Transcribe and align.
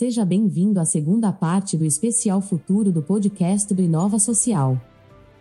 Seja 0.00 0.24
bem-vindo 0.24 0.80
à 0.80 0.86
segunda 0.86 1.30
parte 1.30 1.76
do 1.76 1.84
especial 1.84 2.40
futuro 2.40 2.90
do 2.90 3.02
podcast 3.02 3.74
do 3.74 3.82
Inova 3.82 4.18
Social. 4.18 4.80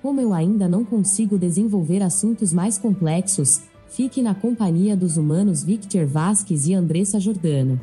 Como 0.02 0.20
eu 0.20 0.34
ainda 0.34 0.68
não 0.68 0.84
consigo 0.84 1.38
desenvolver 1.38 2.04
assuntos 2.04 2.52
mais 2.52 2.78
complexos, 2.78 3.62
fique 3.88 4.22
na 4.22 4.36
companhia 4.36 4.98
dos 4.98 5.16
humanos 5.16 5.64
Victor 5.64 6.06
Vasquez 6.06 6.68
e 6.68 6.74
Andressa 6.74 7.22
Jordano. 7.22 7.80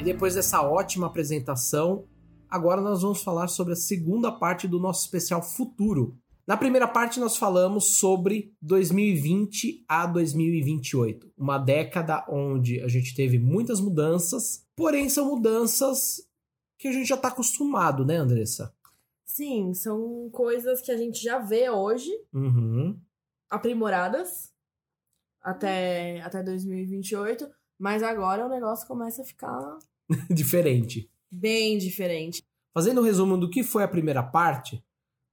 E 0.00 0.02
depois 0.02 0.34
dessa 0.34 0.62
ótima 0.62 1.06
apresentação, 1.06 2.02
agora 2.50 2.80
nós 2.80 3.02
vamos 3.02 3.22
falar 3.22 3.48
sobre 3.48 3.72
a 3.72 3.76
segunda 3.76 4.30
parte 4.32 4.66
do 4.68 4.78
nosso 4.80 5.04
especial 5.04 5.42
futuro. 5.42 6.18
Na 6.46 6.56
primeira 6.56 6.88
parte, 6.88 7.20
nós 7.20 7.36
falamos 7.36 7.96
sobre 7.98 8.52
2020 8.60 9.84
a 9.88 10.04
2028, 10.06 11.32
uma 11.38 11.58
década 11.58 12.24
onde 12.28 12.80
a 12.80 12.88
gente 12.88 13.14
teve 13.14 13.38
muitas 13.38 13.80
mudanças, 13.80 14.66
porém 14.74 15.08
são 15.08 15.26
mudanças 15.26 16.26
que 16.78 16.88
a 16.88 16.92
gente 16.92 17.06
já 17.06 17.14
está 17.14 17.28
acostumado, 17.28 18.04
né, 18.04 18.16
Andressa? 18.16 18.74
Sim, 19.24 19.72
são 19.74 20.28
coisas 20.32 20.80
que 20.80 20.90
a 20.90 20.96
gente 20.96 21.22
já 21.22 21.38
vê 21.38 21.70
hoje, 21.70 22.10
Uhum. 22.32 22.98
aprimoradas 23.48 24.50
até, 25.42 26.20
até 26.22 26.42
2028, 26.42 27.48
mas 27.78 28.02
agora 28.02 28.46
o 28.46 28.48
negócio 28.48 28.86
começa 28.88 29.22
a 29.22 29.24
ficar 29.24 29.78
Diferente. 30.30 31.09
Bem 31.30 31.78
diferente. 31.78 32.42
Fazendo 32.72 33.00
um 33.00 33.04
resumo 33.04 33.36
do 33.36 33.50
que 33.50 33.62
foi 33.62 33.82
a 33.82 33.88
primeira 33.88 34.22
parte, 34.22 34.82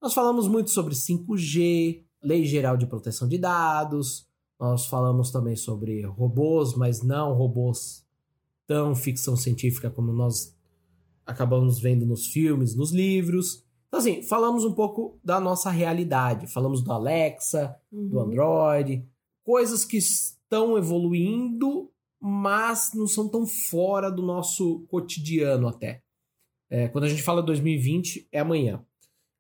nós 0.02 0.14
falamos 0.14 0.48
muito 0.48 0.70
sobre 0.70 0.94
5G, 0.94 2.04
Lei 2.22 2.46
Geral 2.46 2.78
de 2.78 2.88
Proteção 2.88 3.28
de 3.28 3.38
Dados, 3.38 4.28
nós 4.60 4.88
falamos 4.88 5.32
também 5.32 5.56
sobre 5.56 6.02
robôs, 6.06 6.76
mas 6.76 7.04
não 7.04 7.34
robôs 7.34 8.06
tão 8.66 8.96
ficção 8.96 9.36
científica 9.36 9.90
como 9.90 10.12
nós 10.12 10.56
acabamos 11.26 11.80
vendo 11.80 12.06
nos 12.06 12.28
filmes, 12.28 12.76
nos 12.76 12.92
livros. 12.92 13.64
Então, 13.88 14.00
assim, 14.00 14.24
falamos 14.24 14.66
um 14.66 14.74
pouco 14.74 15.20
da 15.24 15.40
nossa 15.40 15.70
realidade. 15.70 16.48
Falamos 16.48 16.82
do 16.82 16.92
Alexa, 16.92 17.76
do 17.92 18.18
Uhum. 18.18 18.24
Android, 18.24 19.08
coisas 19.44 19.86
que 19.86 19.98
estão 19.98 20.78
evoluindo, 20.78 21.90
mas 22.20 22.92
não 22.94 23.08
são 23.08 23.30
tão 23.30 23.46
fora 23.46 24.10
do 24.12 24.22
nosso 24.22 24.86
cotidiano 24.88 25.68
até. 25.68 26.04
É, 26.70 26.88
quando 26.88 27.06
a 27.06 27.10
gente 27.10 27.24
fala 27.24 27.42
2020, 27.42 28.28
é 28.32 28.40
amanhã. 28.40 28.84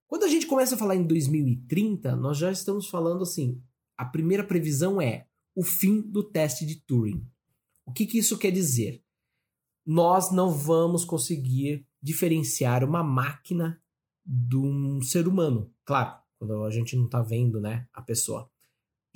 Quando 0.07 0.23
a 0.23 0.27
gente 0.27 0.45
começa 0.45 0.75
a 0.75 0.77
falar 0.77 0.95
em 0.95 1.05
2030, 1.05 2.15
nós 2.15 2.37
já 2.37 2.51
estamos 2.51 2.87
falando 2.87 3.23
assim: 3.23 3.61
a 3.97 4.05
primeira 4.05 4.43
previsão 4.43 5.01
é 5.01 5.27
o 5.55 5.63
fim 5.63 6.01
do 6.01 6.23
teste 6.23 6.65
de 6.65 6.75
Turing. 6.75 7.25
O 7.85 7.91
que, 7.91 8.05
que 8.05 8.17
isso 8.17 8.37
quer 8.37 8.51
dizer? 8.51 9.03
Nós 9.85 10.31
não 10.31 10.51
vamos 10.51 11.03
conseguir 11.03 11.85
diferenciar 12.01 12.83
uma 12.83 13.03
máquina 13.03 13.81
de 14.25 14.57
um 14.57 15.01
ser 15.01 15.27
humano. 15.27 15.73
Claro, 15.85 16.17
quando 16.37 16.63
a 16.63 16.69
gente 16.69 16.95
não 16.95 17.05
está 17.05 17.21
vendo 17.21 17.59
né, 17.59 17.87
a 17.93 18.01
pessoa. 18.01 18.49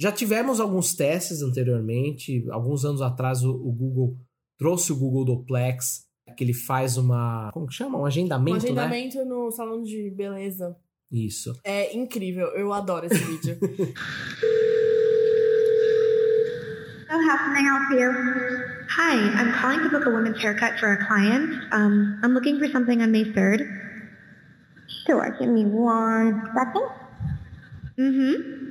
Já 0.01 0.11
tivemos 0.11 0.59
alguns 0.59 0.95
testes 0.95 1.43
anteriormente. 1.43 2.43
Alguns 2.49 2.83
anos 2.83 3.03
atrás, 3.03 3.43
o, 3.43 3.51
o 3.51 3.71
Google 3.71 4.17
trouxe 4.57 4.91
o 4.91 4.95
Google 4.95 5.23
Duplex, 5.23 6.07
que 6.35 6.43
ele 6.43 6.55
faz 6.55 6.97
uma. 6.97 7.51
Como 7.53 7.67
que 7.67 7.75
chama? 7.75 7.99
Um 7.99 8.01
Um 8.01 8.05
agendamento, 8.07 8.65
né? 8.73 8.81
agendamento 8.81 9.23
no 9.25 9.51
salão 9.51 9.83
de 9.83 10.09
beleza. 10.09 10.75
Isso. 11.11 11.53
É 11.63 11.95
incrível, 11.95 12.47
eu 12.55 12.73
adoro 12.73 13.05
esse 13.05 13.23
vídeo. 13.23 13.59
So 17.11 17.17
how 17.17 17.35
can 17.35 17.57
I 17.57 17.61
help 17.61 17.91
you? 17.99 18.09
Hi, 18.87 19.15
I'm 19.37 19.51
calling 19.51 19.79
to 19.83 19.89
book 19.89 20.05
a 20.05 20.09
women's 20.09 20.41
haircut 20.41 20.79
for 20.79 20.93
a 20.93 21.07
client. 21.07 21.61
Um, 21.73 22.17
I'm 22.23 22.33
looking 22.33 22.57
for 22.57 22.69
something 22.69 23.01
on 23.01 23.11
May 23.11 23.25
3rd. 23.25 23.67
Sure, 25.05 25.35
give 25.37 25.49
me 25.49 25.65
one 25.65 26.41
second. 26.55 26.87
Mm-hmm. 27.99 28.70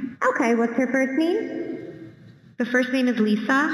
Okay, 0.29 0.53
what's 0.55 0.73
her 0.73 0.87
first 0.91 1.17
name? 1.17 2.13
The 2.57 2.65
first 2.65 2.91
name 2.93 3.07
is 3.07 3.17
Lisa. 3.17 3.69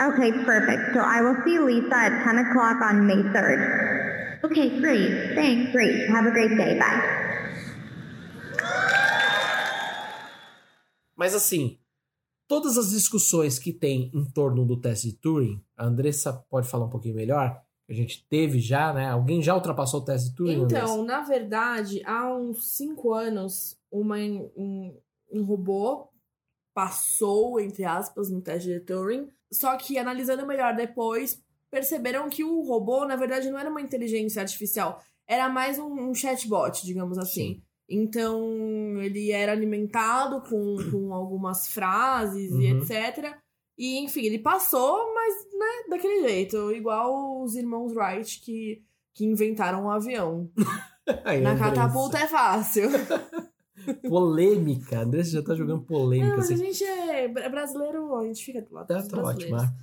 Okay, 0.00 0.32
perfect. 0.44 0.92
So 0.92 1.00
I 1.00 1.22
will 1.22 1.36
see 1.44 1.58
Lisa 1.58 1.96
at 1.96 2.24
10 2.24 2.38
o'clock 2.38 2.82
on 2.82 3.06
May 3.06 3.22
3rd. 3.32 4.44
Okay, 4.44 4.80
great. 4.80 5.34
Thanks. 5.34 5.72
Great. 5.72 6.08
Have 6.10 6.26
a 6.26 6.30
great 6.30 6.56
day. 6.56 6.78
Bye. 6.78 7.22
Mas 11.16 11.34
assim, 11.34 11.78
todas 12.48 12.76
as 12.76 12.90
discussões 12.90 13.58
que 13.58 13.72
tem 13.72 14.10
em 14.12 14.24
torno 14.24 14.66
do 14.66 14.80
teste 14.80 15.08
de 15.08 15.16
Turing, 15.16 15.64
a 15.76 15.86
Andressa 15.86 16.32
pode 16.50 16.68
falar 16.68 16.86
um 16.86 16.90
pouquinho 16.90 17.14
melhor. 17.14 17.62
A 17.88 17.92
gente 17.92 18.26
teve 18.28 18.58
já, 18.58 18.92
né? 18.92 19.08
Alguém 19.08 19.42
já 19.42 19.54
ultrapassou 19.54 20.00
o 20.00 20.04
teste 20.04 20.30
de 20.30 20.36
Turing? 20.36 20.64
Andressa? 20.64 20.84
Então, 20.84 21.04
na 21.04 21.20
verdade, 21.22 22.02
há 22.04 22.34
uns 22.34 22.76
cinco 22.76 23.14
anos, 23.14 23.78
uma, 23.90 24.16
um, 24.16 24.96
um 25.32 25.42
robô 25.44 26.08
passou, 26.74 27.60
entre 27.60 27.84
aspas, 27.84 28.30
no 28.30 28.40
teste 28.40 28.68
de 28.68 28.80
Turing. 28.80 29.28
Só 29.52 29.76
que, 29.76 29.98
analisando 29.98 30.46
melhor 30.46 30.74
depois, 30.74 31.42
perceberam 31.70 32.28
que 32.28 32.42
o 32.44 32.62
robô, 32.62 33.04
na 33.04 33.16
verdade, 33.16 33.50
não 33.50 33.58
era 33.58 33.70
uma 33.70 33.80
inteligência 33.80 34.40
artificial. 34.42 35.00
Era 35.26 35.48
mais 35.48 35.78
um, 35.78 35.92
um 36.10 36.14
chatbot, 36.14 36.84
digamos 36.84 37.18
assim. 37.18 37.54
Sim. 37.54 37.62
Então, 37.88 38.40
ele 39.02 39.30
era 39.32 39.52
alimentado 39.52 40.40
com, 40.48 40.76
com 40.90 41.12
algumas 41.12 41.68
frases 41.68 42.50
e 42.52 42.72
Uhum. 42.72 42.78
etc. 42.80 43.36
E, 43.76 43.98
enfim, 43.98 44.22
ele 44.22 44.38
passou, 44.38 45.12
mas, 45.14 45.34
né, 45.58 45.88
daquele 45.90 46.26
jeito. 46.28 46.72
Igual 46.72 47.42
os 47.42 47.54
irmãos 47.54 47.92
Wright 47.94 48.40
que, 48.40 48.82
que 49.14 49.24
inventaram 49.26 49.84
um 49.84 49.90
avião. 49.90 50.50
Na 51.06 51.50
Andressa. 51.52 51.58
catapulta 51.58 52.18
é 52.18 52.28
fácil. 52.28 52.88
Polêmica. 54.08 54.98
A 54.98 55.02
Andressa 55.02 55.30
já 55.30 55.42
tá 55.42 55.54
jogando 55.54 55.82
polêmica. 55.82 56.30
Não, 56.30 56.36
mas 56.38 56.50
a 56.50 56.54
assim. 56.54 56.64
gente 56.64 56.84
é 56.84 57.28
bra- 57.28 57.48
brasileiro, 57.48 58.16
a 58.16 58.24
gente 58.26 58.44
fica 58.44 58.62
do 58.62 58.72
lado 58.74 58.86
Tá, 58.86 58.98
dos 58.98 59.08
tá 59.08 59.22
ótimo. 59.22 59.56
né? 59.56 59.74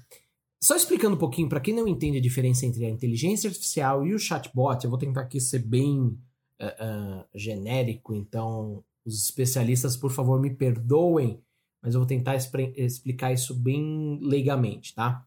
Só 0.62 0.76
explicando 0.76 1.16
um 1.16 1.20
pouquinho, 1.20 1.48
para 1.48 1.62
quem 1.62 1.74
não 1.74 1.88
entende 1.88 2.18
a 2.18 2.22
diferença 2.22 2.66
entre 2.66 2.86
a 2.86 2.90
inteligência 2.90 3.48
artificial 3.48 4.06
e 4.06 4.14
o 4.14 4.20
chatbot, 4.20 4.84
eu 4.84 4.90
vou 4.90 5.00
tentar 5.00 5.22
aqui 5.22 5.40
ser 5.40 5.60
bem 5.60 6.18
ah, 6.60 6.76
ah, 6.80 7.26
genérico, 7.34 8.14
então 8.14 8.84
os 9.06 9.24
especialistas, 9.24 9.96
por 9.96 10.12
favor, 10.12 10.40
me 10.40 10.54
perdoem, 10.54 11.42
mas 11.82 11.94
eu 11.94 12.02
vou 12.02 12.08
tentar 12.08 12.36
explicar 12.36 13.32
isso 13.32 13.56
bem 13.56 14.20
leigamente, 14.22 14.94
tá? 14.94 15.26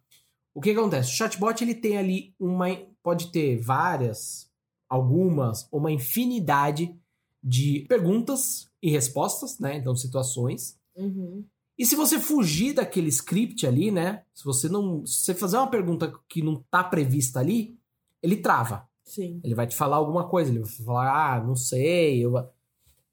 O 0.54 0.60
que 0.60 0.70
acontece? 0.70 1.10
O 1.10 1.14
chatbot 1.16 1.64
ele 1.64 1.74
tem 1.74 1.96
ali 1.96 2.34
uma. 2.38 2.66
pode 3.02 3.32
ter 3.32 3.56
várias, 3.58 4.50
algumas, 4.86 5.66
uma 5.72 5.90
infinidade 5.90 6.94
de 7.42 7.84
perguntas 7.89 8.71
e 8.83 8.91
respostas, 8.91 9.59
né? 9.59 9.77
Então, 9.77 9.97
situações. 9.97 10.78
Uhum. 10.97 11.44
E 11.78 11.86
se 11.86 11.97
você 11.97 12.18
fugir 12.21 12.74
daquele 12.74 13.09
script 13.09 13.66
ali, 13.66 13.91
né? 13.91 14.22
Se 14.34 14.44
você 14.44 14.68
não. 14.68 15.04
Se 15.06 15.24
você 15.24 15.34
fazer 15.34 15.56
uma 15.56 15.71
pergunta 15.71 16.12
que 16.28 16.42
não 16.42 16.62
tá 16.71 16.84
prevista 16.84 17.41
ali, 17.41 17.77
ele 18.22 18.36
trava. 18.36 18.89
Sim. 19.04 19.41
Ele 19.42 19.54
vai 19.54 19.66
te 19.66 19.74
falar 19.74 19.97
alguma 19.97 20.28
coisa, 20.28 20.50
ele 20.50 20.60
vai 20.60 20.71
falar, 20.71 21.34
ah, 21.34 21.44
não 21.44 21.56
sei. 21.56 22.24
Eu... 22.24 22.34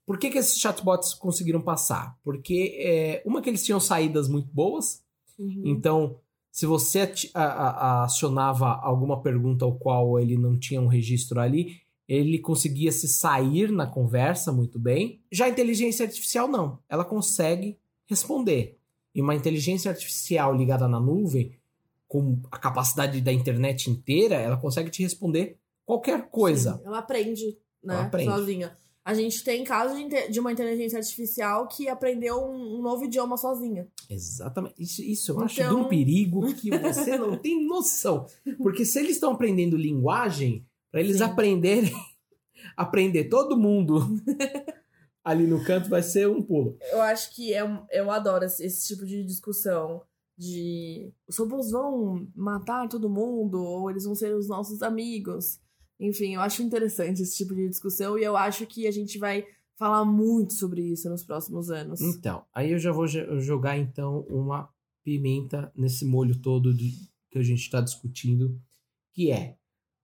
Por 0.06 0.18
que, 0.18 0.30
que 0.30 0.38
esses 0.38 0.58
chatbots 0.58 1.14
conseguiram 1.14 1.60
passar? 1.60 2.18
Porque, 2.22 2.76
é, 2.80 3.22
uma, 3.24 3.40
que 3.40 3.48
eles 3.48 3.64
tinham 3.64 3.80
saídas 3.80 4.28
muito 4.28 4.52
boas, 4.52 5.02
Uhum. 5.40 5.62
então, 5.64 6.16
se 6.52 6.66
você 6.66 7.10
acionava 7.34 8.74
alguma 8.82 9.22
pergunta 9.22 9.64
ao 9.64 9.78
qual 9.78 10.20
ele 10.20 10.36
não 10.36 10.58
tinha 10.58 10.80
um 10.80 10.86
registro 10.86 11.40
ali, 11.40 11.80
ele 12.10 12.40
conseguia 12.40 12.90
se 12.90 13.06
sair 13.06 13.70
na 13.70 13.86
conversa 13.86 14.50
muito 14.50 14.80
bem. 14.80 15.20
Já 15.30 15.44
a 15.44 15.48
inteligência 15.48 16.04
artificial 16.04 16.48
não, 16.48 16.80
ela 16.88 17.04
consegue 17.04 17.78
responder. 18.04 18.76
E 19.14 19.22
uma 19.22 19.32
inteligência 19.36 19.92
artificial 19.92 20.52
ligada 20.52 20.88
na 20.88 20.98
nuvem, 20.98 21.52
com 22.08 22.40
a 22.50 22.58
capacidade 22.58 23.20
da 23.20 23.32
internet 23.32 23.88
inteira, 23.88 24.34
ela 24.34 24.56
consegue 24.56 24.90
te 24.90 25.04
responder 25.04 25.56
qualquer 25.86 26.28
coisa. 26.30 26.78
Sim, 26.78 26.82
ela 26.84 26.98
aprende, 26.98 27.56
né? 27.80 27.94
Ela 27.94 28.02
aprende. 28.06 28.30
Sozinha. 28.32 28.76
A 29.04 29.14
gente 29.14 29.44
tem 29.44 29.62
casos 29.62 29.96
de, 30.28 30.40
uma 30.40 30.50
inteligência 30.50 30.98
artificial 30.98 31.68
que 31.68 31.88
aprendeu 31.88 32.44
um, 32.44 32.82
novo 32.82 33.04
idioma 33.04 33.36
sozinha. 33.36 33.86
Exatamente. 34.10 34.74
Isso, 34.82 35.00
isso 35.02 35.32
eu 35.32 35.40
acho 35.40 35.54
de 35.54 35.60
Então- 35.62 35.82
um 35.82 35.88
perigo 35.88 36.52
que 36.54 36.70
você 36.76 37.16
não 37.16 37.36
tem 37.36 37.64
noção. 37.64 38.26
Porque 38.58 38.84
se 38.84 38.98
eles 38.98 39.12
estão 39.12 39.32
aprendendo 39.32 39.76
linguagem, 39.76 40.66
para 40.90 41.00
eles 41.00 41.18
Sim. 41.18 41.22
aprenderem, 41.24 41.92
aprender 42.76 43.24
todo 43.28 43.56
mundo 43.58 43.98
ali 45.24 45.46
no 45.46 45.62
canto 45.64 45.88
vai 45.88 46.02
ser 46.02 46.28
um 46.28 46.42
pulo. 46.42 46.76
Eu 46.90 47.00
acho 47.02 47.34
que 47.34 47.52
é, 47.54 47.64
um- 47.64 47.84
eu 47.90 48.10
adoro 48.10 48.44
esse, 48.44 48.64
esse 48.64 48.86
tipo 48.88 49.04
de 49.06 49.24
discussão 49.24 50.02
de 50.36 51.12
os 51.28 51.36
robôs 51.36 51.70
vão 51.70 52.26
matar 52.34 52.88
todo 52.88 53.10
mundo 53.10 53.62
ou 53.62 53.90
eles 53.90 54.04
vão 54.04 54.14
ser 54.14 54.34
os 54.34 54.48
nossos 54.48 54.82
amigos. 54.82 55.60
Enfim, 55.98 56.34
eu 56.34 56.40
acho 56.40 56.62
interessante 56.62 57.20
esse 57.22 57.36
tipo 57.36 57.54
de 57.54 57.68
discussão 57.68 58.18
e 58.18 58.24
eu 58.24 58.36
acho 58.36 58.66
que 58.66 58.86
a 58.86 58.90
gente 58.90 59.18
vai 59.18 59.44
falar 59.76 60.04
muito 60.04 60.54
sobre 60.54 60.80
isso 60.82 61.08
nos 61.10 61.22
próximos 61.22 61.70
anos. 61.70 62.00
Então, 62.00 62.42
aí 62.54 62.72
eu 62.72 62.78
já 62.78 62.90
vou 62.90 63.06
jo- 63.06 63.38
jogar 63.40 63.76
então 63.78 64.20
uma 64.30 64.68
pimenta 65.04 65.70
nesse 65.76 66.04
molho 66.06 66.40
todo 66.40 66.72
de- 66.72 66.94
que 67.30 67.38
a 67.38 67.42
gente 67.42 67.60
está 67.60 67.80
discutindo, 67.82 68.58
que 69.12 69.30
é 69.30 69.56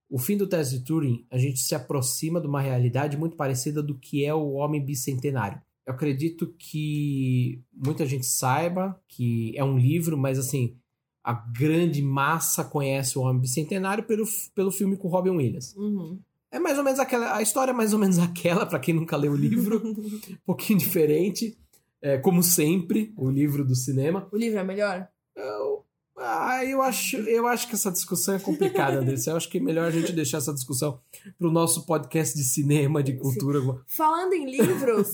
o 0.08 0.18
fim 0.18 0.36
do 0.36 0.46
teste 0.46 0.78
de 0.78 0.84
Turing, 0.84 1.26
a 1.30 1.38
gente 1.38 1.58
se 1.58 1.74
aproxima 1.74 2.40
de 2.40 2.46
uma 2.46 2.60
realidade 2.60 3.16
muito 3.16 3.36
parecida 3.36 3.82
do 3.82 3.98
que 3.98 4.24
é 4.24 4.34
o 4.34 4.52
homem 4.52 4.84
bicentenário. 4.84 5.60
Eu 5.86 5.94
acredito 5.94 6.52
que 6.58 7.62
muita 7.72 8.04
gente 8.04 8.26
saiba 8.26 9.00
que 9.08 9.52
é 9.56 9.64
um 9.64 9.78
livro, 9.78 10.18
mas 10.18 10.38
assim, 10.38 10.76
a 11.22 11.32
grande 11.32 12.02
massa 12.02 12.64
conhece 12.64 13.18
o 13.18 13.22
homem 13.22 13.40
bicentenário 13.40 14.04
pelo, 14.04 14.24
pelo 14.54 14.70
filme 14.70 14.96
com 14.96 15.08
Robin 15.08 15.30
Williams. 15.30 15.74
Uhum. 15.76 16.18
É 16.50 16.58
mais 16.58 16.78
ou 16.78 16.84
menos 16.84 16.98
aquela, 16.98 17.36
a 17.36 17.42
história 17.42 17.70
é 17.70 17.74
mais 17.74 17.92
ou 17.92 17.98
menos 17.98 18.18
aquela, 18.20 18.66
para 18.66 18.80
quem 18.80 18.94
nunca 18.94 19.16
leu 19.16 19.32
o 19.32 19.36
livro, 19.36 19.80
um 19.86 20.36
pouquinho 20.44 20.78
diferente, 20.78 21.56
é, 22.02 22.18
como 22.18 22.42
sempre, 22.42 23.12
o 23.16 23.30
livro 23.30 23.64
do 23.64 23.74
cinema. 23.74 24.28
o 24.32 24.36
livro 24.36 24.58
é 24.58 24.64
melhor? 24.64 25.08
Eu, 25.36 25.84
ah, 26.18 26.64
eu 26.64 26.80
acho, 26.80 27.16
eu 27.16 27.46
acho 27.46 27.68
que 27.68 27.74
essa 27.74 27.90
discussão 27.90 28.34
é 28.34 28.38
complicada, 28.38 28.98
Andressa. 29.00 29.30
Eu 29.30 29.36
acho 29.36 29.48
que 29.48 29.58
é 29.58 29.60
melhor 29.60 29.86
a 29.86 29.90
gente 29.90 30.12
deixar 30.12 30.38
essa 30.38 30.52
discussão 30.52 31.00
pro 31.38 31.50
nosso 31.50 31.84
podcast 31.84 32.36
de 32.36 32.44
cinema, 32.44 33.02
de 33.02 33.14
cultura. 33.16 33.60
Falando 33.86 34.32
em 34.32 34.50
livros, 34.50 35.12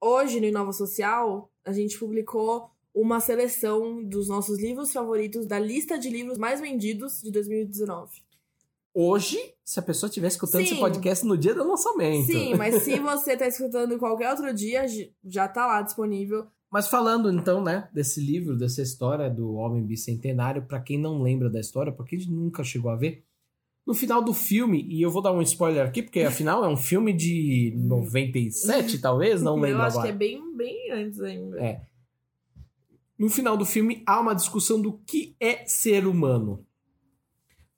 hoje 0.00 0.40
no 0.40 0.46
Inova 0.46 0.72
Social, 0.72 1.52
a 1.64 1.72
gente 1.72 1.98
publicou 1.98 2.70
uma 2.94 3.20
seleção 3.20 4.02
dos 4.02 4.28
nossos 4.28 4.58
livros 4.58 4.92
favoritos 4.92 5.46
da 5.46 5.58
lista 5.58 5.98
de 5.98 6.08
livros 6.08 6.38
mais 6.38 6.60
vendidos 6.60 7.20
de 7.22 7.30
2019. 7.30 8.22
Hoje, 8.94 9.38
se 9.64 9.78
a 9.78 9.82
pessoa 9.82 10.08
estiver 10.08 10.28
escutando 10.28 10.62
Sim. 10.62 10.72
esse 10.72 10.80
podcast 10.80 11.24
no 11.24 11.36
dia 11.36 11.54
do 11.54 11.62
lançamento. 11.62 12.26
Sim, 12.26 12.54
mas 12.56 12.82
se 12.82 12.98
você 12.98 13.36
tá 13.36 13.46
escutando 13.46 13.98
qualquer 13.98 14.30
outro 14.30 14.52
dia, 14.52 14.84
já 15.24 15.46
tá 15.46 15.66
lá 15.66 15.82
disponível. 15.82 16.46
Mas 16.70 16.86
falando 16.88 17.32
então, 17.32 17.62
né, 17.62 17.88
desse 17.92 18.20
livro, 18.20 18.56
dessa 18.56 18.82
história 18.82 19.30
do 19.30 19.54
Homem 19.54 19.84
Bicentenário, 19.84 20.66
pra 20.66 20.80
quem 20.80 20.98
não 20.98 21.22
lembra 21.22 21.48
da 21.48 21.58
história, 21.58 21.92
porque 21.92 22.16
a 22.16 22.18
gente 22.18 22.30
nunca 22.30 22.62
chegou 22.62 22.90
a 22.90 22.96
ver, 22.96 23.24
no 23.86 23.94
final 23.94 24.22
do 24.22 24.34
filme, 24.34 24.86
e 24.86 25.00
eu 25.00 25.10
vou 25.10 25.22
dar 25.22 25.32
um 25.32 25.40
spoiler 25.40 25.86
aqui, 25.86 26.02
porque 26.02 26.20
afinal 26.20 26.62
é 26.62 26.68
um 26.68 26.76
filme 26.76 27.10
de 27.10 27.72
97, 27.74 28.98
talvez, 28.98 29.40
não 29.40 29.56
lembro 29.56 29.78
Eu 29.78 29.82
acho 29.82 29.98
agora. 29.98 30.08
que 30.08 30.14
é 30.14 30.18
bem, 30.18 30.54
bem 30.54 30.92
antes 30.92 31.20
ainda. 31.20 31.58
É. 31.58 31.86
No 33.18 33.30
final 33.30 33.56
do 33.56 33.64
filme 33.64 34.02
há 34.06 34.20
uma 34.20 34.34
discussão 34.34 34.80
do 34.80 34.92
que 34.92 35.34
é 35.40 35.64
ser 35.66 36.06
humano. 36.06 36.64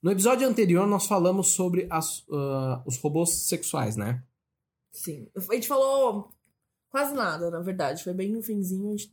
No 0.03 0.11
episódio 0.11 0.45
anterior 0.45 0.85
nós 0.85 1.07
falamos 1.07 1.49
sobre 1.53 1.87
as, 1.89 2.25
ah, 2.29 2.83
os 2.85 2.97
robôs 2.97 3.47
sexuais, 3.47 3.95
né? 3.95 4.21
Sim. 4.91 5.29
A 5.33 5.53
gente 5.53 5.67
falou 5.67 6.29
quase 6.91 7.13
nada, 7.15 7.49
na 7.49 7.59
verdade. 7.61 8.03
Foi 8.03 8.13
bem 8.13 8.29
no 8.31 8.43
finzinho. 8.43 8.89
a 8.93 8.97
gente- 8.97 9.11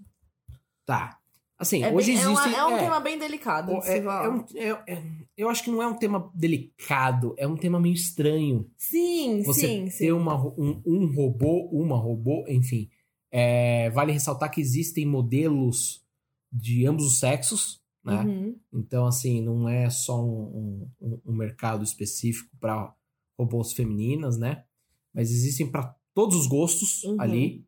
Tá. 0.84 1.18
Assim, 1.58 1.82
É, 1.82 1.92
hoje 1.92 2.12
bem- 2.12 2.22
é, 2.22 2.28
uma- 2.28 2.40
existe. 2.42 2.56
é 2.58 2.64
um 2.64 2.76
é, 2.76 2.78
tema 2.78 3.00
bem 3.00 3.18
delicado. 3.18 3.80
de 3.80 3.88
é- 3.88 3.98
é 3.98 4.28
um- 4.28 4.44
é- 4.54 4.92
é- 4.94 5.02
eu 5.36 5.48
acho 5.48 5.64
que 5.64 5.70
não 5.70 5.82
é 5.82 5.86
um 5.88 5.94
tema 5.96 6.30
delicado, 6.34 7.34
é 7.36 7.46
um 7.48 7.56
tema 7.56 7.80
meio 7.80 7.94
estranho. 7.94 8.70
Sim, 8.76 9.42
Você 9.42 9.66
sim, 9.66 9.84
ter 9.86 9.90
sim. 9.90 10.12
uma, 10.12 10.36
um, 10.56 10.80
um 10.86 11.12
robô, 11.12 11.68
uma 11.72 11.96
robô, 11.96 12.44
enfim. 12.48 12.88
É, 13.30 13.90
vale 13.90 14.12
ressaltar 14.12 14.50
que 14.52 14.60
existem 14.60 15.04
modelos 15.04 16.04
de 16.50 16.86
ambos 16.86 17.04
os 17.04 17.18
sexos, 17.18 17.82
né? 18.04 18.22
Uhum. 18.22 18.56
Então, 18.72 19.04
assim, 19.04 19.42
não 19.42 19.68
é 19.68 19.90
só 19.90 20.24
um, 20.24 20.88
um- 21.00 21.20
um 21.26 21.32
mercado 21.34 21.82
específico 21.82 22.56
para 22.60 22.94
robôs 23.36 23.72
femininas, 23.72 24.38
né? 24.38 24.64
Mas 25.12 25.30
existem 25.32 25.68
para 25.70 25.92
todos 26.14 26.36
os 26.38 26.46
gostos 26.46 27.02
Uhum. 27.02 27.20
ali. 27.20 27.66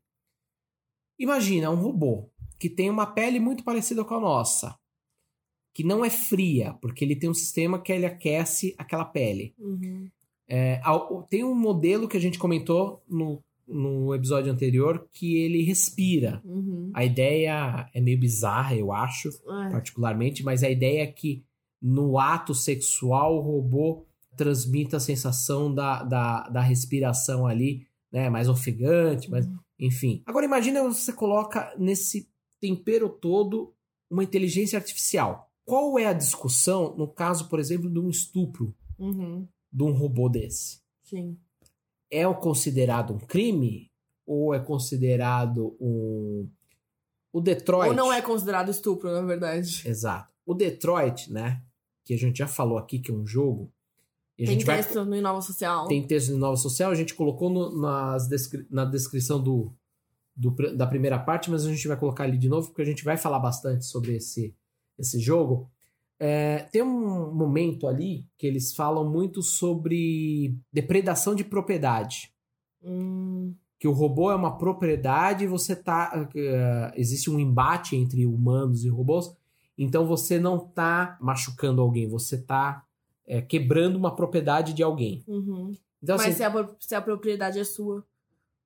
Imagina 1.20 1.70
um 1.70 1.76
robô 1.76 2.30
que 2.58 2.70
tem 2.70 2.88
uma 2.88 3.06
pele 3.06 3.38
muito 3.38 3.62
parecida 3.62 4.02
com 4.04 4.14
a 4.14 4.20
nossa, 4.20 4.74
que 5.74 5.84
não 5.84 6.02
é 6.04 6.08
fria, 6.08 6.74
porque 6.80 7.04
ele 7.04 7.14
tem 7.14 7.28
um 7.28 7.34
sistema 7.34 7.78
que 7.78 7.92
ele 7.92 8.06
aquece 8.06 8.74
aquela 8.78 9.04
pele. 9.04 9.54
Uhum. 9.58 10.08
É, 10.48 10.80
tem 11.28 11.44
um 11.44 11.54
modelo 11.54 12.08
que 12.08 12.16
a 12.16 12.20
gente 12.20 12.38
comentou 12.38 13.02
no, 13.08 13.42
no 13.68 14.14
episódio 14.14 14.50
anterior 14.50 15.06
que 15.12 15.36
ele 15.36 15.62
respira. 15.62 16.40
Uhum. 16.44 16.90
A 16.94 17.04
ideia 17.04 17.88
é 17.94 18.00
meio 18.00 18.18
bizarra, 18.18 18.74
eu 18.74 18.90
acho 18.90 19.28
É. 19.28 19.70
particularmente, 19.70 20.42
mas 20.42 20.62
a 20.62 20.70
ideia 20.70 21.02
é 21.02 21.06
que 21.06 21.44
no 21.80 22.18
ato 22.18 22.54
sexual 22.54 23.36
o 23.36 23.40
robô 23.40 24.04
transmita 24.36 24.96
a 24.96 25.00
sensação 25.00 25.72
da, 25.72 26.02
da, 26.02 26.48
da 26.48 26.60
respiração 26.60 27.46
ali, 27.46 27.86
né? 28.10 28.28
Mais 28.28 28.48
ofegante, 28.48 29.30
mas 29.30 29.46
enfim. 29.80 30.22
Agora 30.26 30.44
imagina 30.44 30.82
você 30.84 31.12
coloca 31.12 31.74
nesse 31.78 32.28
tempero 32.60 33.08
todo 33.08 33.74
uma 34.10 34.22
inteligência 34.22 34.78
artificial. 34.78 35.50
Qual 35.64 35.98
é 35.98 36.06
a 36.06 36.12
discussão 36.12 36.94
no 36.96 37.08
caso, 37.08 37.48
por 37.48 37.58
exemplo, 37.58 37.88
de 37.90 37.98
um 37.98 38.10
estupro 38.10 38.74
Uhum. 38.98 39.46
de 39.72 39.82
um 39.82 39.92
robô 39.92 40.28
desse? 40.28 40.80
Sim. 41.04 41.38
É 42.10 42.26
o 42.28 42.34
considerado 42.34 43.14
um 43.14 43.18
crime 43.18 43.90
ou 44.26 44.52
é 44.54 44.58
considerado 44.60 45.76
um 45.80 46.48
o 47.32 47.40
Detroit 47.40 47.90
Ou 47.90 47.94
não 47.94 48.12
é 48.12 48.20
considerado 48.20 48.70
estupro, 48.70 49.10
na 49.12 49.22
verdade. 49.22 49.82
Exato. 49.88 50.32
O 50.44 50.52
Detroit, 50.52 51.32
né? 51.32 51.62
Que 52.04 52.12
a 52.14 52.18
gente 52.18 52.38
já 52.38 52.48
falou 52.48 52.76
aqui 52.76 52.98
que 52.98 53.12
é 53.12 53.14
um 53.14 53.24
jogo. 53.24 53.72
E 54.36 54.42
a 54.42 54.46
Tem 54.46 54.54
gente 54.54 54.66
vai. 54.66 54.82
texto 54.82 55.04
no 55.04 55.14
Inova 55.14 55.40
Social. 55.40 55.86
Tem 55.86 56.04
texto 56.04 56.28
de 56.28 56.34
Nova 56.34 56.56
Social, 56.56 56.90
a 56.90 56.94
gente 56.96 57.14
colocou 57.14 57.48
no- 57.48 57.80
nas 57.80 58.26
descri- 58.26 58.66
na 58.68 58.84
descrição 58.84 59.40
do, 59.40 59.72
do 60.36 60.50
da 60.76 60.86
primeira 60.86 61.18
parte, 61.18 61.50
mas 61.50 61.64
a 61.66 61.68
gente 61.70 61.86
vai 61.86 61.96
colocar 61.96 62.24
ali 62.24 62.38
de 62.38 62.48
novo, 62.48 62.68
porque 62.68 62.82
a 62.82 62.86
gente 62.86 63.04
vai 63.04 63.16
falar 63.16 63.38
bastante 63.38 63.84
sobre 63.84 64.16
esse, 64.16 64.54
esse 64.98 65.18
jogo. 65.20 65.70
É, 66.18 66.60
tem 66.70 66.82
um 66.82 67.32
momento 67.32 67.86
ali 67.86 68.26
que 68.36 68.46
eles 68.46 68.74
falam 68.74 69.08
muito 69.10 69.42
sobre 69.42 70.54
depredação 70.72 71.34
de 71.34 71.44
propriedade. 71.44 72.32
Hum, 72.82 73.54
Que 73.78 73.88
o 73.88 73.92
robô 73.92 74.30
é 74.30 74.34
uma 74.34 74.58
propriedade 74.58 75.44
e 75.44 75.46
você 75.46 75.74
tá. 75.74 76.28
eh, 76.34 76.92
existe 76.96 77.30
um 77.30 77.38
embate 77.38 77.96
entre 77.96 78.26
humanos 78.26 78.84
e 78.84 78.88
robôs, 78.90 79.34
então 79.78 80.04
você 80.06 80.38
não 80.38 80.58
tá 80.58 81.16
machucando 81.20 81.80
alguém, 81.80 82.06
você 82.06 82.36
tá 82.36 82.84
eh, 83.26 83.40
quebrando 83.40 83.96
uma 83.96 84.14
propriedade 84.14 84.74
de 84.74 84.82
alguém. 84.82 85.22
uhum. 85.26 85.74
Então, 86.02 86.16
Mas 86.16 86.28
assim, 86.28 86.36
se 86.36 86.44
a, 86.44 86.68
se 86.78 86.94
a 86.94 87.00
propriedade 87.02 87.58
é 87.58 87.64
sua, 87.64 88.04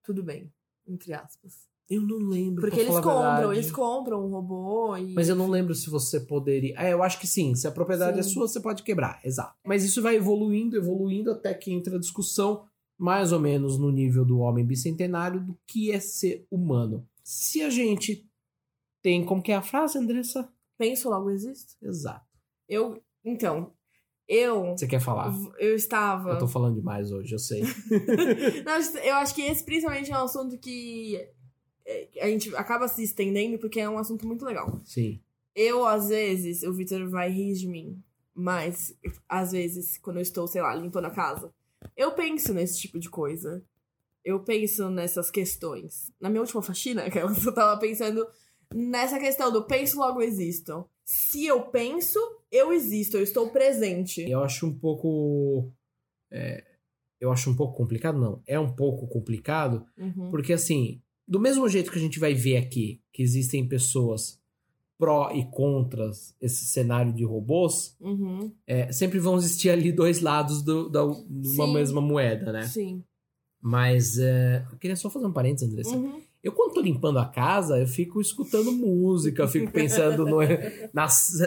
tudo 0.04 0.22
bem. 0.22 0.50
Entre 0.86 1.12
aspas. 1.12 1.68
eu 1.88 2.02
não 2.02 2.18
lembro. 2.18 2.60
Porque 2.62 2.80
eles 2.80 2.94
compram, 2.94 3.52
eles 3.52 3.70
compram 3.70 4.24
um 4.24 4.30
robô 4.30 4.96
e. 4.96 5.12
Mas 5.14 5.28
eu 5.28 5.36
não 5.36 5.48
lembro 5.48 5.74
se 5.74 5.88
você 5.90 6.20
poderia. 6.20 6.78
É, 6.78 6.92
eu 6.92 7.02
acho 7.02 7.18
que 7.20 7.26
sim. 7.26 7.54
Se 7.54 7.66
a 7.66 7.72
propriedade 7.72 8.18
é 8.18 8.22
Sim. 8.22 8.30
sua, 8.30 8.48
você 8.48 8.60
pode 8.60 8.82
quebrar. 8.82 9.20
Exato. 9.24 9.54
Mas 9.64 9.84
isso 9.84 10.02
vai 10.02 10.16
evoluindo, 10.16 10.76
evoluindo, 10.76 11.30
até 11.30 11.52
que 11.54 11.72
entra 11.72 11.96
a 11.96 12.00
discussão, 12.00 12.66
mais 12.98 13.32
ou 13.32 13.40
menos 13.40 13.78
no 13.78 13.90
nível 13.90 14.24
do 14.24 14.38
homem 14.38 14.64
bicentenário, 14.64 15.40
do 15.40 15.58
que 15.66 15.90
é 15.90 16.00
ser 16.00 16.46
humano. 16.50 17.06
Se 17.22 17.62
a 17.62 17.70
gente 17.70 18.28
tem. 19.02 19.24
Como 19.24 19.42
que 19.42 19.52
é 19.52 19.56
a 19.56 19.62
frase, 19.62 19.98
Andressa? 19.98 20.48
Penso 20.78 21.08
logo 21.08 21.30
existo. 21.30 21.74
Exato. 21.82 22.26
Eu. 22.68 23.02
Então, 23.24 23.72
eu. 24.28 24.76
Você 24.76 24.86
quer 24.86 25.00
falar? 25.00 25.32
Eu 25.58 25.74
estava. 25.74 26.30
Eu 26.30 26.38
tô 26.38 26.48
falando 26.48 26.76
demais 26.76 27.12
hoje, 27.12 27.34
eu 27.34 27.38
sei. 27.38 27.62
Não, 28.64 29.02
eu 29.02 29.14
acho 29.16 29.34
que 29.34 29.42
esse 29.42 29.64
principalmente 29.64 30.10
é 30.10 30.18
um 30.18 30.24
assunto 30.24 30.58
que 30.58 31.16
é, 31.86 32.08
a 32.20 32.28
gente 32.28 32.54
acaba 32.56 32.88
se 32.88 33.02
estendendo 33.02 33.58
porque 33.58 33.80
é 33.80 33.88
um 33.88 33.98
assunto 33.98 34.26
muito 34.26 34.44
legal. 34.44 34.80
Sim. 34.84 35.20
Eu, 35.54 35.86
às 35.86 36.08
vezes, 36.08 36.62
o 36.62 36.72
Victor 36.72 37.08
vai 37.08 37.30
rir 37.30 37.54
de 37.54 37.68
mim, 37.68 38.02
mas 38.34 38.96
às 39.28 39.52
vezes, 39.52 39.98
quando 39.98 40.16
eu 40.16 40.22
estou, 40.22 40.46
sei 40.48 40.62
lá, 40.62 40.74
limpando 40.74 41.04
a 41.04 41.10
casa, 41.10 41.52
eu 41.96 42.12
penso 42.12 42.52
nesse 42.52 42.80
tipo 42.80 42.98
de 42.98 43.08
coisa. 43.08 43.64
Eu 44.24 44.40
penso 44.40 44.88
nessas 44.88 45.30
questões. 45.30 46.10
Na 46.18 46.30
minha 46.30 46.40
última 46.40 46.62
faxina, 46.62 47.08
que 47.10 47.18
eu 47.18 47.54
tava 47.54 47.78
pensando 47.78 48.26
nessa 48.74 49.18
questão 49.18 49.52
do 49.52 49.64
penso 49.64 49.96
logo 49.98 50.20
existo. 50.20 50.84
Se 51.04 51.44
eu 51.46 51.62
penso, 51.62 52.18
eu 52.50 52.72
existo, 52.72 53.16
eu 53.16 53.22
estou 53.22 53.50
presente. 53.50 54.22
Eu 54.28 54.42
acho 54.42 54.66
um 54.66 54.72
pouco. 54.78 55.70
é, 56.30 56.64
eu 57.20 57.30
acho 57.32 57.48
um 57.50 57.56
pouco 57.56 57.76
complicado, 57.76 58.18
não. 58.18 58.42
É 58.46 58.58
um 58.58 58.74
pouco 58.74 59.06
complicado, 59.06 59.86
Uhum. 59.96 60.30
porque 60.30 60.52
assim, 60.52 61.00
do 61.26 61.38
mesmo 61.40 61.66
jeito 61.68 61.90
que 61.90 61.98
a 61.98 62.00
gente 62.02 62.18
vai 62.18 62.34
ver 62.34 62.56
aqui 62.58 63.00
que 63.12 63.22
existem 63.22 63.66
pessoas 63.66 64.38
pró 64.98 65.30
e 65.32 65.44
contras 65.50 66.34
esse 66.40 66.64
cenário 66.66 67.12
de 67.12 67.24
robôs, 67.24 67.96
Uhum. 68.00 68.52
é, 68.66 68.90
sempre 68.92 69.18
vão 69.18 69.36
existir 69.36 69.70
ali 69.70 69.90
dois 69.92 70.20
lados 70.20 70.62
do, 70.62 70.88
da, 70.90 71.00
de 71.28 71.48
uma 71.50 71.72
mesma 71.72 72.00
moeda, 72.00 72.52
né? 72.52 72.62
Sim. 72.66 73.02
Mas 73.60 74.18
é, 74.18 74.64
eu 74.70 74.78
queria 74.78 74.96
só 74.96 75.08
fazer 75.08 75.26
um 75.26 75.32
parênteses, 75.32 75.68
Andressa. 75.70 75.96
Uhum. 75.96 76.20
Eu, 76.44 76.52
quando 76.52 76.74
tô 76.74 76.80
limpando 76.82 77.18
a 77.18 77.24
casa, 77.26 77.78
eu 77.78 77.86
fico 77.86 78.20
escutando 78.20 78.70
música, 78.70 79.42
eu 79.42 79.48
fico 79.48 79.72
pensando 79.72 80.26
no, 80.26 80.38
na, 80.92 81.06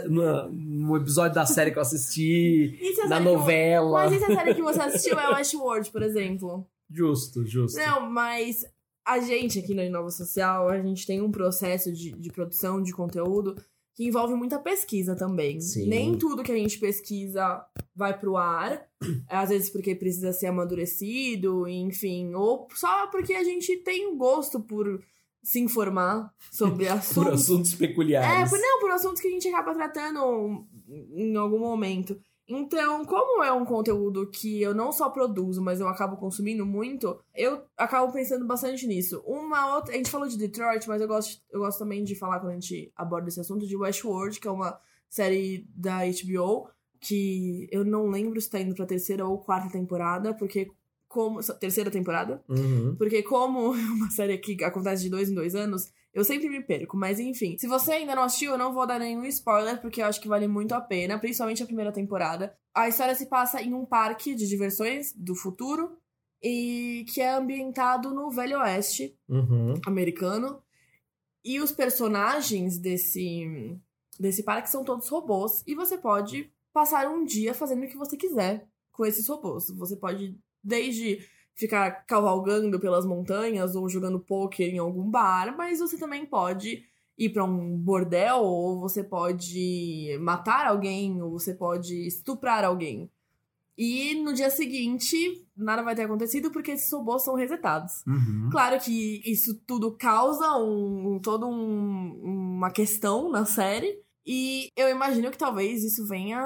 na- 0.09 0.49
no 0.51 0.97
episódio 0.97 1.35
da 1.35 1.45
série 1.45 1.69
que 1.71 1.77
eu 1.77 1.81
assisti, 1.83 2.79
na 3.07 3.19
novela. 3.19 4.05
Mas 4.09 4.13
e 4.13 4.17
se 4.17 4.23
a 4.31 4.35
série 4.35 4.55
que 4.55 4.61
você 4.61 4.81
assistiu 4.81 5.19
é 5.19 5.29
Westworld, 5.35 5.91
por 5.91 6.01
exemplo? 6.01 6.65
Justo, 6.89 7.45
justo. 7.45 7.77
Não, 7.77 8.09
mas 8.09 8.65
a 9.05 9.19
gente 9.19 9.59
aqui 9.59 9.73
na 9.75 9.85
Inova 9.85 10.09
Social, 10.09 10.67
a 10.69 10.81
gente 10.81 11.05
tem 11.05 11.21
um 11.21 11.31
processo 11.31 11.93
de, 11.93 12.11
de 12.13 12.29
produção 12.31 12.81
de 12.81 12.91
conteúdo 12.91 13.55
que 13.97 14.05
envolve 14.05 14.35
muita 14.35 14.59
pesquisa 14.59 15.15
também. 15.15 15.59
Sim. 15.59 15.87
Nem 15.87 16.15
tudo 16.15 16.43
que 16.43 16.51
a 16.51 16.55
gente 16.55 16.77
pesquisa 16.79 17.65
vai 17.95 18.15
pro 18.17 18.37
ar, 18.37 18.87
às 19.27 19.49
vezes 19.49 19.71
porque 19.71 19.95
precisa 19.95 20.31
ser 20.31 20.45
amadurecido, 20.45 21.67
enfim, 21.67 22.31
ou 22.35 22.67
só 22.75 23.07
porque 23.07 23.33
a 23.33 23.43
gente 23.43 23.75
tem 23.77 24.05
um 24.07 24.15
gosto 24.15 24.59
por 24.59 25.03
se 25.41 25.59
informar 25.59 26.31
sobre 26.51 26.85
Por 26.87 26.91
assuntos. 26.93 27.33
assuntos 27.41 27.73
É, 27.73 27.77
peculiares. 27.77 28.49
por, 28.51 28.59
não, 28.59 28.79
por 28.79 28.91
assuntos 28.91 29.19
que 29.19 29.27
a 29.29 29.31
gente 29.31 29.47
acaba 29.47 29.73
tratando 29.73 30.63
em 31.15 31.35
algum 31.35 31.57
momento. 31.59 32.21
Então, 32.47 33.03
como 33.03 33.43
é 33.43 33.51
um 33.51 33.65
conteúdo 33.65 34.29
que 34.29 34.61
eu 34.61 34.73
não 34.73 34.91
só 34.91 35.09
produzo, 35.09 35.61
mas 35.61 35.81
eu 35.81 35.87
acabo 35.87 36.15
consumindo 36.15 36.65
muito, 36.65 37.19
eu 37.35 37.63
acabo 37.75 38.11
pensando 38.13 38.45
bastante 38.45 38.87
nisso. 38.87 39.21
Uma 39.25 39.75
outra. 39.75 39.93
A 39.93 39.97
gente 39.97 40.09
falou 40.09 40.27
de 40.27 40.37
Detroit, 40.37 40.87
mas 40.87 41.01
eu 41.01 41.07
gosto, 41.07 41.41
eu 41.51 41.59
gosto 41.59 41.79
também 41.79 42.03
de 42.03 42.15
falar 42.15 42.39
quando 42.39 42.51
a 42.51 42.55
gente 42.55 42.91
aborda 42.95 43.27
esse 43.27 43.39
assunto 43.39 43.67
de 43.67 43.75
Westworld, 43.75 44.39
que 44.39 44.47
é 44.47 44.51
uma 44.51 44.79
série 45.09 45.67
da 45.75 45.99
HBO, 46.05 46.69
que 47.01 47.67
eu 47.69 47.83
não 47.83 48.07
lembro 48.07 48.39
se 48.39 48.49
tá 48.49 48.59
indo 48.59 48.75
pra 48.75 48.85
terceira 48.85 49.25
ou 49.25 49.39
quarta 49.39 49.69
temporada, 49.69 50.33
porque 50.33 50.71
como. 51.07 51.41
Terceira 51.41 51.89
temporada? 51.89 52.43
Uhum. 52.47 52.95
Porque 52.95 53.23
como 53.23 53.73
é 53.75 53.79
uma 53.79 54.09
série 54.09 54.37
que 54.37 54.63
acontece 54.63 55.03
de 55.03 55.09
dois 55.09 55.29
em 55.29 55.33
dois 55.33 55.55
anos, 55.55 55.91
eu 56.17 56.23
sempre 56.23 56.49
me 56.49 56.63
perco. 56.63 56.97
Mas 56.97 57.19
enfim, 57.19 57.57
se 57.57 57.67
você 57.67 57.91
ainda 57.93 58.15
não 58.15 58.23
assistiu, 58.23 58.51
eu 58.53 58.57
não 58.57 58.73
vou 58.73 58.87
dar 58.87 58.99
nenhum 58.99 59.23
spoiler, 59.25 59.79
porque 59.79 60.01
eu 60.01 60.05
acho 60.05 60.19
que 60.19 60.27
vale 60.27 60.47
muito 60.47 60.73
a 60.73 60.81
pena, 60.81 61.19
principalmente 61.19 61.61
a 61.61 61.65
primeira 61.65 61.91
temporada. 61.91 62.55
A 62.73 62.87
história 62.87 63.13
se 63.15 63.27
passa 63.27 63.61
em 63.61 63.73
um 63.73 63.85
parque 63.85 64.33
de 64.35 64.47
diversões 64.47 65.13
do 65.13 65.35
futuro, 65.35 65.97
e 66.41 67.03
que 67.13 67.19
é 67.21 67.33
ambientado 67.33 68.13
no 68.13 68.29
Velho 68.29 68.59
Oeste 68.59 69.15
Uhum. 69.27 69.73
americano. 69.85 70.61
E 71.43 71.59
os 71.59 71.71
personagens 71.71 72.77
desse, 72.77 73.75
desse 74.19 74.43
parque 74.43 74.69
são 74.69 74.83
todos 74.83 75.07
robôs. 75.09 75.63
E 75.65 75.73
você 75.73 75.97
pode 75.97 76.51
passar 76.73 77.07
um 77.09 77.23
dia 77.23 77.53
fazendo 77.53 77.83
o 77.83 77.87
que 77.87 77.97
você 77.97 78.15
quiser 78.15 78.67
com 78.91 79.05
esses 79.05 79.27
robôs. 79.27 79.65
Você 79.77 79.95
pode, 79.95 80.37
desde 80.63 81.19
ficar 81.57 82.05
cavalgando 82.05 82.79
pelas 82.79 83.05
montanhas 83.05 83.75
ou 83.75 83.89
jogando 83.89 84.19
poker 84.19 84.73
em 84.73 84.77
algum 84.77 85.09
bar, 85.09 85.55
mas 85.57 85.79
você 85.79 85.97
também 85.97 86.25
pode 86.25 86.83
ir 87.17 87.29
pra 87.29 87.43
um 87.43 87.75
bordel, 87.77 88.37
ou 88.43 88.79
você 88.79 89.03
pode 89.03 90.15
matar 90.21 90.67
alguém, 90.67 91.19
ou 91.21 91.31
você 91.31 91.53
pode 91.53 92.05
estuprar 92.05 92.63
alguém. 92.63 93.09
E 93.75 94.15
no 94.23 94.33
dia 94.33 94.49
seguinte, 94.49 95.15
nada 95.55 95.83
vai 95.83 95.95
ter 95.95 96.03
acontecido 96.03 96.51
porque 96.51 96.71
esses 96.71 96.91
robôs 96.91 97.23
são 97.23 97.35
resetados. 97.35 98.03
Uhum. 98.07 98.49
Claro 98.51 98.79
que 98.79 99.21
isso 99.25 99.55
tudo 99.67 99.95
causa 99.95 100.57
um, 100.57 101.15
um- 101.15 101.19
todo 101.19 101.47
um- 101.47 102.19
uma 102.23 102.71
questão 102.71 103.29
na 103.31 103.45
série. 103.45 103.99
E 104.25 104.69
eu 104.75 104.89
imagino 104.89 105.29
que 105.31 105.37
talvez 105.37 105.83
isso 105.83 106.07
venha 106.07 106.43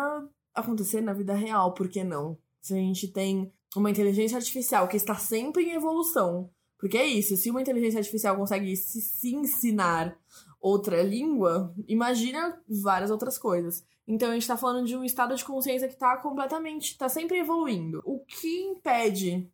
acontecer 0.54 1.00
na 1.02 1.14
vida 1.14 1.34
real, 1.34 1.74
por 1.74 1.88
que 1.90 2.04
não? 2.04 2.38
Se 2.62 2.74
a 2.74 2.78
gente 2.78 3.08
tem 3.08 3.52
uma 3.76 3.90
inteligência 3.90 4.38
artificial 4.38 4.88
que 4.88 4.98
está 4.98 5.16
sempre 5.16 5.64
em 5.64 5.74
evolução. 5.74 6.50
Porque 6.78 6.98
é 6.98 7.06
isso, 7.06 7.38
se 7.38 7.50
uma 7.50 7.62
inteligência 7.62 8.00
artificial 8.00 8.36
consegue 8.36 8.76
se, 8.76 9.02
se 9.02 9.36
ensinar 9.36 10.18
outra 10.60 11.04
língua, 11.04 11.74
imagina 11.88 12.60
várias 12.68 13.12
outras 13.12 13.38
coisas. 13.38 13.86
Então 14.08 14.32
a 14.32 14.34
gente 14.34 14.48
tá 14.48 14.58
falando 14.58 14.86
de 14.86 14.96
um 14.96 15.04
estado 15.04 15.36
de 15.36 15.46
consciência 15.46 15.88
que 15.88 15.96
tá 15.96 16.18
completamente, 16.18 16.98
tá 16.98 17.08
sempre 17.08 17.38
evoluindo. 17.38 18.02
O 18.04 18.20
que 18.26 18.62
impede 18.64 19.50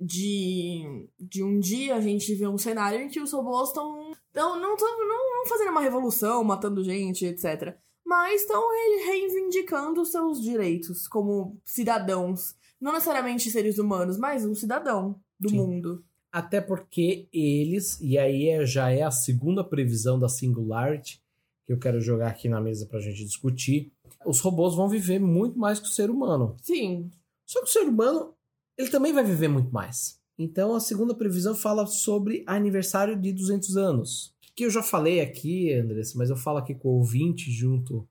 de, 0.00 1.08
de 1.18 1.44
um 1.44 1.60
dia 1.60 1.94
a 1.94 2.00
gente 2.00 2.34
ver 2.34 2.48
um 2.48 2.58
cenário 2.58 3.00
em 3.00 3.08
que 3.08 3.20
os 3.20 3.32
robôs 3.32 3.68
estão 3.68 4.12
não, 4.34 4.60
não, 4.60 4.76
não, 4.76 5.46
fazendo 5.46 5.70
uma 5.70 5.80
revolução, 5.80 6.42
matando 6.42 6.82
gente, 6.82 7.24
etc. 7.24 7.76
Mas 8.04 8.42
estão 8.42 8.62
reivindicando 9.06 10.04
seus 10.04 10.40
direitos 10.42 11.06
como 11.06 11.60
cidadãos. 11.64 12.54
Não 12.82 12.92
necessariamente 12.92 13.48
seres 13.48 13.78
humanos, 13.78 14.18
mas 14.18 14.44
um 14.44 14.56
cidadão 14.56 15.20
do 15.38 15.48
Sim. 15.48 15.56
mundo. 15.56 16.04
Até 16.32 16.60
porque 16.60 17.28
eles, 17.32 18.00
e 18.00 18.18
aí 18.18 18.48
é- 18.48 18.66
já 18.66 18.90
é 18.90 19.02
a 19.02 19.10
segunda 19.10 19.62
previsão 19.62 20.18
da 20.18 20.28
Singularity, 20.28 21.22
que 21.64 21.72
eu 21.72 21.78
quero 21.78 22.00
jogar 22.00 22.28
aqui 22.28 22.48
na 22.48 22.60
mesa 22.60 22.84
pra 22.86 22.98
gente 22.98 23.24
discutir, 23.24 23.92
os 24.26 24.40
robôs 24.40 24.74
vão 24.74 24.88
viver 24.88 25.20
muito 25.20 25.56
mais 25.56 25.78
que 25.78 25.86
o 25.86 25.90
ser 25.90 26.10
humano. 26.10 26.56
Sim, 26.60 27.08
Só 27.46 27.60
que 27.60 27.66
o 27.66 27.72
ser 27.72 27.86
humano, 27.86 28.34
ele 28.78 28.88
também 28.90 29.12
vai 29.12 29.22
viver 29.22 29.46
muito 29.48 29.70
mais. 29.72 30.18
Então 30.38 30.74
a 30.74 30.80
segunda 30.80 31.14
previsão 31.14 31.54
fala 31.54 31.86
sobre 31.86 32.42
aniversário 32.46 33.14
de 33.20 33.30
200 33.32 33.76
anos. 33.76 34.34
Que 34.56 34.64
eu 34.64 34.70
já 34.70 34.82
falei 34.82 35.20
aqui, 35.20 35.72
Andressa, 35.72 36.16
mas 36.16 36.30
eu 36.30 36.36
falo 36.36 36.58
aqui 36.58 36.74
com 36.74 36.88
o 36.88 36.92
ouvinte 36.98 37.50
junto 37.50 38.08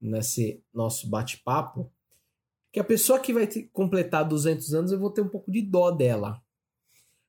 nesse 0.00 0.62
nosso 0.72 1.08
bate-papo, 1.08 1.90
que 2.78 2.80
a 2.80 2.84
pessoa 2.84 3.18
que 3.18 3.32
vai 3.32 3.48
completar 3.72 4.24
200 4.24 4.72
anos, 4.72 4.92
eu 4.92 5.00
vou 5.00 5.10
ter 5.10 5.20
um 5.20 5.28
pouco 5.28 5.50
de 5.50 5.60
dó 5.60 5.90
dela. 5.90 6.40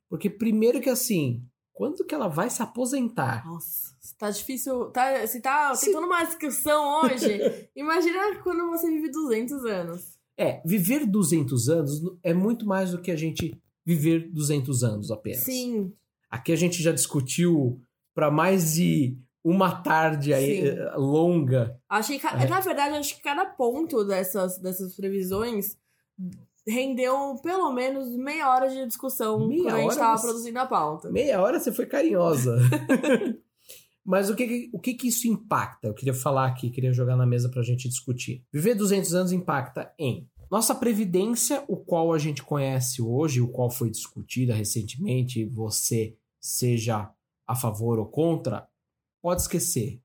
Porque 0.08 0.30
primeiro 0.30 0.80
que 0.80 0.90
assim, 0.90 1.44
quando 1.74 2.06
que 2.06 2.14
ela 2.14 2.28
vai 2.28 2.52
se 2.52 2.62
aposentar? 2.62 3.44
Nossa, 3.48 3.96
tá 4.20 4.30
difícil. 4.30 4.92
Tá, 4.92 5.26
se 5.26 5.42
tá 5.42 5.74
Se- 5.74 5.86
tem 5.86 5.94
toda 5.96 6.06
uma 6.06 6.24
discussão 6.24 7.02
hoje, 7.04 7.40
imagina 7.76 8.36
quando 8.44 8.68
você 8.70 8.92
vive 8.92 9.10
200 9.10 9.66
anos. 9.66 10.20
É, 10.38 10.62
viver 10.64 11.06
200 11.08 11.68
anos 11.70 12.02
é 12.24 12.34
muito 12.34 12.66
mais 12.68 12.92
do 12.92 13.02
que 13.02 13.10
a 13.10 13.16
gente 13.16 13.60
viver 13.84 14.32
200 14.32 14.84
anos 14.84 15.10
apenas. 15.12 15.40
Sim, 15.44 15.92
Aqui 16.30 16.52
a 16.52 16.56
gente 16.56 16.84
já 16.84 16.92
discutiu 16.92 17.82
para 18.14 18.30
mais 18.30 18.74
de 18.76 19.18
uma 19.44 19.82
tarde 19.82 20.34
aí, 20.34 20.62
Sim. 20.62 20.68
eh, 20.68 20.94
longa. 20.98 21.80
achei 21.90 22.18
É. 22.18 22.48
na 22.48 22.60
verdade, 22.60 22.96
acho 22.98 23.16
que 23.16 23.22
cada 23.22 23.46
ponto 23.46 24.04
dessas, 24.04 24.58
dessas 24.60 24.96
previsões 24.96 25.78
rendeu 26.68 27.36
pelo 27.42 27.72
menos 27.72 28.16
meia 28.18 28.50
hora 28.50 28.70
de 28.70 28.86
discussão 28.86 29.48
Meia 29.48 29.64
quando 29.64 29.74
a 29.76 29.78
gente 29.80 29.86
hora, 29.92 29.96
tava 30.00 30.12
mas- 30.12 30.22
produzindo 30.22 30.60
a 30.60 30.66
pauta. 30.66 31.10
Meia 31.12 31.42
hora 31.42 31.60
você 31.60 31.72
foi 31.72 31.86
carinhosa. 31.86 32.58
Mas 34.06 34.30
o 34.30 34.36
que, 34.36 34.48
que- 34.48 34.70
o 34.74 34.80
que, 34.80 34.94
que 34.94 35.08
isso 35.08 35.28
impacta? 35.28 35.88
Eu 35.88 35.94
queria 35.94 36.14
falar 36.14 36.48
aqui, 36.48 36.70
queria 36.72 36.92
jogar 36.92 37.16
na 37.16 37.26
mesa 37.28 37.50
para 37.50 37.62
a 37.62 37.64
gente 37.64 37.88
discutir. 37.88 38.44
Viver 38.52 38.74
200 38.76 39.14
anos 39.14 39.32
impacta 39.32 39.92
em 40.00 40.28
nossa 40.50 40.74
previdência, 40.74 41.64
o 41.68 41.78
qual 41.78 42.12
a 42.12 42.18
gente 42.18 42.42
conhece 42.42 43.02
hoje, 43.04 43.40
o 43.40 43.48
qual 43.48 43.70
foi 43.70 43.92
discutida 43.92 44.54
recentemente, 44.54 45.46
você 45.46 46.16
seja 46.40 47.08
a 47.48 47.56
favor 47.56 48.00
ou 48.00 48.08
contra, 48.08 48.68
pode 49.22 49.42
esquecer. 49.42 50.02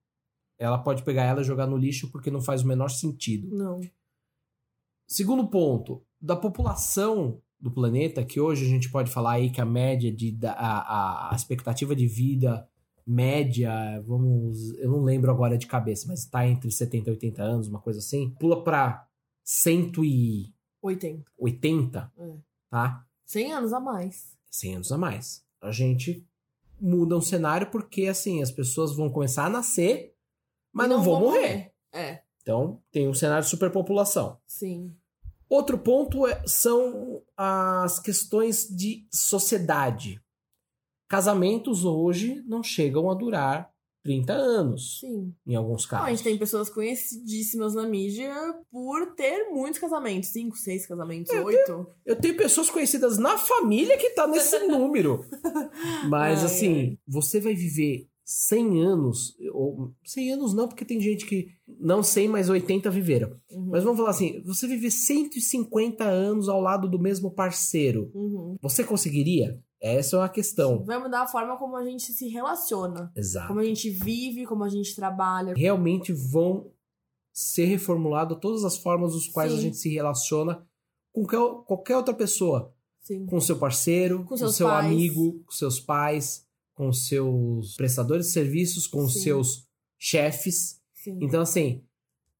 Ela 0.58 0.78
pode 0.78 1.02
pegar 1.02 1.24
ela 1.24 1.40
e 1.40 1.44
jogar 1.44 1.66
no 1.66 1.76
lixo 1.76 2.10
porque 2.10 2.30
não 2.30 2.40
faz 2.40 2.62
o 2.62 2.66
menor 2.66 2.88
sentido. 2.88 3.54
Não. 3.54 3.80
Segundo 5.06 5.46
ponto, 5.48 6.02
da 6.20 6.36
população 6.36 7.40
do 7.60 7.70
planeta, 7.70 8.24
que 8.24 8.40
hoje 8.40 8.64
a 8.64 8.68
gente 8.68 8.90
pode 8.90 9.10
falar 9.10 9.32
aí 9.32 9.50
que 9.50 9.60
a 9.60 9.64
média 9.64 10.12
de 10.12 10.30
da- 10.32 10.52
a, 10.52 11.32
a 11.32 11.36
expectativa 11.36 11.94
de 11.94 12.06
vida 12.06 12.68
média, 13.06 14.00
vamos, 14.06 14.70
eu 14.78 14.90
não 14.90 15.02
lembro 15.04 15.30
agora 15.30 15.58
de 15.58 15.66
cabeça, 15.66 16.06
mas 16.08 16.24
tá 16.24 16.46
entre 16.48 16.70
70 16.70 17.10
e 17.10 17.12
80 17.12 17.42
anos, 17.42 17.68
uma 17.68 17.78
coisa 17.80 17.98
assim, 17.98 18.30
pula 18.40 18.64
para 18.64 19.06
180, 19.42 21.30
80. 21.36 22.12
É. 22.16 22.36
tá? 22.70 23.06
100 23.26 23.52
anos 23.52 23.72
a 23.72 23.80
mais. 23.80 24.36
100 24.50 24.74
anos 24.76 24.92
a 24.92 24.96
mais. 24.98 25.44
A 25.60 25.70
gente 25.70 26.26
muda 26.80 27.16
um 27.16 27.20
cenário 27.20 27.70
porque 27.70 28.06
assim, 28.06 28.42
as 28.42 28.50
pessoas 28.50 28.94
vão 28.96 29.10
começar 29.10 29.46
a 29.46 29.50
nascer, 29.50 30.14
mas 30.72 30.86
E 30.86 30.90
não, 30.90 31.02
vão 31.02 31.20
morrer. 31.20 31.72
É, 31.92 32.22
Então, 32.42 32.82
tem 32.92 33.08
um 33.08 33.14
cenário 33.14 33.44
de 33.44 33.50
superpopulação. 33.50 34.38
sim. 34.46 34.94
Outro 35.48 35.78
ponto 35.78 36.26
é- 36.26 36.42
são 36.46 37.22
as 37.36 38.00
questões 38.00 38.66
de 38.66 39.06
sociedade. 39.12 40.20
Casamentos 41.06 41.84
hoje 41.84 42.42
não 42.46 42.62
chegam 42.62 43.10
a 43.10 43.14
durar 43.14 43.70
30 44.04 44.32
anos, 44.34 45.00
Sim. 45.00 45.32
em 45.46 45.54
alguns 45.56 45.82
Não, 45.84 45.88
casos. 45.90 46.06
a 46.06 46.10
gente 46.10 46.22
tem 46.22 46.38
pessoas 46.38 46.68
conhecidíssimas 46.68 47.74
na 47.74 47.88
mídia 47.88 48.32
por 48.70 49.14
ter 49.14 49.50
muitos 49.50 49.80
casamentos. 49.80 50.28
Cinco, 50.28 50.56
seis 50.56 50.86
casamentos, 50.86 51.32
Eu 51.32 51.44
oito. 51.44 51.86
Eu 52.04 52.14
tenho 52.14 52.36
pessoas 52.36 52.68
conhecidas 52.70 53.16
na 53.18 53.38
família 53.38 53.96
que 53.96 54.10
tá 54.10 54.26
nesse 54.26 54.58
número. 54.68 55.24
Mas 56.08 56.40
Ai, 56.40 56.44
assim, 56.44 56.98
você 57.08 57.40
vai 57.40 57.54
viver 57.54 58.06
100 58.26 58.82
anos, 58.82 59.36
ou 59.52 59.92
100 60.04 60.32
anos 60.32 60.54
não, 60.54 60.66
porque 60.68 60.84
tem 60.84 60.98
gente 61.00 61.26
que 61.26 61.48
não 61.66 62.02
100, 62.02 62.28
mas 62.28 62.48
80 62.48 62.90
viveram. 62.90 63.36
Uhum. 63.50 63.68
Mas 63.70 63.84
vamos 63.84 63.98
falar 63.98 64.10
assim, 64.10 64.40
você 64.44 64.66
viver 64.66 64.90
150 64.90 66.04
anos 66.04 66.48
ao 66.48 66.60
lado 66.60 66.88
do 66.88 66.98
mesmo 66.98 67.30
parceiro, 67.30 68.10
Uhum. 68.14 68.56
você 68.62 68.82
conseguiria? 68.84 69.58
Essa 69.86 70.16
é 70.16 70.18
uma 70.20 70.28
questão. 70.30 70.82
Vai 70.84 70.98
mudar 70.98 71.22
a 71.22 71.26
forma 71.26 71.58
como 71.58 71.76
a 71.76 71.84
gente 71.84 72.04
se 72.12 72.26
relaciona. 72.28 73.12
Exato. 73.14 73.48
Como 73.48 73.60
a 73.60 73.64
gente 73.64 73.90
vive, 73.90 74.46
como 74.46 74.64
a 74.64 74.68
gente 74.70 74.96
trabalha. 74.96 75.52
Realmente 75.54 76.10
vão 76.12 76.70
ser 77.32 77.66
reformuladas 77.66 78.38
todas 78.40 78.64
as 78.64 78.76
formas 78.78 79.12
dos 79.12 79.28
quais 79.28 79.52
a 79.52 79.56
Sim. 79.56 79.62
gente 79.62 79.76
se 79.76 79.88
relaciona 79.90 80.66
com 81.12 81.26
qual- 81.26 81.62
qualquer 81.64 81.96
outra 81.96 82.14
pessoa. 82.14 82.72
Sim. 83.02 83.26
com 83.26 83.38
seu 83.38 83.58
parceiro, 83.58 84.20
com, 84.24 84.34
Com 84.34 84.48
seu 84.48 84.66
pais. 84.66 84.86
amigo, 84.86 85.42
com 85.44 85.52
seus 85.52 85.78
pais, 85.78 86.46
com 86.74 86.90
seus 86.90 87.76
prestadores 87.76 88.28
de 88.28 88.32
serviços, 88.32 88.86
com 88.86 89.06
Sim. 89.06 89.20
seus 89.20 89.68
chefes. 89.98 90.80
Então, 91.06 91.42
assim, 91.42 91.84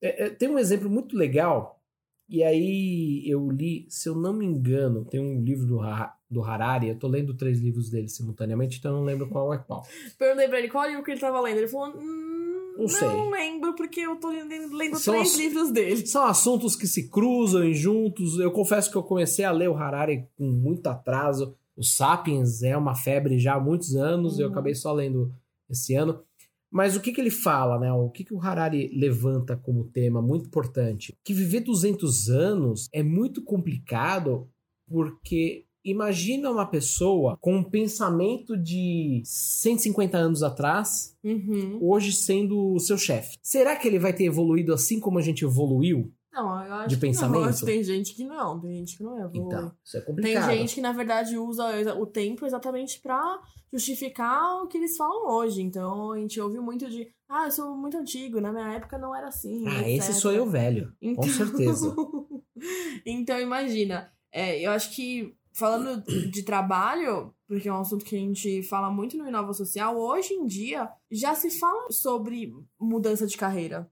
é- 0.01 0.25
é- 0.25 0.31
tem 0.31 0.49
um 0.49 0.59
exemplo 0.59 0.89
muito 0.89 1.15
legal. 1.19 1.83
E 2.29 2.43
aí 2.43 3.23
eu 3.27 3.51
li, 3.51 3.87
se 3.89 4.09
eu 4.09 4.15
não 4.15 4.33
me 4.33 4.47
engano, 4.47 5.05
tem 5.05 5.21
um 5.21 5.43
livro 5.43 5.67
do, 5.67 5.81
Ha- 5.81 6.15
do 6.31 6.43
Harari. 6.43 6.89
Eu 6.89 6.99
tô 6.99 7.07
lendo 7.07 7.35
três 7.35 7.61
livros 7.61 7.91
dele 7.91 8.09
simultaneamente, 8.09 8.79
então 8.79 8.93
eu 8.93 8.97
não 8.99 9.05
lembro 9.05 9.29
qual 9.29 9.53
é 9.53 9.59
qual. 9.59 9.87
Perguntei 10.19 10.49
pra 10.49 10.59
ele 10.59 10.69
qual 10.69 10.87
livro 10.89 11.05
que 11.05 11.11
ele 11.11 11.21
tava 11.21 11.41
lendo. 11.41 11.59
Ele 11.59 11.69
falou: 11.69 11.95
hum, 11.97 12.75
Não 12.79 12.89
sei. 12.89 13.09
Não 13.09 13.31
lembro, 13.31 13.75
porque 13.75 14.01
eu 14.01 14.17
tô 14.17 14.31
lendo, 14.31 14.99
São 14.99 15.15
três 15.15 15.37
livros 15.37 15.71
dele. 15.71 16.05
São 16.09 16.25
assuntos 16.25 16.75
que 16.75 16.87
se 16.87 17.09
cruzam 17.11 17.63
e 17.65 17.75
juntos. 17.75 18.39
Eu 18.39 18.51
confesso 18.51 18.91
que 18.91 18.97
eu 18.97 19.03
comecei 19.03 19.45
a 19.45 19.53
ler 19.53 19.69
o 19.69 19.77
Harari 19.77 20.27
com 20.37 20.47
muito 20.51 20.87
atraso. 20.87 21.55
O 21.77 21.83
Sapiens 21.85 22.63
é 22.63 22.77
uma 22.77 22.95
febre 22.95 23.39
já 23.39 23.55
há 23.57 23.61
muitos 23.61 23.95
anos, 23.97 24.39
eu 24.39 24.47
Uhum. 24.47 24.53
acabei 24.53 24.75
só 24.75 24.93
lendo 24.93 25.33
esse 25.69 25.95
ano. 25.95 26.21
Mas 26.75 26.97
o 26.97 27.01
que, 27.01 27.13
que 27.13 27.21
ele 27.21 27.31
fala, 27.31 27.79
né? 27.79 27.93
O 27.93 28.11
que, 28.11 28.25
que 28.25 28.35
o 28.35 28.41
Harari 28.43 28.91
levanta 28.93 29.57
como 29.57 29.85
tema 29.85 30.21
muito 30.21 30.47
importante? 30.49 31.15
Que 31.25 31.33
viver 31.33 31.61
200 31.61 32.29
anos 32.29 32.89
é 32.93 33.01
muito 33.01 33.45
complicado 33.45 34.49
porque 34.91 35.67
imagina 35.85 36.51
uma 36.51 36.67
pessoa 36.67 37.37
com 37.41 37.59
um 37.59 37.63
pensamento 37.63 38.57
de 38.57 39.23
150 39.25 40.19
anos 40.19 40.43
atrás, 40.43 41.15
Uhum. 41.23 41.79
hoje 41.81 42.13
sendo 42.13 42.73
o 42.75 42.81
seu 42.81 42.99
chefe. 42.99 43.37
Será 43.43 43.77
que 43.77 43.87
ele 43.87 43.99
vai 44.01 44.13
ter 44.13 44.25
evoluído 44.25 44.73
assim 44.75 44.99
como 44.99 45.19
a 45.19 45.23
gente 45.23 45.45
evoluiu? 45.45 46.13
Não, 46.33 46.65
eu 46.67 46.75
acho 46.75 46.89
De 46.89 46.97
que 46.97 47.01
pensamento? 47.03 47.41
Não. 47.43 47.49
Acho 47.49 47.61
que 47.61 47.67
Tem 47.67 47.85
gente 47.85 48.13
que 48.15 48.25
não, 48.25 48.59
tem 48.61 48.75
gente 48.79 48.97
que 48.97 49.05
não 49.05 49.17
é. 49.17 49.31
Então, 49.33 49.71
isso 49.85 49.97
é 49.97 50.01
Tem 50.01 50.07
complicado. 50.17 50.51
gente 50.51 50.75
que, 50.75 50.81
na 50.81 50.91
verdade, 50.93 51.39
usa 51.39 51.95
o 51.95 52.05
tempo 52.07 52.45
exatamente 52.45 53.01
pra 53.01 53.39
justificar 53.79 54.63
o 54.63 54.69
que 54.69 54.79
eles 54.79 54.97
falam 54.97 55.29
hoje. 55.29 55.61
Então, 55.61 56.13
a 56.13 56.19
gente 56.19 56.41
ouve 56.41 56.59
muito 56.61 56.89
de, 56.89 57.09
ah, 57.29 57.47
eu 57.47 57.51
sou 57.51 57.77
muito 57.77 57.97
antigo, 57.97 58.41
na 58.41 58.53
minha 58.53 58.73
época 58.75 58.97
não 58.97 59.15
era 59.15 59.29
assim. 59.29 59.67
Ah, 59.67 59.81
etc. 59.81 59.89
esse 60.11 60.15
sou 60.21 60.33
eu 60.33 60.49
velho, 60.49 60.89
com 60.89 60.95
Então- 61.03 61.25
certeza. 61.29 61.95
então, 63.05 63.41
imagina. 63.41 64.13
é, 64.33 64.61
eu 64.61 64.71
acho 64.73 64.95
que, 64.95 65.35
falando 65.53 66.03
de 66.31 66.43
trabalho, 66.43 67.33
porque 67.47 67.69
é 67.69 67.73
um 67.73 67.81
assunto 67.81 68.05
que 68.05 68.17
a 68.17 68.19
gente 68.19 68.63
fala 68.65 68.91
muito 68.91 69.17
no 69.17 69.29
Inova 69.29 69.53
Social, 69.53 69.97
hoje 69.97 70.35
em 70.35 70.45
dia 70.47 70.91
já 71.11 71.35
se 71.35 71.51
fala 71.59 71.91
sobre 71.91 72.53
mudança 72.81 73.27
de 73.27 73.37
carreira. 73.37 73.89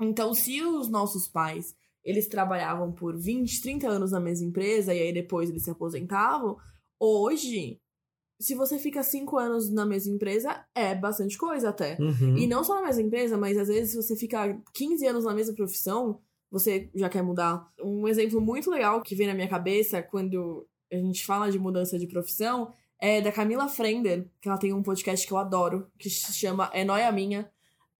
Então, 0.00 0.34
se 0.34 0.62
os 0.62 0.88
nossos 0.88 1.28
pais 1.28 1.74
eles 2.02 2.26
trabalhavam 2.28 2.90
por 2.92 3.16
20, 3.18 3.60
30 3.60 3.86
anos 3.88 4.12
na 4.12 4.20
mesma 4.20 4.46
empresa 4.46 4.94
e 4.94 5.00
aí 5.00 5.12
depois 5.12 5.50
eles 5.50 5.62
se 5.64 5.70
aposentavam, 5.70 6.56
hoje, 6.98 7.78
se 8.40 8.54
você 8.54 8.78
fica 8.78 9.02
5 9.02 9.38
anos 9.38 9.70
na 9.70 9.84
mesma 9.84 10.14
empresa, 10.14 10.64
é 10.74 10.94
bastante 10.94 11.36
coisa 11.36 11.68
até. 11.68 11.98
Uhum. 12.00 12.38
E 12.38 12.46
não 12.46 12.64
só 12.64 12.76
na 12.76 12.86
mesma 12.86 13.02
empresa, 13.02 13.36
mas 13.36 13.58
às 13.58 13.68
vezes 13.68 13.90
se 13.90 13.96
você 13.96 14.16
fica 14.16 14.58
15 14.72 15.06
anos 15.06 15.24
na 15.24 15.34
mesma 15.34 15.54
profissão, 15.54 16.18
você 16.50 16.88
já 16.94 17.08
quer 17.10 17.22
mudar. 17.22 17.70
Um 17.80 18.08
exemplo 18.08 18.40
muito 18.40 18.70
legal 18.70 19.02
que 19.02 19.14
vem 19.14 19.26
na 19.26 19.34
minha 19.34 19.46
cabeça 19.46 20.02
quando 20.02 20.66
a 20.90 20.96
gente 20.96 21.24
fala 21.24 21.50
de 21.50 21.58
mudança 21.58 21.98
de 21.98 22.06
profissão 22.06 22.72
é 22.98 23.20
da 23.20 23.30
Camila 23.30 23.68
Frender, 23.68 24.26
que 24.40 24.48
ela 24.48 24.58
tem 24.58 24.72
um 24.72 24.82
podcast 24.82 25.26
que 25.26 25.32
eu 25.32 25.38
adoro, 25.38 25.86
que 25.98 26.10
se 26.10 26.32
chama 26.32 26.70
É 26.72 26.84
Noia 26.84 27.12
Minha. 27.12 27.50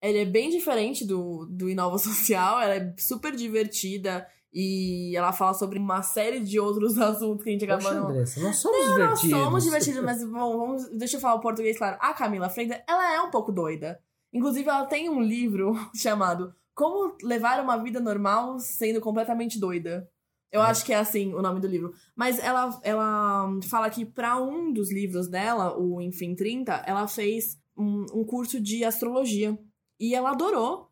Ela 0.01 0.19
é 0.19 0.25
bem 0.25 0.49
diferente 0.49 1.07
do, 1.07 1.47
do 1.47 1.69
Inova 1.69 1.99
Social, 1.99 2.61
ela 2.61 2.77
é 2.77 2.95
super 2.99 3.37
divertida 3.37 4.27
e 4.53 5.15
ela 5.17 5.33
fala 5.33 5.55
sobre 5.55 5.79
uma 5.79 6.03
série 6.03 6.41
de 6.41 6.59
outros 6.59 6.97
assuntos 6.99 7.43
que 7.45 7.51
a 7.51 7.53
gente 7.53 7.65
acaba 7.65 7.83
Poxa, 7.83 7.95
não, 7.95 8.09
Andressa, 8.09 8.41
nós 8.41 8.57
somos 8.57 8.79
nós 8.79 8.95
divertidos. 8.95 9.39
somos 9.39 9.65
divertidos, 9.65 10.03
mas 10.03 10.25
bom, 10.25 10.59
vamos, 10.59 10.89
deixa 10.97 11.17
eu 11.17 11.21
falar 11.21 11.35
o 11.37 11.41
português 11.41 11.79
claro. 11.79 11.97
A 12.01 12.13
Camila 12.15 12.49
Frender, 12.49 12.83
ela 12.89 13.15
é 13.15 13.21
um 13.21 13.31
pouco 13.31 13.53
doida. 13.53 14.01
Inclusive, 14.33 14.69
ela 14.69 14.87
tem 14.87 15.09
um 15.09 15.21
livro 15.21 15.75
chamado 15.95 16.53
Como 16.75 17.17
Levar 17.23 17.61
uma 17.63 17.77
Vida 17.77 18.01
Normal 18.01 18.59
Sendo 18.59 19.01
Completamente 19.01 19.59
Doida. 19.59 20.09
Eu 20.53 20.61
É. 20.63 20.67
acho 20.67 20.85
que 20.85 20.93
é 20.93 20.97
assim 20.97 21.33
o 21.33 21.41
nome 21.43 21.61
do 21.61 21.69
livro. 21.69 21.93
Mas 22.17 22.39
ela, 22.41 22.77
ela 22.83 23.49
fala 23.69 23.89
que 23.89 24.05
para 24.05 24.37
um 24.41 24.73
dos 24.73 24.93
livros 24.93 25.29
dela, 25.29 25.79
o 25.79 26.01
Enfim 26.01 26.35
30, 26.35 26.73
ela 26.87 27.07
fez 27.07 27.57
um, 27.77 28.05
um 28.13 28.25
curso 28.25 28.61
de 28.61 28.85
astrologia. 28.85 29.57
E 30.01 30.13
ela 30.15 30.31
adorou. 30.31 30.90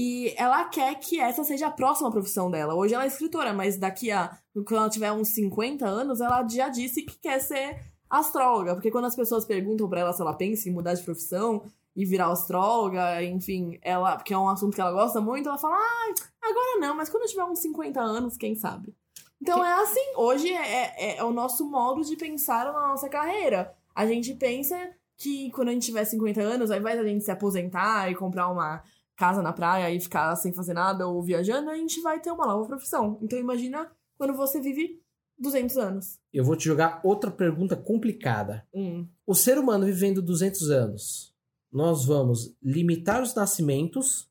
E 0.00 0.32
ela 0.36 0.64
quer 0.66 0.94
que 1.00 1.18
essa 1.18 1.42
seja 1.42 1.66
a 1.66 1.72
próxima 1.72 2.08
profissão 2.08 2.48
dela. 2.48 2.72
Hoje 2.72 2.94
ela 2.94 3.02
é 3.02 3.08
escritora, 3.08 3.52
mas 3.52 3.76
daqui 3.76 4.12
a. 4.12 4.30
Quando 4.54 4.76
ela 4.76 4.88
tiver 4.88 5.10
uns 5.10 5.30
50 5.30 5.84
anos, 5.84 6.20
ela 6.20 6.46
já 6.46 6.68
disse 6.68 7.02
que 7.02 7.18
quer 7.18 7.40
ser 7.40 7.84
astróloga. 8.08 8.74
Porque 8.74 8.92
quando 8.92 9.06
as 9.06 9.16
pessoas 9.16 9.44
perguntam 9.44 9.88
pra 9.88 9.98
ela 9.98 10.12
se 10.12 10.22
ela 10.22 10.34
pensa 10.34 10.68
em 10.68 10.72
mudar 10.72 10.94
de 10.94 11.02
profissão 11.02 11.64
e 11.96 12.04
virar 12.04 12.30
astróloga, 12.30 13.24
enfim, 13.24 13.76
ela. 13.82 14.14
Porque 14.14 14.32
é 14.32 14.38
um 14.38 14.48
assunto 14.48 14.72
que 14.72 14.80
ela 14.80 14.92
gosta 14.92 15.20
muito, 15.20 15.48
ela 15.48 15.58
fala, 15.58 15.74
ah, 15.74 16.14
agora 16.42 16.78
não, 16.78 16.94
mas 16.94 17.08
quando 17.08 17.24
eu 17.24 17.30
tiver 17.30 17.44
uns 17.46 17.58
50 17.58 18.00
anos, 18.00 18.36
quem 18.36 18.54
sabe? 18.54 18.94
Então 19.42 19.64
é 19.64 19.82
assim, 19.82 20.12
hoje 20.14 20.48
é, 20.52 20.94
é, 20.96 21.16
é 21.16 21.24
o 21.24 21.32
nosso 21.32 21.68
modo 21.68 22.04
de 22.04 22.14
pensar 22.14 22.66
na 22.66 22.86
nossa 22.86 23.08
carreira. 23.08 23.74
A 23.96 24.06
gente 24.06 24.32
pensa 24.34 24.78
que 25.16 25.50
quando 25.50 25.70
a 25.70 25.72
gente 25.72 25.86
tiver 25.86 26.04
50 26.04 26.40
anos, 26.40 26.70
ao 26.70 26.78
invés 26.78 26.96
da 26.96 27.04
gente 27.04 27.24
se 27.24 27.32
aposentar 27.32 28.08
e 28.08 28.14
comprar 28.14 28.48
uma 28.48 28.80
casa 29.18 29.42
na 29.42 29.52
praia 29.52 29.92
e 29.92 30.00
ficar 30.00 30.34
sem 30.36 30.52
fazer 30.52 30.72
nada 30.72 31.08
ou 31.08 31.20
viajando, 31.20 31.68
a 31.68 31.76
gente 31.76 32.00
vai 32.00 32.20
ter 32.20 32.30
uma 32.30 32.46
nova 32.46 32.66
profissão. 32.66 33.18
Então 33.20 33.36
imagina 33.38 33.90
quando 34.16 34.32
você 34.32 34.60
vive 34.60 35.02
200 35.36 35.76
anos. 35.76 36.20
Eu 36.32 36.44
vou 36.44 36.56
te 36.56 36.64
jogar 36.64 37.00
outra 37.02 37.30
pergunta 37.30 37.76
complicada. 37.76 38.66
Hum. 38.72 39.06
O 39.26 39.34
ser 39.34 39.58
humano 39.58 39.84
vivendo 39.84 40.22
200 40.22 40.70
anos, 40.70 41.34
nós 41.70 42.04
vamos 42.04 42.56
limitar 42.62 43.20
os 43.20 43.34
nascimentos 43.34 44.30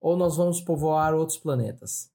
ou 0.00 0.16
nós 0.16 0.36
vamos 0.36 0.60
povoar 0.60 1.14
outros 1.14 1.38
planetas? 1.38 2.10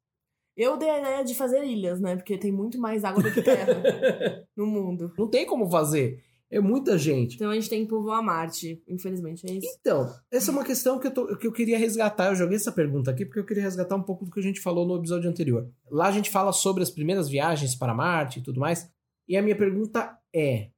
Eu 0.55 0.77
dei 0.77 0.89
a 0.89 0.99
ideia 0.99 1.23
de 1.23 1.33
fazer 1.33 1.63
ilhas, 1.63 1.99
né? 1.99 2.15
Porque 2.15 2.37
tem 2.37 2.51
muito 2.51 2.79
mais 2.79 3.03
água 3.03 3.23
do 3.23 3.31
que 3.31 3.41
terra 3.41 3.73
no 4.55 4.67
mundo. 4.67 5.11
Não 5.17 5.27
tem 5.27 5.45
como 5.45 5.69
fazer. 5.69 6.21
É 6.55 6.59
muita 6.59 6.97
gente. 6.97 7.35
Então 7.35 7.49
a 7.49 7.55
gente 7.55 7.69
tem 7.69 7.83
que 7.83 7.89
povoar 7.89 8.21
Marte, 8.21 8.81
infelizmente, 8.87 9.43
é 9.49 9.53
isso. 9.53 9.67
Então, 9.79 10.13
essa 10.31 10.51
é 10.51 10.53
uma 10.53 10.63
questão 10.63 10.99
que 10.99 11.07
eu, 11.07 11.11
tô- 11.13 11.35
que 11.37 11.47
eu 11.47 11.51
queria 11.51 11.77
resgatar. 11.79 12.27
Eu 12.27 12.35
joguei 12.35 12.57
essa 12.57 12.71
pergunta 12.71 13.09
aqui 13.09 13.25
porque 13.25 13.39
eu 13.39 13.45
queria 13.45 13.63
resgatar 13.63 13.95
um 13.95 14.03
pouco 14.03 14.23
do 14.25 14.31
que 14.31 14.39
a 14.39 14.43
gente 14.43 14.59
falou 14.61 14.85
no 14.87 14.95
episódio 14.97 15.29
anterior. 15.29 15.67
Lá 15.89 16.07
a 16.07 16.11
gente 16.11 16.29
fala 16.29 16.51
sobre 16.53 16.83
as 16.83 16.91
primeiras 16.91 17.27
viagens 17.27 17.73
para 17.75 17.93
Marte 17.95 18.39
e 18.39 18.43
tudo 18.43 18.59
mais. 18.59 18.87
E 19.27 19.35
a 19.35 19.41
minha 19.41 19.55
pergunta 19.57 20.15
é: 20.33 20.69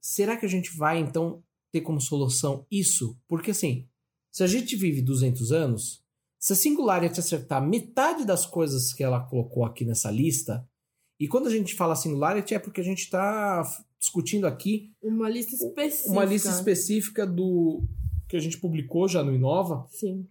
será 0.00 0.36
que 0.36 0.46
a 0.46 0.48
gente 0.48 0.76
vai 0.76 0.98
então 0.98 1.42
ter 1.72 1.82
como 1.82 2.00
solução 2.00 2.66
isso? 2.70 3.18
Porque 3.28 3.50
assim, 3.50 3.86
se 4.32 4.42
a 4.42 4.46
gente 4.46 4.76
vive 4.76 5.02
200 5.02 5.52
anos, 5.52 6.02
se 6.38 6.52
a 6.52 6.56
Singularity 6.56 7.20
acertar 7.20 7.60
metade 7.66 8.24
das 8.24 8.46
coisas 8.46 8.92
que 8.94 9.04
ela 9.04 9.20
colocou 9.20 9.64
aqui 9.64 9.84
nessa 9.84 10.10
lista, 10.10 10.66
e 11.18 11.28
quando 11.28 11.48
a 11.48 11.50
gente 11.50 11.74
fala 11.74 11.94
Singularity 11.94 12.54
é 12.54 12.58
porque 12.58 12.80
a 12.80 12.84
gente 12.84 13.00
está 13.00 13.62
discutindo 14.00 14.46
aqui 14.46 14.90
Uma 15.02 15.28
lista 15.28 15.54
específica. 15.54 16.10
uma 16.10 16.24
lista 16.24 16.48
específica 16.48 17.26
do 17.26 17.82
que 18.26 18.36
a 18.36 18.40
gente 18.40 18.58
publicou 18.58 19.06
já 19.06 19.22
no 19.22 19.34
Inova, 19.34 19.86
Sim. 19.90 20.26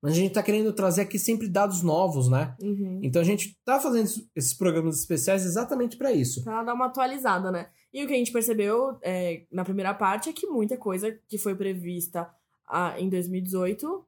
mas 0.00 0.12
a 0.12 0.16
gente 0.16 0.32
tá 0.32 0.42
querendo 0.42 0.72
trazer 0.72 1.02
aqui 1.02 1.18
sempre 1.18 1.48
dados 1.48 1.82
novos, 1.82 2.28
né? 2.28 2.56
Uhum. 2.62 3.00
Então 3.02 3.20
a 3.20 3.24
gente 3.24 3.58
tá 3.64 3.78
fazendo 3.78 4.08
esses 4.34 4.54
programas 4.54 4.98
especiais 4.98 5.44
exatamente 5.44 5.96
para 5.96 6.12
isso. 6.12 6.42
Pra 6.42 6.62
dar 6.64 6.72
uma 6.72 6.86
atualizada, 6.86 7.50
né? 7.50 7.68
E 7.92 8.02
o 8.02 8.06
que 8.06 8.14
a 8.14 8.16
gente 8.16 8.32
percebeu 8.32 8.96
é, 9.02 9.44
na 9.52 9.64
primeira 9.64 9.92
parte 9.92 10.30
é 10.30 10.32
que 10.32 10.46
muita 10.46 10.76
coisa 10.76 11.12
que 11.28 11.36
foi 11.36 11.54
prevista 11.54 12.30
ah, 12.66 12.94
em 12.98 13.08
2018 13.08 14.06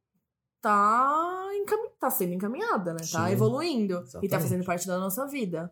tá, 0.60 1.48
encami 1.60 1.88
tá 1.98 2.08
sendo 2.08 2.32
encaminhada, 2.34 2.94
né? 2.94 3.00
Tá 3.10 3.30
evoluindo. 3.30 3.94
E 3.94 3.98
tá 3.98 4.06
exatamente. 4.06 4.42
fazendo 4.42 4.64
parte 4.64 4.86
da 4.86 4.98
nossa 4.98 5.26
vida. 5.26 5.70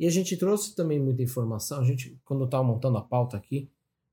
E 0.00 0.06
a 0.06 0.10
gente 0.10 0.34
trouxe 0.34 0.74
também 0.74 0.98
muita 0.98 1.22
informação. 1.22 1.78
A 1.78 1.84
gente, 1.84 2.18
quando 2.24 2.44
eu 2.44 2.48
tava 2.48 2.64
montando 2.64 2.96
a 2.96 3.02
pauta 3.02 3.36
aqui, 3.36 3.68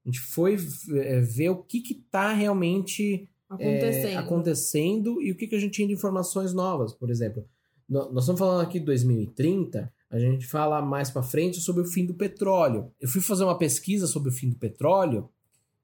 a 0.06 0.10
gente 0.10 0.20
foi 0.20 0.58
é, 0.96 1.22
ver 1.22 1.50
o 1.50 1.64
que 1.64 1.80
que 1.80 1.96
tá 1.96 2.34
realmente 2.34 3.30
Acontecendo. 3.50 4.08
é, 4.08 4.18
acontecendo 4.18 5.22
e 5.22 5.32
o 5.32 5.36
que, 5.36 5.48
que 5.48 5.56
a 5.56 5.60
gente 5.60 5.76
tinha 5.76 5.88
de 5.88 5.94
informações 5.94 6.54
novas, 6.54 6.94
por 6.94 7.10
exemplo. 7.10 7.48
Nós 7.88 8.24
estamos 8.24 8.38
falando 8.38 8.60
aqui 8.60 8.82
de 8.82 8.86
2030, 8.86 9.90
a 10.10 10.20
gente 10.20 10.46
fala 10.46 10.82
mais 10.82 11.10
para 11.10 11.24
frente 11.24 11.62
sobre 11.62 11.84
o 11.84 11.86
fim 11.86 12.06
do 12.06 12.14
petróleo. 12.14 12.92
Eu 13.00 13.08
fui 13.08 13.22
fazer 13.22 13.46
uma 13.46 13.58
pesquisa 13.58 14.08
sobre 14.08 14.28
o 14.28 14.34
fim 14.34 14.50
do 14.50 14.58
petróleo 14.58 15.30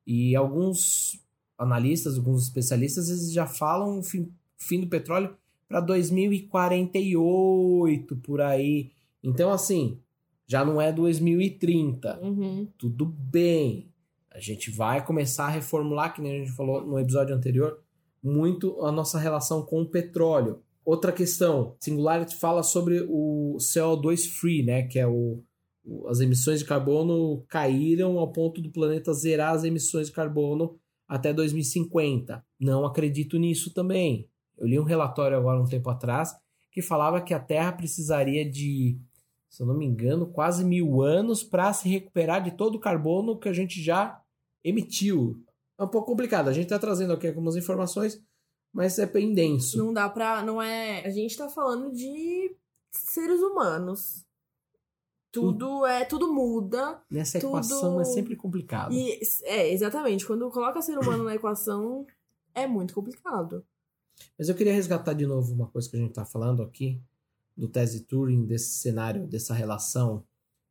e 0.05 0.35
alguns 0.35 1.17
analistas, 1.57 2.17
alguns 2.17 2.43
especialistas, 2.43 3.07
eles 3.07 3.31
já 3.31 3.47
falam 3.47 3.99
o 3.99 4.03
fim, 4.03 4.29
fim 4.57 4.81
do 4.81 4.87
petróleo 4.87 5.33
para 5.65 5.79
2048 5.79 8.17
por 8.17 8.41
aí. 8.41 8.91
Então, 9.23 9.51
assim, 9.51 9.99
já 10.45 10.65
não 10.65 10.81
é 10.81 10.91
2030 10.91 12.19
Uhum. 12.21 12.67
tudo 12.77 13.05
bem. 13.05 13.89
A 14.31 14.39
gente 14.39 14.69
vai 14.71 15.05
começar 15.05 15.45
a 15.45 15.49
reformular, 15.49 16.13
que 16.13 16.21
nem 16.21 16.33
a 16.36 16.39
gente 16.39 16.51
falou 16.51 16.86
no 16.86 16.99
episódio 16.99 17.36
anterior, 17.36 17.79
muito 18.21 18.81
a 18.83 18.91
nossa 18.91 19.19
relação 19.19 19.62
com 19.63 19.81
o 19.81 19.88
petróleo. 19.89 20.59
Outra 20.86 21.12
questão, 21.12 21.75
Singularity 21.79 22.36
fala 22.36 22.63
sobre 22.63 23.05
o 23.07 23.57
CO2 23.59 24.27
free, 24.27 24.63
né, 24.63 24.83
que 24.83 24.99
é 24.99 25.07
o, 25.07 25.41
o- 25.86 26.07
as 26.07 26.19
emissões 26.19 26.59
de 26.59 26.65
carbono 26.65 27.43
caíram 27.47 28.17
ao 28.17 28.31
ponto 28.31 28.62
do 28.62 28.69
planeta 28.71 29.13
zerar 29.13 29.53
as 29.53 29.63
emissões 29.63 30.07
de 30.07 30.13
carbono 30.13 30.75
até 31.07 31.31
2050. 31.33 32.43
Não 32.59 32.86
acredito 32.86 33.38
nisso 33.38 33.73
também. 33.73 34.27
Eu 34.57 34.67
li 34.67 34.79
um 34.79 34.83
relatório 34.83 35.38
agora 35.38 35.62
um 35.62 35.65
tempo 35.67 35.89
atrás 35.89 36.36
que 36.71 36.81
falava 36.81 37.21
que 37.21 37.33
a 37.33 37.39
Terra 37.39 37.71
precisaria 37.71 38.49
de 38.49 38.97
se 39.53 39.61
eu 39.61 39.67
não 39.67 39.77
me 39.77 39.85
engano, 39.85 40.25
quase 40.25 40.65
mil 40.65 41.03
anos 41.03 41.43
para 41.43 41.71
se 41.73 41.87
recuperar 41.87 42.43
de 42.43 42.49
todo 42.57 42.73
o 42.73 42.79
carbono 42.79 43.37
que 43.37 43.47
a 43.47 43.53
gente 43.53 43.79
já 43.83 44.19
emitiu. 44.63 45.39
É 45.77 45.83
um 45.83 45.87
pouco 45.87 46.07
complicado. 46.07 46.47
A 46.47 46.53
gente 46.53 46.63
está 46.63 46.79
trazendo 46.79 47.13
aqui 47.13 47.27
algumas 47.27 47.55
informações, 47.55 48.19
mas 48.73 48.97
é 48.97 49.05
bem 49.05 49.31
denso. 49.31 49.77
Não 49.77 49.93
dá 49.93 50.09
pra. 50.09 50.41
Não 50.41 50.59
é. 50.59 51.05
A 51.05 51.11
gente 51.11 51.37
tá 51.37 51.47
falando 51.49 51.91
de 51.93 52.55
seres 52.91 53.39
humanos. 53.41 54.25
Tudo 55.31 55.85
é. 55.85 56.03
Tudo 56.03 56.33
muda. 56.33 56.99
Nessa 57.07 57.39
tudo- 57.39 57.49
equação 57.51 58.01
é 58.01 58.05
sempre 58.05 58.35
complicado. 58.35 58.91
E 58.91 59.19
é, 59.43 59.71
exatamente. 59.71 60.25
Quando 60.25 60.49
coloca 60.49 60.81
ser 60.81 60.97
humano 60.97 61.25
na 61.25 61.35
equação, 61.35 62.07
é 62.55 62.65
muito 62.65 62.95
complicado. 62.95 63.63
Mas 64.35 64.49
eu 64.49 64.55
queria 64.55 64.73
resgatar 64.73 65.13
de 65.13 65.27
novo 65.27 65.53
uma 65.53 65.67
coisa 65.67 65.87
que 65.87 65.95
a 65.95 65.99
gente 65.99 66.09
está 66.09 66.25
falando 66.25 66.63
aqui, 66.63 66.99
do 67.55 67.67
tese 67.67 68.01
Turing, 68.01 68.45
desse 68.45 68.75
cenário, 68.79 69.27
dessa 69.27 69.53
relação 69.53 70.23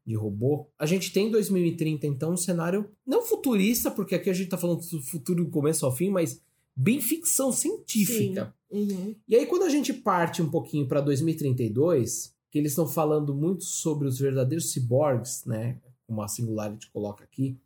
de 0.05 0.14
robô. 0.16 0.68
A 0.79 0.87
gente 0.87 1.12
tem 1.12 1.29
em 1.29 1.31
2030, 1.31 2.07
então, 2.07 2.33
um 2.33 2.37
cenário 2.37 2.90
não 3.07 3.23
futurista, 3.23 3.90
porque 3.90 4.14
aqui 4.14 4.29
a 4.29 4.33
gente 4.33 4.47
está 4.47 4.59
falando 4.59 4.81
do 4.81 5.03
futuro 5.03 5.45
do 5.45 5.51
começo 5.51 5.87
ao 5.87 5.95
fim, 5.95 6.11
mas 6.11 6.40
bem 6.75 7.01
ficção 7.01 7.53
científica. 7.53 8.55
Uhum. 8.71 9.14
E 9.29 9.37
aí, 9.37 9.47
quando 9.47 9.62
a 9.62 9.68
gente 9.68 9.92
parte 9.92 10.42
um 10.42 10.51
pouquinho 10.51 10.88
para 10.88 11.01
2032, 11.01 12.35
que 12.51 12.59
eles 12.59 12.73
estão 12.73 12.87
falando 12.87 13.35
muito 13.35 13.64
sobre 13.64 14.09
os 14.09 14.18
verdadeiros 14.18 14.73
ciborgues, 14.73 15.45
né? 15.47 15.79
Como 16.07 16.21
a 16.21 16.29
Singularity 16.29 16.90
coloca 16.90 17.25
aqui, 17.25 17.57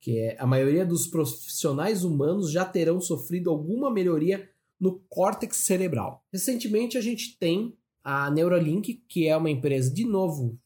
que 0.00 0.18
é 0.18 0.36
a 0.38 0.46
maioria 0.46 0.86
dos 0.86 1.06
profissionais 1.06 2.04
humanos 2.04 2.50
já 2.50 2.64
terão 2.64 3.00
sofrido 3.00 3.50
alguma 3.50 3.90
melhoria 3.90 4.48
no 4.80 4.98
córtex 5.08 5.58
cerebral. 5.58 6.24
Recentemente, 6.32 6.98
a 6.98 7.00
gente 7.00 7.38
tem 7.38 7.76
a 8.04 8.30
Neuralink, 8.30 9.02
que 9.08 9.26
é 9.28 9.36
uma 9.36 9.50
empresa, 9.50 9.92
de 9.92 10.04
novo, 10.04 10.58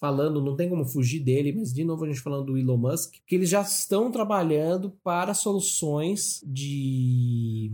falando, 0.00 0.40
não 0.42 0.56
tem 0.56 0.68
como 0.68 0.84
fugir 0.84 1.20
dele, 1.20 1.52
mas 1.52 1.72
de 1.72 1.84
novo 1.84 2.04
a 2.04 2.08
gente 2.08 2.20
falando 2.20 2.46
do 2.46 2.58
Elon 2.58 2.76
Musk, 2.78 3.14
que 3.26 3.34
eles 3.34 3.50
já 3.50 3.60
estão 3.60 4.10
trabalhando 4.10 4.90
para 5.02 5.34
soluções 5.34 6.40
de 6.46 7.72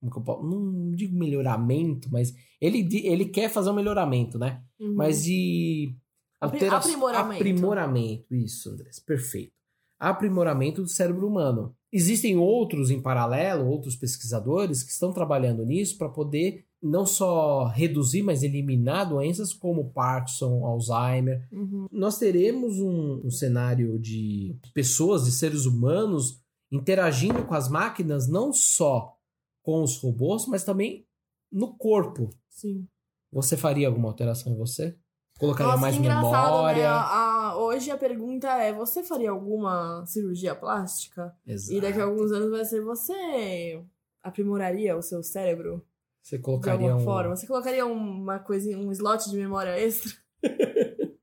como 0.00 0.12
que 0.12 0.18
eu 0.18 0.22
posso, 0.22 0.42
não 0.46 0.90
digo 0.92 1.14
melhoramento, 1.18 2.08
mas 2.10 2.32
ele, 2.60 2.88
ele 3.06 3.26
quer 3.26 3.50
fazer 3.50 3.68
um 3.70 3.74
melhoramento, 3.74 4.38
né? 4.38 4.62
Uhum. 4.80 4.94
Mas 4.94 5.24
de 5.24 5.94
altera- 6.40 6.76
aprimoramento. 6.78 7.34
aprimoramento, 7.42 8.34
isso, 8.34 8.70
Andrés, 8.70 8.98
perfeito. 8.98 9.52
Aprimoramento 9.98 10.80
do 10.80 10.88
cérebro 10.88 11.26
humano. 11.28 11.74
Existem 11.92 12.36
outros 12.38 12.90
em 12.90 13.02
paralelo, 13.02 13.66
outros 13.66 13.94
pesquisadores 13.94 14.82
que 14.82 14.90
estão 14.92 15.12
trabalhando 15.12 15.66
nisso 15.66 15.98
para 15.98 16.08
poder 16.08 16.64
não 16.82 17.04
só 17.04 17.64
reduzir, 17.66 18.22
mas 18.22 18.42
eliminar 18.42 19.08
doenças 19.08 19.52
como 19.52 19.90
Parkinson, 19.92 20.64
Alzheimer, 20.64 21.46
Uhum. 21.52 21.86
nós 21.92 22.18
teremos 22.18 22.78
um, 22.80 23.20
um 23.26 23.30
cenário 23.30 23.98
de 23.98 24.56
pessoas, 24.72 25.24
de 25.24 25.32
seres 25.32 25.66
humanos 25.66 26.40
interagindo 26.72 27.44
com 27.44 27.54
as 27.54 27.68
máquinas, 27.68 28.28
não 28.28 28.52
só 28.52 29.14
com 29.62 29.82
os 29.82 29.98
robôs, 29.98 30.46
mas 30.46 30.64
também 30.64 31.04
no 31.52 31.76
corpo. 31.76 32.30
Sim. 32.48 32.86
Você 33.32 33.56
faria 33.56 33.88
alguma 33.88 34.08
alteração 34.08 34.52
em 34.52 34.56
você? 34.56 34.96
Colocaria 35.38 35.70
Nossa, 35.72 35.80
mais 35.82 35.96
engraçado, 35.96 36.52
memória? 36.56 36.82
né? 36.82 36.86
A- 36.88 37.48
a- 37.50 37.56
hoje 37.58 37.90
a 37.90 37.96
pergunta 37.96 38.46
é: 38.48 38.72
você 38.72 39.02
faria 39.02 39.30
alguma 39.30 40.04
cirurgia 40.06 40.54
plástica? 40.54 41.34
Exato. 41.46 41.72
E 41.72 41.80
daqui 41.80 41.98
a 42.00 42.04
alguns 42.04 42.30
anos 42.30 42.50
vai 42.50 42.64
ser: 42.64 42.82
você 42.82 43.82
aprimoraria 44.22 44.96
o 44.96 45.02
seu 45.02 45.22
cérebro 45.22 45.82
Você 46.22 46.36
de 46.36 46.42
colocaria 46.42 46.94
um... 46.94 47.00
forma? 47.04 47.36
Você 47.36 47.46
colocaria 47.46 47.84
uma 47.86 48.38
coisa, 48.38 48.76
um 48.76 48.90
slot 48.92 49.28
de 49.30 49.36
memória 49.36 49.78
extra? 49.78 50.12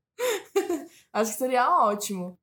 acho 1.12 1.32
que 1.32 1.38
seria 1.38 1.70
ótimo. 1.84 2.38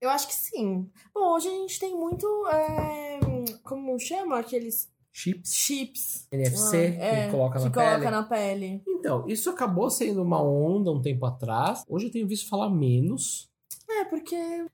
Eu 0.00 0.10
acho 0.10 0.26
que 0.26 0.34
sim. 0.34 0.90
Bom, 1.14 1.34
hoje 1.34 1.48
a 1.48 1.52
gente 1.52 1.78
tem 1.78 1.94
muito. 1.96 2.26
é, 2.48 3.20
como 3.62 3.98
chama? 4.00 4.38
Aqueles 4.40 4.90
chips, 5.12 5.54
chips. 5.54 6.26
NFC, 6.32 6.76
Ah, 6.76 6.90
que 6.90 7.00
é, 7.00 7.30
coloca 7.30 7.58
que 7.58 7.64
na 7.66 7.70
coloca 7.70 7.98
pele. 7.98 8.10
na 8.10 8.22
pele. 8.24 8.82
Então, 8.88 9.24
isso 9.28 9.48
acabou 9.50 9.88
sendo 9.90 10.22
uma 10.22 10.42
onda 10.42 10.90
um 10.90 11.00
tempo 11.00 11.24
atrás. 11.24 11.84
Hoje 11.88 12.06
eu 12.06 12.10
tenho 12.10 12.26
visto 12.26 12.48
falar 12.48 12.68
menos. 12.70 13.48
É, 13.88 14.04
porque. 14.06 14.34
Eu 14.34 14.70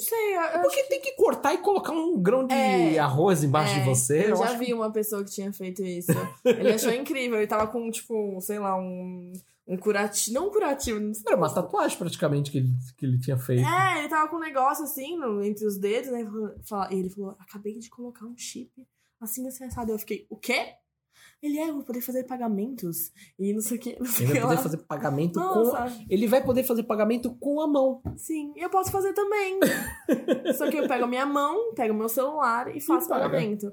não 0.00 0.08
sei. 0.08 0.36
eu- 0.36 0.40
eu 0.42 0.62
Porque 0.62 0.82
tem 0.84 1.00
que 1.00 1.12
cortar 1.12 1.54
e 1.54 1.58
colocar 1.58 1.92
um 1.92 2.20
grão 2.20 2.46
de 2.46 2.54
É, 2.54 2.98
arroz 2.98 3.42
embaixo 3.44 3.74
de 3.74 3.80
É, 3.80 3.84
você. 3.84 4.30
Eu, 4.30 4.36
já 4.36 4.44
acho 4.44 4.58
vi 4.58 4.72
uma 4.74 4.90
pessoa 4.90 5.24
que 5.24 5.30
tinha 5.30 5.52
feito 5.52 5.82
isso. 5.84 6.10
Ele 6.44 6.72
achou 6.72 6.92
incrível. 6.92 7.38
Ele 7.38 7.46
tava 7.46 7.66
com, 7.66 7.90
tipo, 7.90 8.40
sei 8.40 8.58
lá, 8.58 8.76
um, 8.78 9.32
um 9.68 9.76
curativo. 9.76 10.34
Não 10.34 10.48
um 10.48 10.50
curativo. 10.50 10.98
Não. 11.00 11.12
Era 11.26 11.36
uma 11.36 11.52
tatuagem 11.52 11.96
praticamente 11.98 12.50
que 12.50 12.58
ele, 12.58 12.70
que 12.96 13.06
ele 13.06 13.18
tinha 13.18 13.36
feito. 13.38 13.66
É, 13.66 13.98
ele 14.00 14.08
tava 14.08 14.28
com 14.28 14.36
um 14.36 14.40
negócio 14.40 14.84
assim 14.84 15.16
no- 15.16 15.42
entre 15.44 15.66
os 15.66 15.76
dedos, 15.78 16.10
né? 16.10 16.26
E 16.90 16.94
ele 16.98 17.10
falou: 17.10 17.36
Acabei 17.38 17.78
de 17.78 17.88
colocar 17.90 18.24
um 18.26 18.36
chip 18.36 18.70
assim 19.20 19.46
assim 19.46 19.64
assado. 19.64 19.92
Eu 19.92 19.98
fiquei: 19.98 20.26
O 20.30 20.36
quê? 20.36 20.74
Ele 21.42 21.58
é, 21.58 21.68
eu 21.70 21.74
vou 21.74 21.82
poder 21.84 22.00
fazer 22.02 22.24
pagamentos. 22.24 23.10
E 23.38 23.52
não 23.54 23.60
sei 23.62 23.78
o 23.78 23.80
que. 23.80 23.98
Não 23.98 24.06
sei 24.06 24.26
Ele 24.26 24.32
vai 24.34 24.42
poder 24.42 24.56
lá. 24.56 24.62
fazer 24.62 24.76
pagamento 24.78 25.40
com. 25.40 25.40
Nossa, 25.46 25.98
Ele 26.08 26.26
vai 26.26 26.44
poder 26.44 26.64
fazer 26.64 26.82
pagamento 26.82 27.34
com 27.38 27.60
a 27.60 27.66
mão. 27.66 28.02
sim. 28.16 28.52
E 28.56 28.60
eu 28.60 28.68
posso 28.70 28.90
fazer 28.92 29.12
também. 29.14 29.58
Só 30.56 30.70
que 30.70 30.76
eu 30.76 30.86
pego 30.88 31.04
a 31.04 31.08
minha 31.08 31.24
mão, 31.26 31.72
pego 31.74 31.94
meu 31.94 32.08
celular 32.08 32.74
e 32.74 32.80
faço 32.80 33.08
paga. 33.08 33.24
pagamento. 33.24 33.72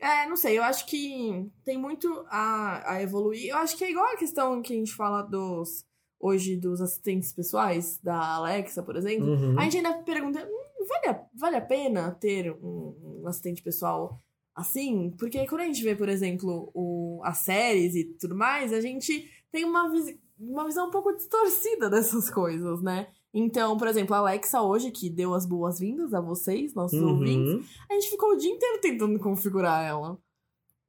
É, 0.00 0.26
não 0.28 0.36
sei, 0.36 0.58
eu 0.58 0.62
acho 0.64 0.86
que 0.86 1.48
tem 1.64 1.78
muito 1.78 2.26
a, 2.28 2.94
a 2.94 3.02
evoluir. 3.02 3.48
Eu 3.50 3.56
acho 3.58 3.76
que 3.76 3.84
é 3.84 3.90
igual 3.90 4.06
a 4.12 4.16
questão 4.16 4.60
que 4.60 4.72
a 4.72 4.76
gente 4.76 4.92
fala 4.92 5.22
dos 5.22 5.84
hoje 6.20 6.56
dos 6.56 6.80
assistentes 6.80 7.32
pessoais, 7.32 7.98
da 8.02 8.34
Alexa, 8.34 8.82
por 8.82 8.96
exemplo. 8.96 9.28
Uhum. 9.28 9.58
A 9.58 9.62
gente 9.64 9.76
ainda 9.76 9.92
pergunta, 10.02 10.40
"Hum, 10.40 10.86
vale 10.88 11.06
a, 11.16 11.24
vale 11.34 11.56
a 11.56 11.60
pena 11.60 12.10
ter 12.12 12.50
um, 12.50 13.20
um 13.22 13.28
assistente 13.28 13.62
pessoal 13.62 14.20
assim? 14.54 15.10
Porque 15.18 15.46
quando 15.46 15.62
a 15.62 15.66
gente 15.66 15.82
vê, 15.82 15.94
por 15.96 16.08
exemplo, 16.08 16.70
o, 16.74 17.20
as 17.24 17.38
séries 17.38 17.94
e 17.94 18.04
tudo 18.04 18.34
mais, 18.36 18.72
a 18.72 18.80
gente 18.80 19.28
tem 19.50 19.64
uma, 19.64 19.90
vis- 19.90 20.18
uma 20.38 20.64
visão 20.64 20.88
um 20.88 20.90
pouco 20.90 21.12
distorcida 21.12 21.88
dessas 21.90 22.30
coisas, 22.30 22.82
né? 22.82 23.08
Então, 23.32 23.76
por 23.76 23.88
exemplo, 23.88 24.14
a 24.14 24.18
Alexa 24.18 24.62
hoje, 24.62 24.90
que 24.92 25.10
deu 25.10 25.34
as 25.34 25.44
boas-vindas 25.44 26.14
a 26.14 26.20
vocês, 26.20 26.72
nossos 26.74 27.00
ouvintes, 27.02 27.52
Uhum. 27.54 27.64
a 27.90 27.94
gente 27.94 28.10
ficou 28.10 28.30
o 28.32 28.36
dia 28.36 28.50
inteiro 28.50 28.80
tentando 28.80 29.18
configurar 29.18 29.84
ela. 29.84 30.16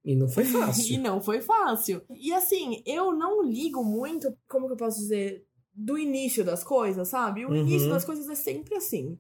E 0.04 0.16
não 0.16 0.28
foi 0.30 0.44
E 0.46 0.48
fácil. 0.48 1.02
não 1.02 1.20
foi 1.20 1.42
fácil. 1.42 2.04
E 2.12 2.32
assim, 2.32 2.84
eu 2.86 3.12
não 3.12 3.42
ligo 3.44 3.84
muito, 3.84 4.32
como 4.48 4.68
que 4.68 4.74
eu 4.74 4.78
posso 4.78 5.00
dizer, 5.00 5.44
do 5.74 5.98
início 5.98 6.46
das 6.46 6.64
coisas, 6.64 7.08
sabe? 7.08 7.44
O 7.46 7.50
Uhum. 7.50 7.56
início 7.56 7.90
das 7.90 8.06
coisas 8.06 8.30
é 8.30 8.36
sempre 8.36 8.76
assim. 8.76 9.18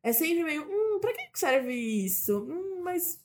É 0.00 0.12
sempre 0.12 0.44
meio, 0.44 0.62
hum, 0.62 1.00
pra 1.00 1.12
que 1.12 1.32
que 1.32 1.38
serve 1.38 1.74
isso? 1.74 2.38
Hum, 2.48 2.80
mas 2.84 3.20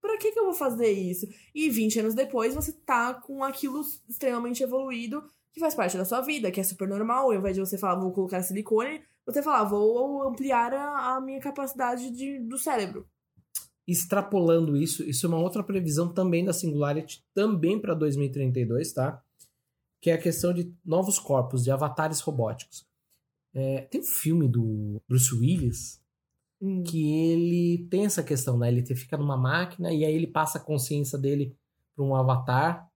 pra 0.00 0.18
que 0.18 0.32
que 0.32 0.38
eu 0.38 0.44
vou 0.44 0.54
fazer 0.54 0.90
isso? 0.90 1.26
E 1.54 1.68
20 1.68 2.00
anos 2.00 2.14
depois 2.14 2.54
você 2.54 2.72
tá 2.72 3.14
com 3.14 3.42
aquilo 3.42 3.80
extremamente 4.08 4.62
evoluído 4.62 5.22
que 5.52 5.60
faz 5.60 5.74
parte 5.74 5.96
da 5.96 6.04
sua 6.04 6.20
vida, 6.20 6.50
que 6.50 6.60
é 6.60 6.64
super 6.64 6.88
normal. 6.88 7.26
Ao 7.26 7.34
invés 7.34 7.54
de 7.54 7.60
você 7.60 7.76
falar, 7.76 8.00
vou 8.00 8.12
colocar 8.12 8.42
silicone, 8.42 9.02
você 9.26 9.42
falar, 9.42 9.64
vou 9.64 10.22
ampliar 10.28 10.72
a, 10.72 11.16
a 11.16 11.20
minha 11.20 11.40
capacidade 11.40 12.10
de, 12.10 12.38
do 12.40 12.56
cérebro. 12.58 13.06
Extrapolando 13.86 14.76
isso, 14.76 15.02
isso 15.02 15.26
é 15.26 15.28
uma 15.28 15.40
outra 15.40 15.62
previsão 15.62 16.12
também 16.12 16.44
da 16.44 16.52
Singularity, 16.52 17.24
também 17.34 17.80
para 17.80 17.94
2032, 17.94 18.92
tá? 18.92 19.22
Que 20.00 20.10
é 20.10 20.14
a 20.14 20.20
questão 20.20 20.52
de 20.52 20.72
novos 20.84 21.18
corpos, 21.18 21.64
de 21.64 21.70
avatares 21.70 22.20
robóticos. 22.20 22.86
É, 23.54 23.82
tem 23.82 24.00
um 24.00 24.04
filme 24.04 24.46
do 24.46 25.00
Bruce 25.08 25.34
Willis 25.34 26.00
Hum. 26.60 26.82
que 26.82 27.14
ele 27.30 27.86
tem 27.88 28.04
essa 28.04 28.22
questão, 28.22 28.58
né? 28.58 28.68
Ele 28.68 28.84
fica 28.84 29.16
numa 29.16 29.36
máquina 29.36 29.92
e 29.92 30.04
aí 30.04 30.12
ele 30.14 30.26
passa 30.26 30.58
a 30.58 30.60
consciência 30.60 31.16
dele 31.18 31.54
para 31.94 32.04
um 32.04 32.14
avatar. 32.16 32.86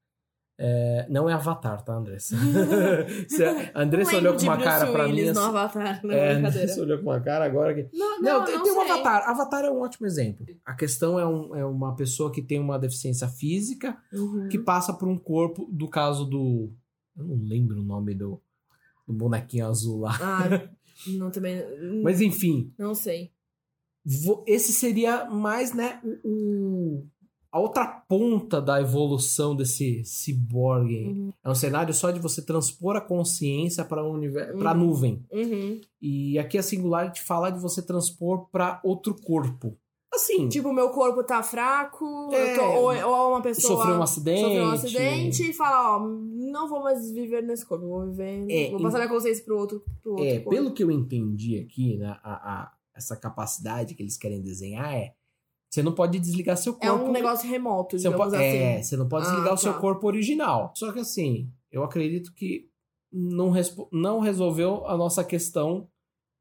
É, 0.59 1.07
não 1.11 1.29
é 1.29 1.33
avatar, 1.33 1.83
tá, 1.83 1.95
Andressa? 1.95 2.37
Andressa 3.75 4.13
Não 4.13 4.19
olhou 4.19 4.35
com 4.37 4.43
uma 4.43 4.55
Bruce 4.57 4.69
cara 4.69 4.93
pra 4.93 5.05
mim. 5.09 5.11
Willis 5.13 5.37
assim- 5.37 5.49
Avatar, 5.49 6.01
não 6.05 6.13
é. 6.15 6.33
Andressa 6.35 6.81
olhou 6.81 6.99
com 6.99 7.05
uma 7.05 7.21
cara 7.21 7.45
agora 7.45 7.75
que. 7.75 7.97
Não, 7.97 8.21
Não, 8.21 8.39
não, 8.41 8.45
tem, 8.45 8.57
não 8.57 8.63
tem 8.65 8.73
um 8.73 8.81
avatar. 8.83 9.29
Avatar 9.29 9.65
é 9.65 9.71
um 9.71 9.81
ótimo 9.81 10.07
exemplo. 10.07 10.47
A 10.65 10.75
questão 10.75 11.19
é, 11.19 11.27
um- 11.27 11.55
é 11.57 11.65
uma 11.65 11.95
pessoa 11.97 12.31
que 12.31 12.43
tem 12.43 12.61
uma 12.61 12.79
deficiência 12.79 13.29
física 13.29 13.97
Uhum. 14.13 14.49
que 14.49 14.59
passa 14.59 14.93
por 14.93 15.09
um 15.09 15.19
corpo, 15.19 15.69
do 15.73 15.89
caso 15.89 16.25
do. 16.25 16.73
Eu 17.17 17.25
não 17.25 17.37
lembro 17.45 17.81
o 17.81 17.85
nome 17.85 18.15
do, 18.15 18.41
do 19.07 19.13
bonequinho 19.15 19.67
azul 19.67 20.01
lá. 20.01 20.17
Ah, 20.21 20.69
não 21.09 21.31
também. 21.31 21.63
Mas 22.03 22.21
enfim, 22.21 22.73
Não 22.79 22.95
sei. 22.95 23.33
Esse 24.47 24.73
seria 24.73 25.25
mais, 25.27 25.73
né, 25.73 26.01
o, 26.25 27.05
a 27.51 27.61
outra 27.61 27.87
ponta 27.87 28.61
da 28.61 28.81
evolução 28.81 29.55
desse 29.55 30.03
ciborgue. 30.05 31.05
Uhum. 31.09 31.33
É 31.45 31.51
um 31.51 31.55
cenário 31.55 31.93
só 31.95 32.11
de 32.11 32.19
você 32.19 32.43
transpor 32.43 32.97
a 32.97 33.01
consciência 33.01 33.85
para 33.85 34.03
univer- 34.05 34.57
pra 34.57 34.73
Uhum. 34.73 34.79
nuvem. 34.79 35.25
Uhum. 35.31 35.81
E 36.01 36.39
aqui 36.39 36.57
a 36.59 36.63
Singularity 36.63 37.23
fala 37.23 37.51
de 37.51 37.61
você 37.61 37.83
transpor 37.83 38.49
para 38.51 38.81
outro 38.83 39.15
corpo. 39.15 39.77
Assim, 40.15 40.47
Tipo, 40.49 40.69
o 40.69 40.75
meu 40.75 40.91
corpo 40.91 41.25
tá 41.25 41.43
fraco, 41.43 42.29
É. 42.35 42.55
tô- 42.55 42.63
ou, 42.65 42.93
ou 42.95 43.31
uma 43.31 43.41
pessoa 43.41 43.79
sofreu 43.79 43.97
um 43.97 44.03
acidente. 44.03 44.41
sofreu 44.43 44.65
um 44.65 44.71
acidente 44.71 45.51
e 45.51 45.53
fala, 45.55 45.97
ó, 45.97 46.07
não 46.07 46.69
vou 46.69 46.83
mais 46.83 47.11
viver 47.11 47.43
nesse 47.43 47.65
corpo, 47.65 47.87
vou 47.89 48.05
viver, 48.11 48.45
É, 48.51 48.71
vou 48.71 48.83
passar 48.83 48.99
minha 48.99 49.09
consciência 49.09 49.43
pro 49.43 49.57
outro, 49.59 49.83
pro 50.03 50.13
outro 50.13 50.27
É, 50.27 50.35
corpo. 50.41 50.51
pelo 50.51 50.73
que 50.75 50.85
eu 50.85 50.91
entendi 50.91 51.59
aqui, 51.59 51.97
né, 51.97 52.15
a, 52.23 52.33
a- 52.63 52.73
essa 52.95 53.17
capacidade 53.17 53.95
que 53.95 54.03
eles 54.03 54.17
querem 54.17 54.43
desenhar 54.43 54.95
é 54.95 55.15
você 55.71 55.83
não 55.83 55.93
pode 55.93 56.19
desligar 56.19 56.57
seu 56.59 56.75
corpo. 56.75 56.87
É 56.87 56.93
um 56.93 57.11
negócio 57.11 57.49
remoto, 57.49 57.99
você 57.99 58.05
não 58.09 58.13
digamos 58.17 58.33
pode, 58.35 58.45
assim. 58.45 58.59
É, 58.59 58.83
você 58.83 58.97
não 58.97 59.09
pode 59.09 59.27
Ah, 59.27 59.31
desligar 59.31 59.55
o 59.55 59.59
seu 59.59 59.73
tá. 59.73 59.79
corpo 59.79 60.07
original. 60.07 60.73
Só 60.77 60.93
que 60.93 61.01
assim, 61.01 61.51
eu 61.71 61.83
acredito 61.83 62.35
que 62.35 62.69
não, 63.11 63.51
não 63.91 64.21
resolveu 64.21 64.87
a 64.87 64.97
nossa 64.99 65.25
questão 65.25 65.89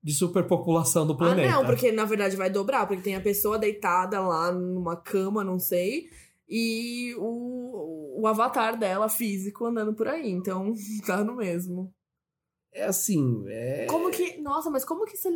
de 0.03 0.13
superpopulação 0.13 1.07
do 1.07 1.13
Ah, 1.13 1.17
planeta. 1.17 1.49
não, 1.49 1.65
porque 1.65 1.91
na 1.93 2.03
verdade 2.03 2.35
vai 2.35 2.49
dobrar, 2.49 2.85
porque 2.87 3.03
tem 3.03 3.15
a 3.15 3.21
pessoa 3.21 3.57
deitada 3.57 4.19
lá 4.19 4.51
numa 4.51 4.97
cama, 4.97 5.43
não 5.45 5.59
sei, 5.59 6.09
e 6.49 7.15
o, 7.17 8.19
o 8.21 8.27
avatar 8.27 8.77
dela 8.77 9.07
físico 9.07 9.65
andando 9.65 9.93
por 9.93 10.07
aí, 10.09 10.29
então 10.29 10.73
tá 11.05 11.23
no 11.23 11.35
mesmo. 11.37 11.93
É 12.73 12.85
assim, 12.85 13.43
é... 13.47 13.85
Como 13.85 14.09
que. 14.11 14.37
Nossa, 14.41 14.69
mas 14.69 14.85
como 14.85 15.05
que 15.05 15.17
se, 15.17 15.29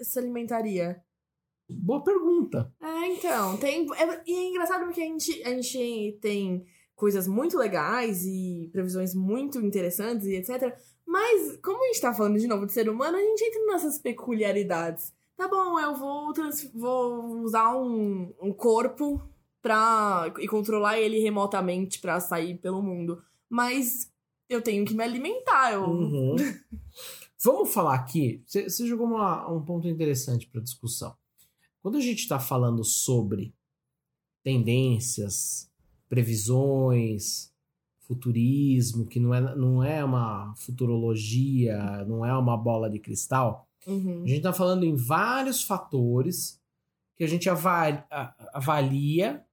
se 0.00 0.18
alimentaria? 0.18 1.02
Boa 1.68 2.02
pergunta. 2.04 2.70
É, 2.82 3.06
então, 3.08 3.56
tem. 3.56 3.86
é- 3.94 4.22
e 4.26 4.34
é 4.36 4.48
engraçado 4.50 4.84
porque 4.84 5.00
a 5.00 5.04
gente, 5.06 5.42
a 5.42 5.48
gente 5.50 6.18
tem 6.20 6.66
coisas 6.94 7.26
muito 7.26 7.56
legais 7.56 8.24
e 8.24 8.68
previsões 8.72 9.14
muito 9.14 9.58
interessantes 9.60 10.26
e 10.26 10.34
etc. 10.36 10.76
Mas, 11.06 11.56
como 11.62 11.82
a 11.82 11.86
gente 11.86 12.00
tá 12.00 12.12
falando 12.12 12.38
de 12.38 12.46
novo 12.46 12.66
de 12.66 12.72
ser 12.72 12.88
humano, 12.88 13.16
a 13.16 13.20
gente 13.20 13.42
entra 13.42 13.66
nessas 13.66 13.98
peculiaridades. 13.98 15.12
Tá 15.36 15.48
bom, 15.48 15.78
eu 15.80 15.94
vou, 15.94 16.32
trans- 16.32 16.70
vou 16.74 17.40
usar 17.40 17.74
um, 17.76 18.32
um 18.40 18.52
corpo 18.52 19.20
pra, 19.62 20.32
e 20.40 20.46
controlar 20.46 20.98
ele 20.98 21.18
remotamente 21.20 22.00
pra 22.00 22.20
sair 22.20 22.58
pelo 22.58 22.82
mundo. 22.82 23.22
Mas 23.48 24.10
eu 24.48 24.60
tenho 24.60 24.84
que 24.84 24.94
me 24.94 25.02
alimentar. 25.02 25.72
Eu, 25.72 25.84
Uhum. 25.84 26.36
Vamos 27.44 27.72
falar 27.74 27.94
aqui. 27.94 28.42
Você 28.46 28.86
jogou 28.86 29.06
uma- 29.06 29.50
um 29.50 29.62
ponto 29.64 29.88
interessante 29.88 30.46
para 30.46 30.60
discussão. 30.60 31.16
Quando 31.80 31.96
a 31.98 32.00
gente 32.00 32.20
está 32.20 32.38
falando 32.38 32.84
sobre 32.84 33.52
tendências, 34.44 35.68
previsões, 36.08 37.50
futurismo, 38.00 39.06
que 39.06 39.18
não 39.18 39.34
é, 39.34 39.56
não 39.56 39.82
é 39.82 40.04
uma 40.04 40.54
futurologia, 40.56 42.04
não 42.04 42.24
é 42.24 42.36
uma 42.36 42.56
bola 42.56 42.88
de 42.90 42.98
cristal, 43.00 43.68
Uhum. 43.86 44.22
a 44.22 44.26
gente 44.28 44.36
está 44.38 44.52
falando 44.52 44.84
em 44.84 44.94
vários 44.94 45.62
fatores 45.62 46.60
que 47.16 47.24
a 47.24 47.26
gente 47.26 47.48
ava- 47.48 48.06
a- 48.10 48.34
avalia 48.54 49.44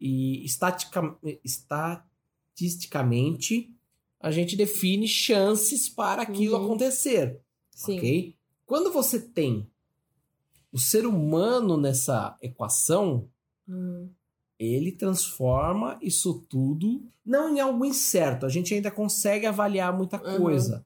e 0.00 0.42
estatica- 0.44 1.16
estatisticamente 1.44 3.72
a 4.20 4.30
gente 4.30 4.54
define 4.56 5.08
chances 5.08 5.88
para 5.88 6.22
aquilo 6.22 6.56
Uhum. 6.56 6.64
acontecer, 6.66 7.40
Sim. 7.70 7.96
ok? 7.98 8.36
Quando 8.66 8.92
você 8.92 9.18
tem 9.18 9.66
o 10.72 10.78
ser 10.78 11.06
humano 11.06 11.76
nessa 11.76 12.36
equação, 12.40 13.28
Uhum. 13.66 14.08
ele 14.58 14.92
transforma 14.92 15.98
isso 16.02 16.44
tudo 16.48 17.02
não 17.24 17.54
em 17.56 17.60
algo 17.60 17.84
incerto. 17.84 18.44
A 18.44 18.48
gente 18.48 18.74
ainda 18.74 18.90
consegue 18.90 19.46
avaliar 19.46 19.96
muita 19.96 20.16
Uhum. 20.22 20.38
coisa, 20.42 20.84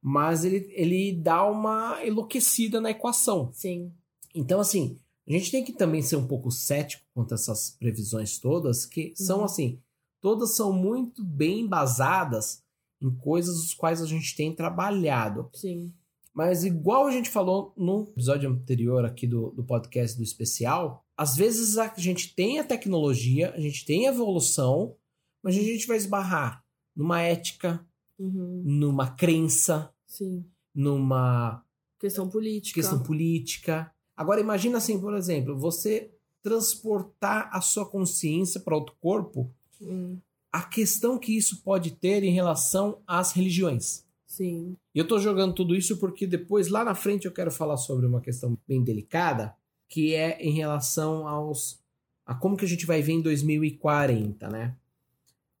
mas 0.00 0.44
ele, 0.44 0.70
ele 0.72 1.12
dá 1.12 1.44
uma 1.44 1.98
enlouquecida 2.06 2.80
na 2.80 2.90
equação. 2.90 3.50
Sim. 3.52 3.92
Então, 4.34 4.60
assim, 4.60 4.98
a 5.26 5.32
gente 5.32 5.50
tem 5.50 5.64
que 5.64 5.72
também 5.72 6.00
ser 6.02 6.16
um 6.16 6.26
pouco 6.26 6.50
cético 6.50 7.02
quanto 7.12 7.32
a 7.32 7.34
essas 7.34 7.70
previsões 7.78 8.38
todas, 8.38 8.86
que 8.86 9.12
são 9.16 9.38
Uhum. 9.38 9.44
assim, 9.44 9.78
todas 10.20 10.54
são 10.54 10.72
muito 10.72 11.24
bem 11.24 11.60
embasadas 11.60 12.62
em 13.00 13.10
coisas 13.10 13.56
as 13.64 13.74
quais 13.74 14.02
a 14.02 14.06
gente 14.06 14.34
tem 14.36 14.54
trabalhado. 14.54 15.48
Sim. 15.54 15.92
Mas 16.34 16.64
igual 16.64 17.06
a 17.06 17.10
gente 17.10 17.28
falou 17.30 17.72
no 17.76 18.04
episódio 18.10 18.48
anterior 18.50 19.04
aqui 19.04 19.26
do, 19.26 19.50
do 19.50 19.64
podcast 19.64 20.16
do 20.16 20.22
especial, 20.22 21.04
às 21.16 21.34
vezes 21.34 21.76
a 21.78 21.92
gente 21.96 22.34
tem 22.34 22.60
a 22.60 22.64
tecnologia, 22.64 23.52
a 23.54 23.60
gente 23.60 23.84
tem 23.84 24.06
a 24.06 24.10
evolução, 24.12 24.94
mas 25.42 25.56
a 25.56 25.60
gente 25.60 25.86
vai 25.86 25.96
esbarrar 25.96 26.64
numa 26.94 27.20
ética, 27.20 27.84
Uhum. 28.18 28.62
numa 28.64 29.08
crença, 29.10 29.92
Sim. 30.04 30.44
numa 30.74 31.64
Questão 32.00 32.28
política. 32.28 32.80
questão 32.80 33.00
política. 33.02 33.92
Agora 34.16 34.40
imagina 34.40 34.78
assim, 34.78 35.00
por 35.00 35.14
exemplo, 35.14 35.56
você 35.56 36.10
transportar 36.42 37.48
a 37.52 37.60
sua 37.60 37.86
consciência 37.88 38.60
para 38.60 38.74
outro 38.76 38.94
corpo, 39.00 39.52
Hum, 39.80 40.18
a 40.52 40.62
questão 40.62 41.18
que 41.18 41.36
isso 41.36 41.62
pode 41.62 41.92
ter 41.92 42.22
em 42.22 42.32
relação 42.32 43.00
às 43.06 43.32
religiões. 43.32 44.04
sim. 44.26 44.76
E 44.94 44.98
eu 44.98 45.06
tô 45.06 45.18
jogando 45.18 45.54
tudo 45.54 45.74
isso 45.74 45.98
porque 45.98 46.26
depois, 46.26 46.68
lá 46.68 46.84
na 46.84 46.94
frente, 46.94 47.26
eu 47.26 47.32
quero 47.32 47.50
falar 47.50 47.76
sobre 47.76 48.06
uma 48.06 48.20
questão 48.20 48.58
bem 48.66 48.82
delicada, 48.82 49.54
que 49.88 50.14
é 50.14 50.40
em 50.40 50.52
relação 50.52 51.26
aos. 51.26 51.80
a 52.26 52.34
como 52.34 52.56
que 52.56 52.64
a 52.64 52.68
gente 52.68 52.86
vai 52.86 53.02
ver 53.02 53.12
em 53.12 53.22
2040, 53.22 54.48
né? 54.48 54.76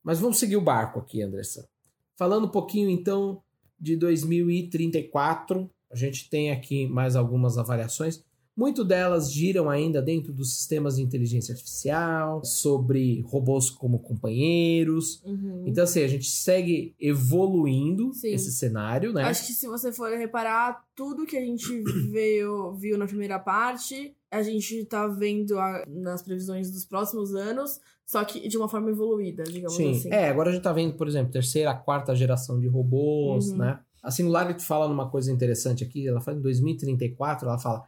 Mas 0.02 0.20
vamos 0.20 0.38
seguir 0.38 0.56
o 0.56 0.62
barco 0.62 0.98
aqui, 1.00 1.22
Andressa. 1.22 1.68
Falando 2.16 2.46
um 2.46 2.50
pouquinho 2.50 2.88
então 2.88 3.42
de 3.78 3.96
2034, 3.96 5.70
a 5.90 5.96
gente 5.96 6.28
tem 6.28 6.50
aqui 6.50 6.86
mais 6.86 7.14
algumas 7.14 7.58
avaliações. 7.58 8.24
Muito 8.58 8.84
delas 8.84 9.30
giram 9.32 9.70
ainda 9.70 10.02
dentro 10.02 10.32
dos 10.32 10.52
sistemas 10.56 10.96
de 10.96 11.02
inteligência 11.02 11.52
artificial, 11.52 12.44
sobre 12.44 13.20
robôs 13.28 13.70
como 13.70 14.00
companheiros. 14.00 15.22
Uhum. 15.24 15.62
Então, 15.64 15.84
assim, 15.84 16.02
a 16.02 16.08
gente 16.08 16.26
segue 16.28 16.92
evoluindo 16.98 18.12
Sim. 18.12 18.32
esse 18.32 18.50
cenário, 18.50 19.12
né? 19.12 19.22
Acho 19.22 19.46
que 19.46 19.52
se 19.52 19.68
você 19.68 19.92
for 19.92 20.10
reparar, 20.10 20.82
tudo 20.96 21.24
que 21.24 21.36
a 21.36 21.40
gente 21.40 21.68
veio, 22.10 22.72
viu 22.74 22.98
na 22.98 23.06
primeira 23.06 23.38
parte, 23.38 24.12
a 24.30 24.42
gente 24.42 24.84
tá 24.86 25.06
vendo 25.06 25.56
a- 25.58 25.84
nas 25.86 26.20
previsões 26.22 26.68
dos 26.70 26.84
próximos 26.84 27.34
anos, 27.36 27.78
só 28.04 28.24
que 28.24 28.48
de 28.48 28.56
uma 28.56 28.68
forma 28.68 28.90
evoluída, 28.90 29.44
digamos 29.44 29.76
Sim. 29.76 29.92
assim. 29.92 30.10
É, 30.12 30.28
agora 30.28 30.50
a 30.50 30.52
gente 30.52 30.62
tá 30.62 30.72
vendo, 30.72 30.94
por 30.94 31.06
exemplo, 31.06 31.30
terceira, 31.32 31.72
quarta 31.74 32.12
geração 32.14 32.58
de 32.58 32.66
robôs, 32.66 33.50
Uhum. 33.50 33.58
né? 33.58 33.78
A 34.02 34.10
Singularity 34.10 34.64
fala 34.64 34.88
numa 34.88 35.08
coisa 35.08 35.30
interessante 35.30 35.84
aqui, 35.84 36.08
ela 36.08 36.20
fala 36.20 36.38
em 36.38 36.40
2034, 36.40 37.46
ela 37.48 37.58
fala 37.58 37.84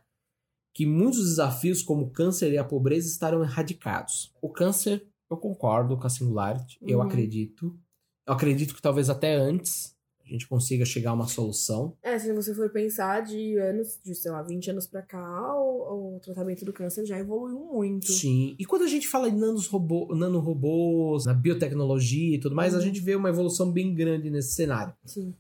que 0.72 0.86
muitos 0.86 1.20
desafios 1.30 1.82
como 1.82 2.04
o 2.06 2.10
câncer 2.10 2.52
e 2.52 2.58
a 2.58 2.64
pobreza 2.64 3.08
estarão 3.08 3.42
erradicados. 3.42 4.32
O 4.40 4.48
câncer, 4.48 5.04
eu 5.30 5.36
concordo 5.36 5.96
com 5.96 6.06
a 6.06 6.10
Singularity, 6.10 6.78
eu 6.82 6.98
Uhum. 6.98 7.04
acredito. 7.04 7.78
Eu 8.26 8.34
acredito 8.34 8.74
que 8.74 8.82
talvez 8.82 9.10
até 9.10 9.34
antes 9.34 9.94
a 10.24 10.28
gente 10.32 10.46
consiga 10.46 10.84
chegar 10.84 11.10
a 11.10 11.14
uma 11.14 11.26
solução. 11.26 11.96
É, 12.00 12.16
se 12.16 12.32
você 12.32 12.54
for 12.54 12.70
pensar 12.70 13.20
de 13.22 13.58
anos, 13.58 13.98
de 14.04 14.14
sei 14.14 14.30
lá, 14.30 14.40
20 14.42 14.70
anos 14.70 14.86
pra 14.86 15.02
cá, 15.02 15.54
o, 15.56 16.16
o 16.16 16.20
tratamento 16.20 16.64
do 16.64 16.72
câncer 16.72 17.04
já 17.04 17.18
evoluiu 17.18 17.58
muito. 17.58 18.12
Sim. 18.12 18.54
E 18.56 18.64
quando 18.64 18.82
a 18.82 18.86
gente 18.86 19.08
fala 19.08 19.28
em 19.28 19.36
nanos 19.36 19.66
robô, 19.66 20.14
nanorobôs, 20.14 21.24
na 21.26 21.34
biotecnologia 21.34 22.36
e 22.36 22.38
tudo 22.38 22.54
mais, 22.54 22.74
a 22.74 22.78
Uhum. 22.78 22.84
gente 22.84 23.00
vê 23.00 23.16
uma 23.16 23.28
evolução 23.28 23.72
bem 23.72 23.92
grande 23.92 24.30
nesse 24.30 24.52
cenário. 24.54 24.94
Sim. 25.04 25.34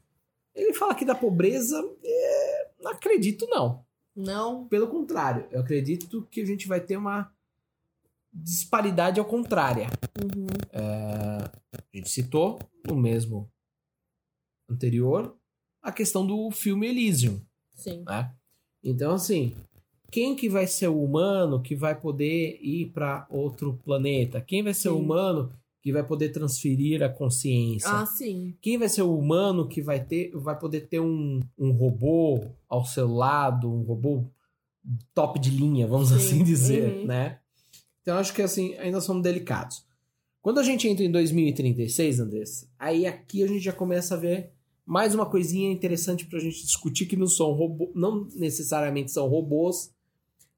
Ele 0.56 0.74
fala 0.74 0.90
aqui 0.92 1.04
da 1.04 1.14
pobreza, 1.14 1.76
é, 2.04 2.68
não 2.82 2.90
acredito 2.90 3.46
não. 3.48 3.84
Não? 4.14 4.66
Pelo 4.68 4.88
contrário, 4.88 5.46
eu 5.50 5.60
acredito 5.60 6.26
que 6.30 6.40
a 6.40 6.44
gente 6.44 6.66
vai 6.68 6.80
ter 6.80 6.96
uma 6.96 7.32
disparidade 8.32 9.18
ao 9.18 9.26
contrária. 9.26 9.88
Uhum. 10.22 10.46
A 10.72 11.50
gente 11.96 12.08
citou 12.10 12.58
no 12.86 12.96
mesmo 12.96 13.50
anterior 14.68 15.36
a 15.82 15.90
questão 15.90 16.26
do 16.26 16.50
filme 16.50 16.86
Elysium, 16.88 17.40
Sim. 17.74 18.04
né? 18.06 18.34
Então, 18.82 19.14
assim, 19.14 19.54
Quem 20.10 20.34
que 20.34 20.48
vai 20.48 20.66
ser 20.66 20.88
o 20.88 21.02
humano 21.02 21.62
que 21.62 21.76
vai 21.76 21.98
poder 21.98 22.58
ir 22.60 22.90
para 22.90 23.26
outro 23.30 23.78
planeta? 23.84 24.40
Quem 24.40 24.62
vai 24.62 24.74
ser 24.74 24.88
o 24.88 24.96
Sim. 24.96 25.02
humano 25.04 25.52
que 25.82 25.92
vai 25.92 26.06
poder 26.06 26.30
transferir 26.30 27.02
a 27.02 27.08
consciência? 27.08 27.90
Ah, 27.90 28.06
sim. 28.06 28.54
Quem 28.60 28.78
vai 28.78 28.88
ser 28.88 29.02
o 29.02 29.16
humano 29.16 29.66
que 29.66 29.80
vai 29.80 30.04
ter, 30.04 30.30
vai 30.34 30.58
poder 30.58 30.82
ter 30.82 31.00
um, 31.00 31.40
um 31.58 31.70
robô 31.72 32.44
ao 32.68 32.84
seu 32.84 33.08
lado, 33.08 33.72
um 33.72 33.82
robô 33.82 34.24
top 35.14 35.38
de 35.38 35.50
linha, 35.50 35.86
vamos 35.86 36.08
Sim, 36.08 36.16
assim 36.16 36.44
dizer, 36.44 36.92
uhum. 36.92 37.06
né? 37.06 37.38
Então 38.02 38.18
acho 38.18 38.34
que 38.34 38.42
assim, 38.42 38.74
ainda 38.76 39.00
somos 39.00 39.22
delicados. 39.22 39.84
Quando 40.42 40.58
a 40.58 40.62
gente 40.62 40.88
entra 40.88 41.04
em 41.04 41.10
2036, 41.10 42.20
Andressa, 42.20 42.66
aí 42.78 43.06
aqui 43.06 43.42
a 43.42 43.46
gente 43.46 43.60
já 43.60 43.72
começa 43.72 44.14
a 44.14 44.18
ver 44.18 44.52
mais 44.86 45.14
uma 45.14 45.26
coisinha 45.26 45.70
interessante 45.70 46.26
pra 46.26 46.40
gente 46.40 46.64
discutir 46.64 47.06
que 47.06 47.16
não 47.16 47.26
são 47.26 47.52
robô, 47.52 47.92
não 47.94 48.26
necessariamente 48.34 49.12
são 49.12 49.28
robôs, 49.28 49.92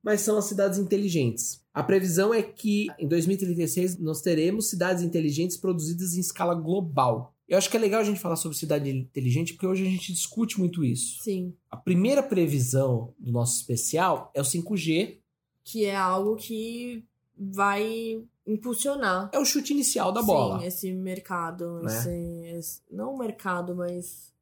mas 0.02 0.20
são 0.22 0.36
as 0.36 0.46
cidades 0.46 0.78
inteligentes. 0.78 1.62
A 1.72 1.82
previsão 1.82 2.34
é 2.34 2.42
que 2.42 2.88
em 2.98 3.06
2036 3.08 3.98
nós 3.98 4.20
teremos 4.20 4.68
cidades 4.68 5.02
inteligentes 5.02 5.56
produzidas 5.56 6.14
em 6.14 6.20
escala 6.20 6.54
global. 6.54 7.34
Eu 7.48 7.58
acho 7.58 7.70
que 7.70 7.76
é 7.76 7.80
legal 7.80 8.00
a 8.00 8.04
gente 8.04 8.20
falar 8.20 8.36
sobre 8.36 8.56
cidade 8.56 8.90
inteligente 8.90 9.52
porque 9.54 9.66
hoje 9.66 9.86
a 9.86 9.90
gente 9.90 10.12
discute 10.12 10.58
muito 10.58 10.84
isso. 10.84 11.22
Sim. 11.22 11.54
A 11.70 11.76
primeira 11.76 12.22
previsão 12.22 13.12
do 13.18 13.30
nosso 13.32 13.56
especial 13.56 14.30
é 14.34 14.40
o 14.40 14.44
5G, 14.44 15.18
Que 15.64 15.84
é 15.84 15.94
algo 15.96 16.36
que 16.36 17.04
vai 17.36 18.22
impulsionar. 18.46 19.30
é 19.32 19.38
o 19.38 19.44
chute 19.44 19.72
inicial 19.72 20.12
da 20.12 20.22
bola. 20.22 20.60
Sim, 20.60 20.66
esse 20.66 20.92
mercado. 20.92 21.80
Né? 21.82 21.92
Esse, 21.98 22.56
esse- 22.58 22.80
não 22.90 23.14
o 23.14 23.18
mercado, 23.18 23.74
mas. 23.74 24.32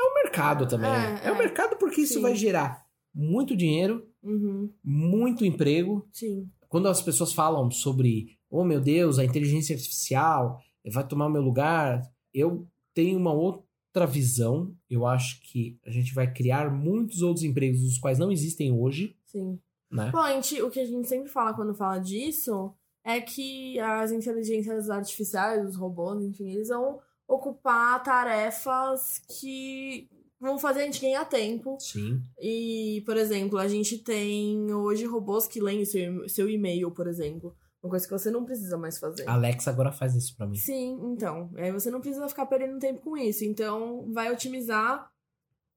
É 0.00 0.02
o 0.02 0.14
mercado 0.14 0.66
também. 0.66 0.90
É, 0.90 1.20
É, 1.26 1.32
o 1.32 1.34
é. 1.34 1.38
mercado 1.38 1.76
porque 1.76 2.00
isso 2.02 2.14
Sim. 2.14 2.22
vai 2.22 2.34
gerar 2.34 2.81
muito 3.14 3.56
dinheiro, 3.56 4.06
Uhum, 4.22 4.70
muito 4.84 5.44
emprego. 5.44 6.06
sim. 6.12 6.48
Quando 6.68 6.88
as 6.88 7.02
pessoas 7.02 7.32
falam 7.34 7.70
sobre, 7.70 8.38
oh 8.48 8.64
meu 8.64 8.80
Deus, 8.80 9.18
a 9.18 9.24
inteligência 9.24 9.74
artificial 9.76 10.58
vai 10.90 11.06
tomar 11.06 11.28
meu 11.28 11.42
lugar, 11.42 12.00
eu 12.32 12.66
tenho 12.94 13.18
uma 13.18 13.32
outra 13.32 14.06
visão. 14.06 14.74
Eu 14.88 15.04
acho 15.06 15.40
que 15.42 15.78
a 15.84 15.90
gente 15.90 16.14
vai 16.14 16.32
criar 16.32 16.70
muitos 16.72 17.20
outros 17.20 17.44
empregos, 17.44 17.82
os 17.82 17.98
quais 17.98 18.18
não 18.18 18.32
existem 18.32 18.72
hoje, 18.72 19.14
Sim. 19.26 19.58
né? 19.90 20.10
Bom, 20.10 20.26
gente, 20.28 20.62
o 20.62 20.70
que 20.70 20.80
a 20.80 20.86
gente 20.86 21.06
sempre 21.08 21.28
fala 21.28 21.52
quando 21.52 21.74
fala 21.74 21.98
disso 21.98 22.72
é 23.04 23.20
que 23.20 23.78
as 23.78 24.10
inteligências 24.12 24.88
artificiais, 24.88 25.68
os 25.68 25.76
robôs, 25.76 26.22
enfim, 26.24 26.52
eles 26.52 26.68
vão 26.68 27.00
ocupar 27.28 28.02
tarefas 28.02 29.20
que 29.38 30.08
vão 30.42 30.58
fazer 30.58 30.80
a 30.82 30.84
gente 30.84 31.00
ganhar 31.00 31.24
tempo. 31.24 31.78
Sim. 31.80 32.20
E, 32.40 33.02
por 33.06 33.16
exemplo, 33.16 33.58
a 33.58 33.68
gente 33.68 33.96
tem 33.98 34.72
hoje 34.74 35.06
robôs 35.06 35.46
que 35.46 35.60
leem 35.60 35.84
seu, 35.84 36.28
seu 36.28 36.50
e-mail, 36.50 36.90
por 36.90 37.06
exemplo. 37.06 37.56
Uma 37.82 37.90
coisa 37.90 38.06
que 38.06 38.12
você 38.12 38.30
não 38.30 38.44
precisa 38.44 38.76
mais 38.76 38.98
fazer. 38.98 39.28
Alexa 39.28 39.70
agora 39.70 39.90
faz 39.92 40.14
isso 40.14 40.36
pra 40.36 40.46
mim. 40.46 40.56
Sim, 40.56 40.98
então. 41.04 41.50
Aí 41.56 41.70
você 41.72 41.90
não 41.90 42.00
precisa 42.00 42.28
ficar 42.28 42.46
perdendo 42.46 42.78
tempo 42.78 43.00
com 43.00 43.16
isso. 43.16 43.44
Então, 43.44 44.12
vai 44.12 44.30
otimizar 44.32 45.10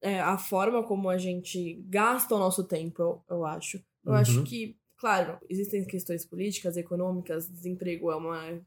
é, 0.00 0.20
a 0.20 0.36
forma 0.36 0.82
como 0.84 1.08
a 1.08 1.16
gente 1.18 1.82
gasta 1.88 2.34
o 2.34 2.38
nosso 2.38 2.64
tempo, 2.64 3.00
eu, 3.02 3.24
eu 3.30 3.44
acho. 3.46 3.78
Eu 4.04 4.12
Uhum. 4.12 4.18
acho 4.18 4.42
que, 4.44 4.76
claro, 4.98 5.38
existem 5.48 5.84
questões 5.84 6.24
políticas, 6.24 6.76
econômicas, 6.76 7.48
desemprego 7.48 8.10
é 8.12 8.16
uma 8.16 8.60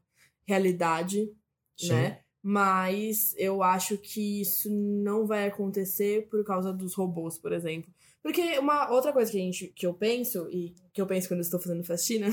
realidade, 0.46 1.30
Sim. 1.78 1.92
né? 1.92 2.20
Mas 2.42 3.34
eu 3.36 3.62
acho 3.62 3.98
que 3.98 4.40
isso 4.40 4.70
não 4.70 5.26
vai 5.26 5.46
acontecer 5.46 6.28
por 6.30 6.42
causa 6.44 6.72
dos 6.72 6.94
robôs, 6.94 7.38
por 7.38 7.52
exemplo. 7.52 7.92
Porque 8.22 8.58
uma 8.58 8.90
outra 8.90 9.12
coisa 9.12 9.30
que, 9.30 9.38
a 9.38 9.40
gente, 9.40 9.68
que 9.68 9.86
eu 9.86 9.94
penso, 9.94 10.48
e 10.50 10.74
que 10.92 11.00
eu 11.00 11.06
penso 11.06 11.28
quando 11.28 11.40
estou 11.40 11.60
fazendo 11.60 11.84
faxina, 11.84 12.28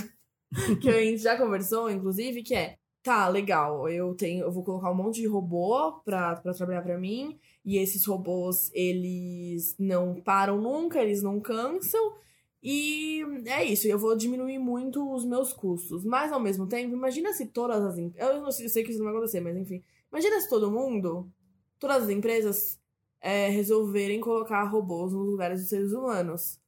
que 0.82 0.90
a 0.90 1.04
gente 1.04 1.22
já 1.22 1.38
conversou, 1.38 1.90
inclusive, 1.90 2.44
que 2.44 2.56
é, 2.56 2.78
tá, 3.04 3.28
legal, 3.28 3.88
eu 3.90 4.14
tenho, 4.16 4.46
eu 4.46 4.52
vou 4.52 4.64
colocar 4.64 4.92
um 4.92 4.96
monte 4.96 5.22
de 5.22 5.28
robô 5.28 6.00
pra, 6.04 6.36
pra 6.36 6.54
trabalhar 6.54 6.82
pra 6.82 6.98
mim, 6.98 7.38
e 7.66 7.78
esses 7.78 8.06
robôs, 8.06 8.70
eles 8.74 9.76
não 9.80 10.16
param 10.22 10.62
nunca, 10.62 11.02
eles 11.02 11.22
não 11.22 11.40
cansam, 11.40 12.16
e 12.62 13.24
é 13.46 13.64
isso, 13.64 13.88
eu 13.88 13.98
vou 13.98 14.16
diminuir 14.18 14.60
muito 14.60 15.14
os 15.14 15.24
meus 15.24 15.54
custos. 15.54 16.04
Mas, 16.04 16.32
ao 16.32 16.40
mesmo 16.40 16.68
tempo, 16.68 16.94
imagina 16.94 17.32
se 17.32 17.46
todas 17.46 17.84
as 17.84 17.98
eu 17.98 18.42
não 18.42 18.52
sei, 18.52 18.66
eu 18.66 18.70
sei 18.70 18.84
que 18.84 18.90
isso 18.90 19.00
não 19.00 19.06
vai 19.06 19.16
acontecer, 19.16 19.40
mas 19.40 19.56
enfim, 19.56 19.84
imagina 20.12 20.40
se 20.42 20.50
todo 20.50 20.72
mundo, 20.72 21.32
todas 21.80 22.04
as 22.04 22.10
empresas, 22.10 22.80
é, 23.22 23.50
resolverem 23.50 24.22
colocar 24.22 24.64
robôs 24.66 25.14
nos 25.14 25.28
lugares 25.28 25.60
dos 25.62 25.70
seres 25.70 25.92
humanos 25.92 26.60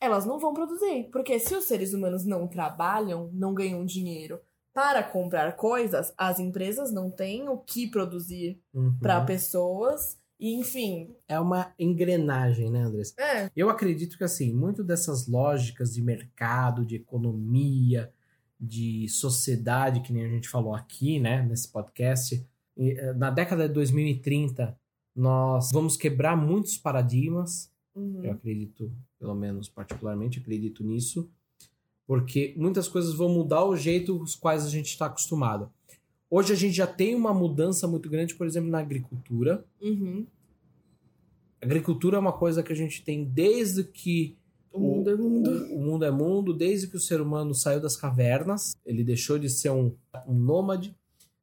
elas 0.00 0.24
não 0.24 0.38
vão 0.38 0.54
produzir. 0.54 1.08
Porque 1.12 1.38
se 1.38 1.54
os 1.54 1.64
seres 1.64 1.92
humanos 1.92 2.24
não 2.24 2.48
trabalham, 2.48 3.28
não 3.34 3.52
ganham 3.52 3.84
dinheiro 3.84 4.40
para 4.72 5.02
comprar 5.02 5.56
coisas, 5.56 6.12
as 6.16 6.38
empresas 6.40 6.90
não 6.90 7.10
têm 7.10 7.48
o 7.48 7.58
que 7.58 7.86
produzir 7.86 8.58
Uhum. 8.72 8.96
para 8.98 9.20
pessoas. 9.24 10.18
E, 10.38 10.54
enfim. 10.54 11.14
É 11.28 11.38
uma 11.38 11.74
engrenagem, 11.78 12.70
né, 12.70 12.80
Andressa? 12.84 13.12
É. 13.20 13.50
Eu 13.54 13.68
acredito 13.68 14.16
que, 14.16 14.24
assim, 14.24 14.54
muito 14.54 14.82
dessas 14.82 15.26
lógicas 15.28 15.92
de 15.92 16.00
mercado, 16.00 16.86
de 16.86 16.96
economia, 16.96 18.10
de 18.58 19.06
sociedade, 19.08 20.00
que 20.00 20.12
nem 20.14 20.24
a 20.24 20.28
gente 20.30 20.48
falou 20.48 20.74
aqui, 20.74 21.18
né, 21.20 21.42
nesse 21.42 21.68
podcast, 21.70 22.42
na 23.16 23.30
década 23.30 23.68
de 23.68 23.74
2030, 23.74 24.76
nós 25.14 25.70
vamos 25.72 25.96
quebrar 25.96 26.36
muitos 26.36 26.78
paradigmas. 26.78 27.70
Uhum. 27.94 28.24
Eu 28.24 28.32
acredito, 28.32 28.92
pelo 29.18 29.34
menos 29.34 29.68
particularmente, 29.68 30.38
acredito 30.38 30.82
nisso, 30.82 31.28
porque 32.06 32.54
muitas 32.56 32.88
coisas 32.88 33.14
vão 33.14 33.28
mudar 33.28 33.64
o 33.64 33.76
jeito 33.76 34.16
os 34.16 34.34
quais 34.34 34.64
a 34.64 34.70
gente 34.70 34.86
está 34.86 35.06
acostumado. 35.06 35.70
Hoje 36.30 36.52
a 36.52 36.56
gente 36.56 36.74
já 36.74 36.86
tem 36.86 37.14
uma 37.14 37.34
mudança 37.34 37.86
muito 37.88 38.08
grande, 38.08 38.34
por 38.34 38.46
exemplo, 38.46 38.70
na 38.70 38.78
agricultura. 38.78 39.64
Uhum. 39.80 40.24
Agricultura 41.60 42.16
é 42.16 42.20
uma 42.20 42.32
coisa 42.32 42.62
que 42.62 42.72
a 42.72 42.76
gente 42.76 43.02
tem 43.02 43.24
desde 43.24 43.84
que 43.84 44.36
O 44.72 44.78
mundo 44.78 45.10
é 45.10 45.16
mundo. 45.16 45.50
o, 45.50 45.76
o 45.76 45.80
mundo 45.80 46.04
é 46.04 46.10
mundo, 46.10 46.54
desde 46.54 46.86
que 46.86 46.96
o 46.96 47.00
ser 47.00 47.20
humano 47.20 47.54
saiu 47.54 47.80
das 47.80 47.96
cavernas, 47.96 48.74
ele 48.86 49.02
deixou 49.02 49.38
de 49.38 49.50
ser 49.50 49.70
um, 49.70 49.92
um 50.26 50.34
nômade, 50.34 50.94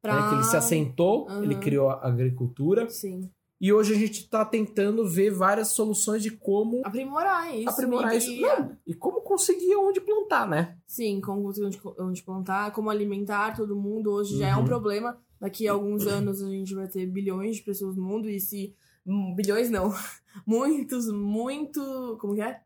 né, 0.04 0.28
que 0.28 0.34
ele 0.34 0.44
se 0.44 0.56
assentou, 0.56 1.28
Uhum. 1.28 1.42
ele 1.44 1.54
criou 1.56 1.90
a 1.90 2.06
agricultura, 2.06 2.88
Sim. 2.88 3.30
e 3.60 3.72
hoje 3.72 3.92
a 3.94 3.96
gente 3.98 4.20
está 4.20 4.44
tentando 4.44 5.06
ver 5.06 5.30
várias 5.30 5.68
soluções 5.68 6.22
de 6.22 6.30
como 6.30 6.80
Aprimorar 6.84 7.54
isso. 7.56 7.68
aprimorar 7.68 8.14
e- 8.14 8.18
isso. 8.18 8.30
e- 8.30 8.40
Não, 8.40 8.76
e 8.86 8.94
como 8.94 9.20
conseguir 9.22 9.74
onde 9.76 10.00
plantar, 10.00 10.48
né? 10.48 10.78
Sim, 10.86 11.20
como 11.20 11.48
onde, 11.48 11.60
onde 11.98 12.22
plantar, 12.22 12.72
como 12.72 12.88
alimentar 12.90 13.56
todo 13.56 13.74
mundo. 13.76 14.12
Hoje 14.12 14.38
já 14.38 14.48
é 14.48 14.56
um 14.56 14.60
Uhum. 14.60 14.64
problema. 14.66 15.18
Daqui 15.40 15.68
a 15.68 15.72
alguns 15.72 16.06
anos 16.06 16.42
a 16.42 16.48
gente 16.48 16.74
vai 16.74 16.88
ter 16.88 17.06
bilhões 17.06 17.56
de 17.56 17.62
pessoas 17.62 17.96
no 17.96 18.02
mundo. 18.02 18.28
E 18.28 18.40
se. 18.40 18.74
hum, 19.06 19.34
Bilhões 19.36 19.70
não. 19.70 19.92
Muitos, 20.46 21.10
muito. 21.12 22.16
Como 22.20 22.34
que 22.34 22.40
é? 22.40 22.60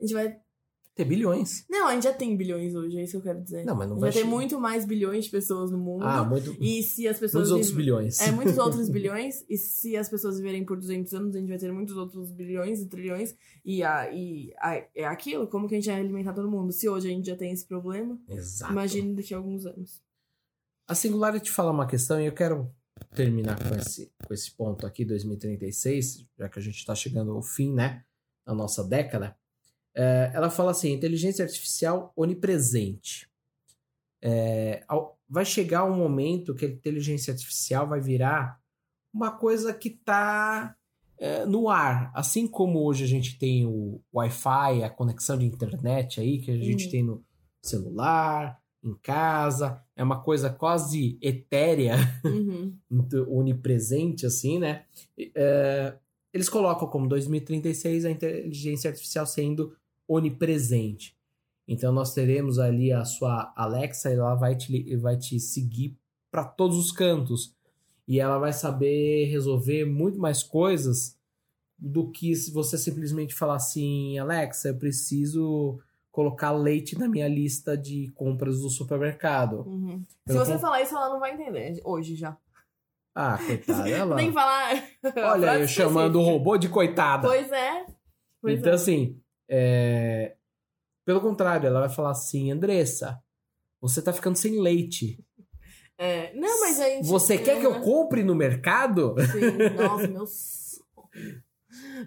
A 0.00 0.02
gente 0.02 0.12
vai. 0.14 0.36
Ter 0.94 1.04
bilhões. 1.04 1.64
Não, 1.68 1.88
a 1.88 1.94
gente 1.94 2.04
já 2.04 2.12
tem 2.12 2.36
bilhões 2.36 2.72
hoje, 2.72 2.98
é 2.98 3.02
isso 3.02 3.12
que 3.12 3.16
eu 3.16 3.22
quero 3.22 3.42
dizer. 3.42 3.64
Não, 3.64 3.74
mas 3.74 3.88
não 3.88 3.98
vai 3.98 4.10
já 4.10 4.14
tem 4.14 4.22
chegar. 4.22 4.36
muito 4.36 4.60
mais 4.60 4.84
bilhões 4.84 5.24
de 5.24 5.30
pessoas 5.30 5.72
no 5.72 5.78
mundo. 5.78 6.04
Ah, 6.04 6.22
muito, 6.22 6.56
E 6.60 6.84
se 6.84 7.08
as 7.08 7.18
pessoas. 7.18 7.48
muitos 7.48 7.50
outros 7.50 7.72
bilhões. 7.72 8.20
É, 8.20 8.30
muitos 8.30 8.56
outros 8.58 8.88
bilhões. 8.88 9.44
E 9.48 9.58
se 9.58 9.96
as 9.96 10.08
pessoas 10.08 10.36
viverem 10.36 10.64
por 10.64 10.78
200 10.78 11.12
anos, 11.14 11.34
a 11.34 11.38
gente 11.40 11.48
vai 11.48 11.58
ter 11.58 11.72
muitos 11.72 11.96
outros 11.96 12.30
bilhões 12.30 12.80
e 12.80 12.86
trilhões. 12.86 13.34
E, 13.64 13.82
a, 13.82 14.08
e 14.12 14.52
a, 14.60 14.84
é 14.94 15.04
aquilo, 15.04 15.48
como 15.48 15.66
que 15.66 15.74
a 15.74 15.78
gente 15.80 15.90
vai 15.90 16.00
alimentar 16.00 16.32
todo 16.32 16.48
mundo? 16.48 16.72
Se 16.72 16.88
hoje 16.88 17.08
a 17.08 17.10
gente 17.10 17.26
já 17.26 17.36
tem 17.36 17.50
esse 17.50 17.66
problema, 17.66 18.16
Exato. 18.28 18.70
imagine 18.72 19.16
daqui 19.16 19.34
a 19.34 19.36
alguns 19.36 19.66
anos. 19.66 20.00
A 20.86 20.94
Singularity 20.94 21.50
fala 21.50 21.72
uma 21.72 21.86
questão 21.88 22.20
e 22.20 22.26
eu 22.26 22.32
quero 22.32 22.70
terminar 23.16 23.58
com 23.58 23.74
esse, 23.74 24.12
com 24.24 24.32
esse 24.32 24.54
ponto 24.54 24.86
aqui, 24.86 25.04
2036, 25.04 26.24
já 26.38 26.48
que 26.48 26.58
a 26.58 26.62
gente 26.62 26.76
está 26.76 26.94
chegando 26.94 27.32
ao 27.32 27.42
fim, 27.42 27.72
né, 27.72 28.04
da 28.46 28.54
nossa 28.54 28.84
década. 28.84 29.36
É, 29.96 30.30
ela 30.34 30.50
fala 30.50 30.70
assim, 30.72 30.92
inteligência 30.92 31.44
artificial 31.44 32.12
onipresente. 32.16 33.28
É, 34.22 34.82
ao- 34.88 35.18
vai 35.28 35.44
chegar 35.44 35.84
um 35.84 35.96
momento 35.96 36.54
que 36.54 36.64
a 36.64 36.68
inteligência 36.68 37.32
artificial 37.32 37.86
vai 37.88 38.00
virar 38.00 38.58
uma 39.12 39.30
coisa 39.30 39.72
que 39.72 39.88
está 39.88 40.74
no 41.46 41.68
ar. 41.70 42.10
Assim 42.14 42.46
como 42.46 42.80
hoje 42.84 43.04
a 43.04 43.06
gente 43.06 43.38
tem 43.38 43.64
o 43.64 44.00
Wi-Fi, 44.12 44.82
a 44.82 44.90
conexão 44.90 45.38
de 45.38 45.46
internet 45.46 46.20
aí, 46.20 46.38
que 46.40 46.50
a 46.50 46.56
gente 46.58 46.86
Uhum. 46.86 46.90
tem 46.90 47.02
no 47.04 47.24
celular, 47.62 48.58
em 48.82 48.94
casa, 49.00 49.80
é 49.96 50.02
uma 50.02 50.20
coisa 50.22 50.50
quase 50.50 51.16
etérea, 51.22 51.94
Uhum. 52.24 52.76
onipresente, 53.28 54.26
assim, 54.26 54.58
né? 54.58 54.84
É, 55.34 55.96
eles 56.32 56.48
colocam 56.48 56.88
como 56.88 57.08
2036 57.08 58.04
a 58.04 58.10
inteligência 58.10 58.90
artificial 58.90 59.24
sendo 59.24 59.74
onipresente. 60.08 61.16
Então 61.66 61.92
nós 61.92 62.12
teremos 62.12 62.58
ali 62.58 62.92
a 62.92 63.04
sua 63.04 63.52
Alexa, 63.56 64.10
ela 64.10 64.34
vai 64.34 64.54
te, 64.54 64.96
vai 64.96 65.16
te 65.16 65.40
seguir 65.40 65.96
para 66.30 66.44
todos 66.44 66.76
os 66.76 66.92
cantos. 66.92 67.54
E 68.06 68.20
ela 68.20 68.38
vai 68.38 68.52
saber 68.52 69.26
resolver 69.30 69.86
muito 69.86 70.18
mais 70.18 70.42
coisas 70.42 71.16
do 71.78 72.10
que 72.10 72.34
se 72.36 72.52
você 72.52 72.76
simplesmente 72.76 73.34
falar 73.34 73.56
assim, 73.56 74.18
Alexa, 74.18 74.68
eu 74.68 74.76
preciso 74.76 75.80
colocar 76.12 76.52
leite 76.52 76.98
na 76.98 77.08
minha 77.08 77.26
lista 77.26 77.76
de 77.76 78.12
compras 78.14 78.60
do 78.60 78.70
supermercado. 78.70 79.66
Uhum. 79.66 80.02
Se 80.28 80.34
você 80.34 80.52
com- 80.52 80.58
falar 80.60 80.82
isso, 80.82 80.94
ela 80.94 81.08
não 81.08 81.18
vai 81.18 81.32
entender. 81.34 81.80
Hoje 81.84 82.14
já. 82.14 82.36
Ah, 83.14 83.38
coitada, 83.38 83.88
ela. 83.90 84.16
Nem 84.16 84.32
falar. 84.32 84.84
Olha, 85.16 85.58
eu 85.60 85.66
chamando 85.66 86.20
o 86.20 86.24
robô 86.24 86.56
de 86.56 86.68
coitada. 86.68 87.26
Pois 87.26 87.50
é. 87.50 87.86
Pois 88.40 88.58
então, 88.58 88.72
é. 88.72 88.74
assim, 88.74 89.18
é, 89.48 90.36
pelo 91.04 91.20
contrário, 91.20 91.66
ela 91.66 91.80
vai 91.80 91.88
falar 91.88 92.10
assim, 92.10 92.50
Andressa, 92.50 93.22
você 93.80 94.00
tá 94.00 94.12
ficando 94.12 94.36
sem 94.36 94.60
leite. 94.60 95.22
É, 95.98 96.34
Não, 96.34 96.60
mas 96.60 96.80
a 96.80 96.88
gente. 96.88 97.06
Você 97.06 97.38
quer 97.38 97.60
que 97.60 97.66
eu 97.66 97.80
compre 97.80 98.24
no 98.24 98.34
mercado? 98.34 99.14
Sim, 99.32 99.68
nossa, 99.76 100.08
meu 100.08 100.26
sonho. 100.26 101.42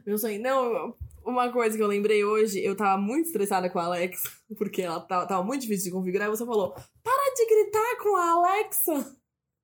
Meu 0.06 0.18
sonho. 0.18 0.42
Não, 0.42 0.96
uma 1.24 1.52
coisa 1.52 1.78
que 1.78 1.84
eu 1.84 1.88
lembrei 1.88 2.24
hoje, 2.24 2.60
eu 2.60 2.76
tava 2.76 3.00
muito 3.00 3.28
estressada 3.28 3.70
com 3.70 3.80
a 3.80 3.86
Alexa, 3.86 4.30
porque 4.58 4.82
ela 4.82 5.00
tava, 5.00 5.28
tava 5.28 5.44
muito 5.44 5.62
difícil 5.62 5.92
de 5.92 5.98
configurar, 5.98 6.28
e 6.28 6.32
você 6.32 6.46
falou: 6.46 6.74
para 7.04 7.34
de 7.36 7.46
gritar 7.46 7.98
com 8.02 8.16
a 8.18 8.32
Alexa. 8.32 9.18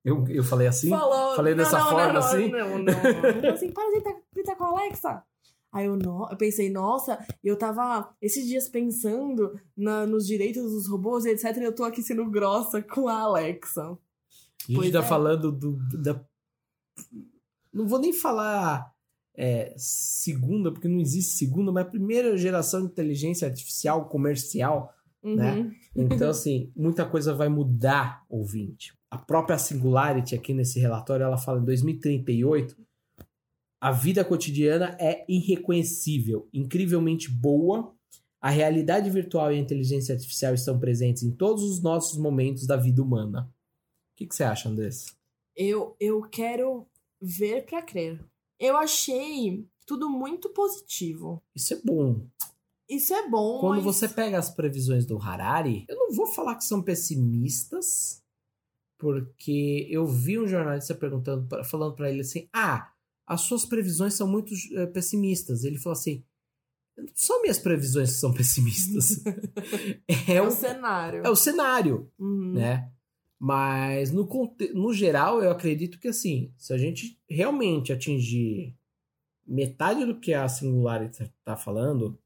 Eu, 0.04 0.24
eu 0.28 0.44
falei 0.44 0.66
assim? 0.66 0.90
falou. 0.90 1.34
Falei 1.34 1.54
não, 1.54 1.64
dessa 1.64 1.78
não, 1.78 1.88
forma 1.90 2.12
não, 2.12 2.20
assim? 2.20 2.48
Não, 2.48 2.68
não, 2.68 2.78
não. 2.78 3.24
Ele 3.24 3.40
falou 3.40 3.54
assim: 3.54 3.72
para 3.72 3.84
de 3.84 3.90
gritar, 3.92 4.20
gritar 4.32 4.56
com 4.56 4.64
a 4.64 4.68
Alexa. 4.68 5.24
Aí 5.74 5.86
eu, 5.86 5.96
no, 5.96 6.28
eu 6.30 6.36
pensei, 6.36 6.70
nossa, 6.70 7.18
eu 7.42 7.58
tava 7.58 8.14
esses 8.22 8.46
dias 8.46 8.68
pensando 8.68 9.58
na- 9.76 10.06
nos 10.06 10.24
direitos 10.24 10.62
dos 10.70 10.88
robôs 10.88 11.24
etc. 11.24 11.56
E 11.56 11.64
eu 11.64 11.74
tô 11.74 11.82
aqui 11.82 12.00
sendo 12.00 12.30
grossa 12.30 12.80
com 12.80 13.08
a 13.08 13.18
Alexa. 13.22 13.82
A 13.82 13.88
gente 14.68 14.76
Pois 14.76 14.92
tá 14.92 15.00
é. 15.00 15.02
falando 15.02 15.50
do, 15.50 15.76
da. 16.00 16.24
Não 17.72 17.88
vou 17.88 17.98
nem 17.98 18.12
falar 18.12 18.94
é, 19.36 19.74
segunda, 19.76 20.70
porque 20.70 20.86
não 20.86 21.00
existe 21.00 21.36
segunda, 21.36 21.72
mas 21.72 21.88
primeira 21.88 22.36
geração 22.36 22.80
de 22.80 22.86
inteligência 22.86 23.48
artificial 23.48 24.08
comercial. 24.08 24.94
Uhum. 25.24 25.34
Né? 25.34 25.72
Então, 25.96 26.30
assim, 26.30 26.70
muita 26.76 27.04
coisa 27.04 27.34
vai 27.34 27.48
mudar, 27.48 28.22
ouvinte. 28.28 28.96
A 29.10 29.18
própria 29.18 29.58
Singularity, 29.58 30.36
aqui 30.36 30.54
nesse 30.54 30.78
relatório, 30.78 31.24
ela 31.24 31.36
fala 31.36 31.60
em 31.60 31.64
2038, 31.64 32.76
a 33.84 33.92
vida 33.92 34.24
cotidiana 34.24 34.96
é 34.98 35.26
irreconhecível, 35.28 36.48
incrivelmente 36.54 37.30
boa. 37.30 37.94
A 38.40 38.48
realidade 38.48 39.10
virtual 39.10 39.52
e 39.52 39.56
a 39.56 39.60
inteligência 39.60 40.14
artificial 40.14 40.54
estão 40.54 40.80
presentes 40.80 41.22
em 41.22 41.30
todos 41.30 41.62
os 41.62 41.82
nossos 41.82 42.18
momentos 42.18 42.66
da 42.66 42.78
vida 42.78 43.02
humana. 43.02 43.42
O 43.42 44.16
que, 44.16 44.26
que 44.26 44.34
você 44.34 44.42
acha, 44.42 44.70
Andressa? 44.70 45.12
Eu, 45.54 45.94
eu 46.00 46.22
quero 46.22 46.86
ver 47.20 47.66
pra 47.66 47.82
crer. 47.82 48.24
Eu 48.58 48.74
achei 48.78 49.68
tudo 49.84 50.08
muito 50.08 50.48
positivo. 50.48 51.42
Isso 51.54 51.74
é 51.74 51.80
bom. 51.84 52.26
Isso 52.88 53.12
é 53.12 53.28
bom, 53.28 53.60
Quando 53.60 53.84
mas... 53.84 53.84
você 53.84 54.08
pega 54.08 54.38
as 54.38 54.48
previsões 54.48 55.04
do 55.04 55.18
Harari, 55.18 55.84
eu 55.90 55.96
não 55.96 56.10
vou 56.10 56.26
falar 56.26 56.54
que 56.54 56.64
são 56.64 56.80
pessimistas, 56.80 58.22
porque 58.98 59.86
eu 59.90 60.06
vi 60.06 60.38
um 60.38 60.48
jornalista 60.48 60.94
perguntando, 60.94 61.46
falando 61.64 61.94
para 61.94 62.10
ele 62.10 62.22
assim: 62.22 62.48
"Ah, 62.50 62.93
as 63.26 63.42
suas 63.42 63.64
previsões 63.64 64.14
são 64.14 64.26
muito 64.28 64.54
eh, 64.74 64.86
pessimistas". 64.86 65.64
Ele 65.64 65.78
falou 65.78 65.96
assim: 65.98 66.24
"Não 66.96 67.06
são 67.14 67.42
minhas 67.42 67.58
previsões 67.58 68.10
que 68.12 68.18
são 68.18 68.32
pessimistas. 68.32 69.20
é, 70.28 70.34
É 70.36 70.42
o 70.42 70.46
o, 70.48 70.50
cenário. 70.50 71.22
é 71.24 71.30
o 71.30 71.36
cenário, 71.36 72.10
Uhum. 72.18 72.52
né? 72.54 72.90
Mas 73.38 74.10
no, 74.10 74.26
no 74.74 74.92
geral, 74.94 75.42
eu 75.42 75.50
acredito 75.50 75.98
que 75.98 76.08
assim, 76.08 76.52
se 76.56 76.72
a 76.72 76.78
gente 76.78 77.20
realmente 77.28 77.92
atingir 77.92 78.74
metade 79.46 80.04
do 80.06 80.18
que 80.18 80.32
a 80.32 80.48
Singularity 80.48 81.24
está 81.24 81.56
falando, 81.56 82.18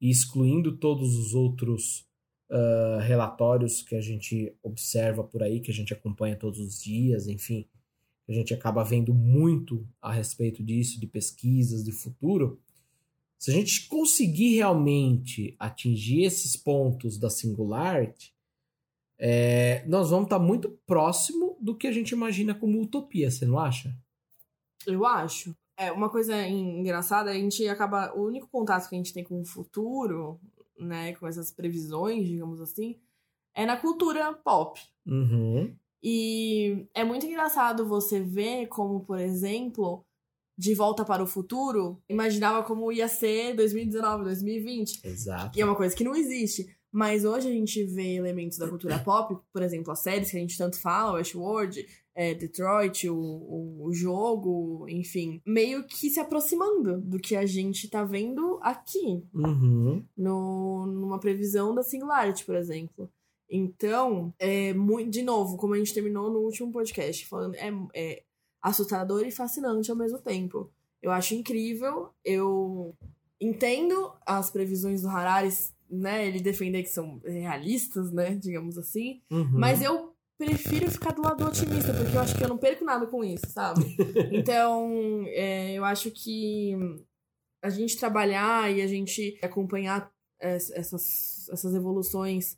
e 0.00 0.10
excluindo 0.10 0.76
todos 0.78 1.14
os 1.14 1.34
outros 1.34 2.04
ah, 2.50 2.98
relatórios 3.02 3.82
que 3.82 3.94
a 3.94 4.00
gente 4.00 4.52
observa 4.62 5.22
por 5.22 5.42
aí, 5.42 5.60
que 5.60 5.70
a 5.70 5.74
gente 5.74 5.92
acompanha 5.92 6.34
todos 6.36 6.58
os 6.58 6.80
dias, 6.82 7.28
enfim, 7.28 7.68
a 8.30 8.34
gente 8.34 8.54
acaba 8.54 8.84
vendo 8.84 9.12
muito 9.12 9.86
a 10.00 10.12
respeito 10.12 10.62
disso, 10.62 11.00
de 11.00 11.06
pesquisas, 11.06 11.84
de 11.84 11.92
futuro. 11.92 12.60
Se 13.38 13.50
a 13.50 13.54
gente 13.54 13.88
conseguir 13.88 14.56
realmente 14.56 15.56
atingir 15.58 16.24
esses 16.24 16.56
pontos 16.56 17.18
da 17.18 17.30
Singularity, 17.30 18.34
é, 19.18 19.84
nós 19.86 20.10
vamos 20.10 20.26
estar 20.26 20.38
muito 20.38 20.70
próximo 20.86 21.56
do 21.60 21.74
que 21.76 21.86
a 21.86 21.92
gente 21.92 22.10
imagina 22.10 22.54
como 22.54 22.80
utopia, 22.80 23.30
você 23.30 23.44
não 23.44 23.58
acha? 23.58 23.94
Eu 24.86 25.04
acho. 25.04 25.54
É, 25.76 25.90
uma 25.90 26.08
coisa 26.10 26.36
en- 26.46 26.80
engraçada, 26.80 27.30
a 27.30 27.34
gente 27.34 27.66
acaba. 27.68 28.12
O 28.14 28.26
único 28.26 28.48
contato 28.48 28.88
que 28.88 28.94
a 28.94 28.98
gente 28.98 29.12
tem 29.12 29.24
com 29.24 29.40
o 29.40 29.44
futuro, 29.44 30.38
né, 30.78 31.14
com 31.14 31.26
essas 31.26 31.50
previsões, 31.50 32.26
digamos 32.26 32.60
assim, 32.60 32.96
é 33.54 33.66
na 33.66 33.76
cultura 33.76 34.32
pop. 34.34 34.80
Uhum. 35.06 35.74
E 36.02 36.86
é 36.94 37.04
muito 37.04 37.26
engraçado 37.26 37.86
você 37.86 38.20
ver 38.20 38.66
como, 38.68 39.00
por 39.00 39.18
exemplo, 39.18 40.04
De 40.56 40.74
Volta 40.74 41.04
para 41.04 41.22
o 41.22 41.26
Futuro 41.26 42.02
imaginava 42.08 42.62
como 42.62 42.90
ia 42.90 43.08
ser 43.08 43.54
2019, 43.54 44.24
2020. 44.24 45.00
Exato. 45.06 45.58
E 45.58 45.62
é 45.62 45.64
uma 45.64 45.76
coisa 45.76 45.94
que 45.94 46.04
não 46.04 46.14
existe. 46.14 46.66
Mas 46.92 47.24
hoje 47.24 47.46
a 47.48 47.52
gente 47.52 47.84
vê 47.84 48.14
elementos 48.16 48.58
da 48.58 48.68
cultura 48.68 48.98
pop, 49.04 49.36
por 49.52 49.62
exemplo, 49.62 49.92
as 49.92 50.00
séries 50.00 50.30
que 50.30 50.36
a 50.36 50.40
gente 50.40 50.58
tanto 50.58 50.80
fala, 50.80 51.12
Westworld, 51.18 51.86
é, 52.16 52.34
Detroit, 52.34 53.08
o, 53.08 53.14
o, 53.16 53.84
o 53.86 53.94
jogo, 53.94 54.86
enfim, 54.88 55.40
meio 55.46 55.84
que 55.86 56.10
se 56.10 56.18
aproximando 56.18 57.00
do 57.00 57.20
que 57.20 57.36
a 57.36 57.46
gente 57.46 57.88
tá 57.88 58.02
vendo 58.02 58.58
aqui, 58.60 59.22
Uhum. 59.32 60.04
no, 60.16 60.86
numa 60.86 61.20
previsão 61.20 61.72
da 61.74 61.84
Singularity, 61.84 62.44
por 62.44 62.56
exemplo. 62.56 63.08
Então, 63.50 64.32
é 64.38 64.72
muito, 64.72 65.10
de 65.10 65.22
novo, 65.22 65.56
como 65.56 65.74
a 65.74 65.78
gente 65.78 65.92
terminou 65.92 66.30
no 66.30 66.38
último 66.40 66.70
podcast, 66.70 67.26
falando, 67.26 67.54
é, 67.56 67.70
é 67.94 68.22
assustador 68.62 69.26
e 69.26 69.30
fascinante 69.30 69.90
ao 69.90 69.96
mesmo 69.96 70.18
tempo. 70.18 70.70
Eu 71.02 71.10
acho 71.10 71.34
incrível, 71.34 72.10
eu 72.24 72.94
entendo 73.40 74.12
as 74.24 74.50
previsões 74.50 75.02
do 75.02 75.08
Harari, 75.08 75.48
né, 75.90 76.26
ele 76.28 76.40
defender 76.40 76.82
que 76.82 76.90
são 76.90 77.20
realistas, 77.24 78.12
né, 78.12 78.34
digamos 78.36 78.76
assim, 78.78 79.20
Uhum. 79.30 79.50
mas 79.54 79.82
eu 79.82 80.12
prefiro 80.38 80.90
ficar 80.90 81.12
do 81.12 81.22
lado 81.22 81.44
otimista, 81.44 81.92
porque 81.92 82.16
eu 82.16 82.20
acho 82.20 82.36
que 82.36 82.44
eu 82.44 82.48
não 82.48 82.56
perco 82.58 82.84
nada 82.84 83.06
com 83.06 83.24
isso, 83.24 83.46
sabe? 83.48 83.80
Então, 84.32 85.24
é, 85.28 85.72
eu 85.74 85.84
acho 85.84 86.10
que 86.10 86.76
a 87.62 87.68
gente 87.70 87.96
trabalhar 87.98 88.70
e 88.74 88.80
a 88.82 88.86
gente 88.86 89.38
acompanhar 89.42 90.10
es- 90.40 90.70
essas, 90.70 91.48
essas 91.50 91.74
evoluções 91.74 92.56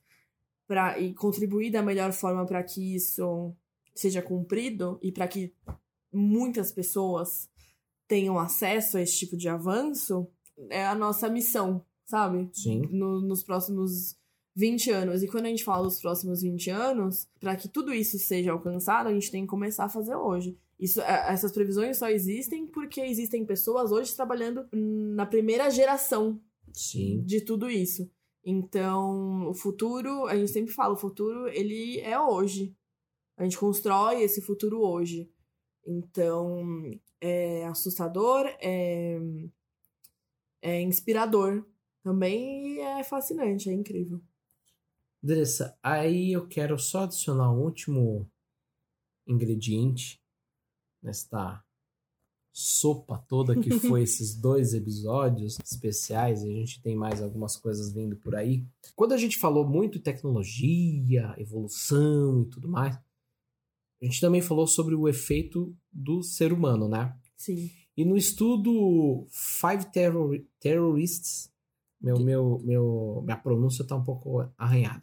pra, 0.72 0.98
e 0.98 1.12
contribuir 1.12 1.70
da 1.70 1.82
melhor 1.82 2.12
forma 2.14 2.46
para 2.46 2.62
que 2.62 2.94
isso 2.96 3.54
seja 3.94 4.22
cumprido 4.22 4.98
e 5.02 5.12
para 5.12 5.28
que 5.28 5.52
muitas 6.10 6.72
pessoas 6.72 7.50
tenham 8.08 8.38
acesso 8.38 8.96
a 8.96 9.02
esse 9.02 9.18
tipo 9.18 9.36
de 9.36 9.50
avanço 9.50 10.26
é 10.70 10.86
a 10.86 10.94
nossa 10.94 11.28
missão, 11.28 11.84
sabe? 12.06 12.48
Sim. 12.54 12.88
no- 12.90 13.20
nos 13.20 13.42
próximos 13.42 14.16
20 14.56 14.90
anos. 14.90 15.22
E 15.22 15.28
quando 15.28 15.44
a 15.44 15.48
gente 15.50 15.62
fala 15.62 15.82
dos 15.84 16.00
próximos 16.00 16.40
20 16.40 16.70
anos, 16.70 17.28
para 17.38 17.54
que 17.54 17.68
tudo 17.68 17.92
isso 17.92 18.18
seja 18.18 18.52
alcançado, 18.52 19.08
a 19.08 19.12
gente 19.12 19.30
tem 19.30 19.42
que 19.42 19.48
começar 19.50 19.84
a 19.84 19.88
fazer 19.90 20.14
hoje. 20.16 20.56
Isso, 20.80 21.02
é, 21.02 21.32
essas 21.32 21.52
previsões 21.52 21.98
só 21.98 22.08
existem 22.08 22.66
porque 22.66 23.02
existem 23.02 23.44
pessoas 23.44 23.92
hoje 23.92 24.14
trabalhando 24.16 24.66
na 24.72 25.26
primeira 25.26 25.68
geração 25.70 26.40
Sim. 26.72 27.22
de 27.26 27.42
tudo 27.42 27.68
isso. 27.70 28.10
Então, 28.44 29.48
o 29.48 29.54
futuro, 29.54 30.26
a 30.26 30.36
gente 30.36 30.50
sempre 30.50 30.72
fala, 30.72 30.94
o 30.94 30.96
futuro, 30.96 31.48
ele 31.48 32.00
é 32.00 32.18
hoje. 32.18 32.74
A 33.36 33.44
gente 33.44 33.58
constrói 33.58 34.22
esse 34.22 34.40
futuro 34.42 34.80
hoje. 34.80 35.30
Então, 35.86 36.64
é 37.20 37.66
assustador, 37.66 38.46
é, 38.60 39.18
é 40.60 40.80
inspirador 40.80 41.64
também 42.02 42.80
é 42.80 43.04
fascinante, 43.04 43.70
é 43.70 43.72
incrível. 43.72 44.20
Andressa, 45.22 45.78
aí 45.80 46.32
eu 46.32 46.48
quero 46.48 46.76
só 46.78 47.04
adicionar 47.04 47.52
um 47.52 47.62
último 47.62 48.28
ingrediente 49.26 50.20
nesta 51.00 51.64
sopa 52.52 53.18
toda 53.28 53.58
que 53.58 53.70
foi 53.80 54.02
esses 54.04 54.34
dois 54.34 54.74
episódios 54.74 55.58
especiais 55.64 56.42
e 56.42 56.50
a 56.50 56.54
gente 56.54 56.82
tem 56.82 56.94
mais 56.94 57.22
algumas 57.22 57.56
coisas 57.56 57.92
vindo 57.92 58.16
por 58.16 58.34
aí. 58.34 58.64
Quando 58.94 59.12
a 59.12 59.16
gente 59.16 59.38
falou 59.38 59.66
muito 59.66 59.98
em 59.98 60.02
tecnologia, 60.02 61.34
evolução 61.38 62.42
e 62.42 62.46
tudo 62.46 62.68
mais, 62.68 62.94
a 64.00 64.04
gente 64.04 64.20
também 64.20 64.42
falou 64.42 64.66
sobre 64.66 64.94
o 64.94 65.08
efeito 65.08 65.74
do 65.90 66.22
ser 66.22 66.52
humano, 66.52 66.88
né? 66.88 67.16
Sim. 67.36 67.70
E 67.96 68.04
no 68.04 68.16
estudo 68.16 69.26
Five 69.30 69.86
Terror- 69.92 70.42
Terrorists, 70.60 71.50
meu, 72.00 72.18
meu, 72.18 72.60
meu, 72.64 73.22
minha 73.24 73.36
pronúncia 73.36 73.84
tá 73.86 73.94
um 73.94 74.04
pouco 74.04 74.40
arranhada. 74.58 75.02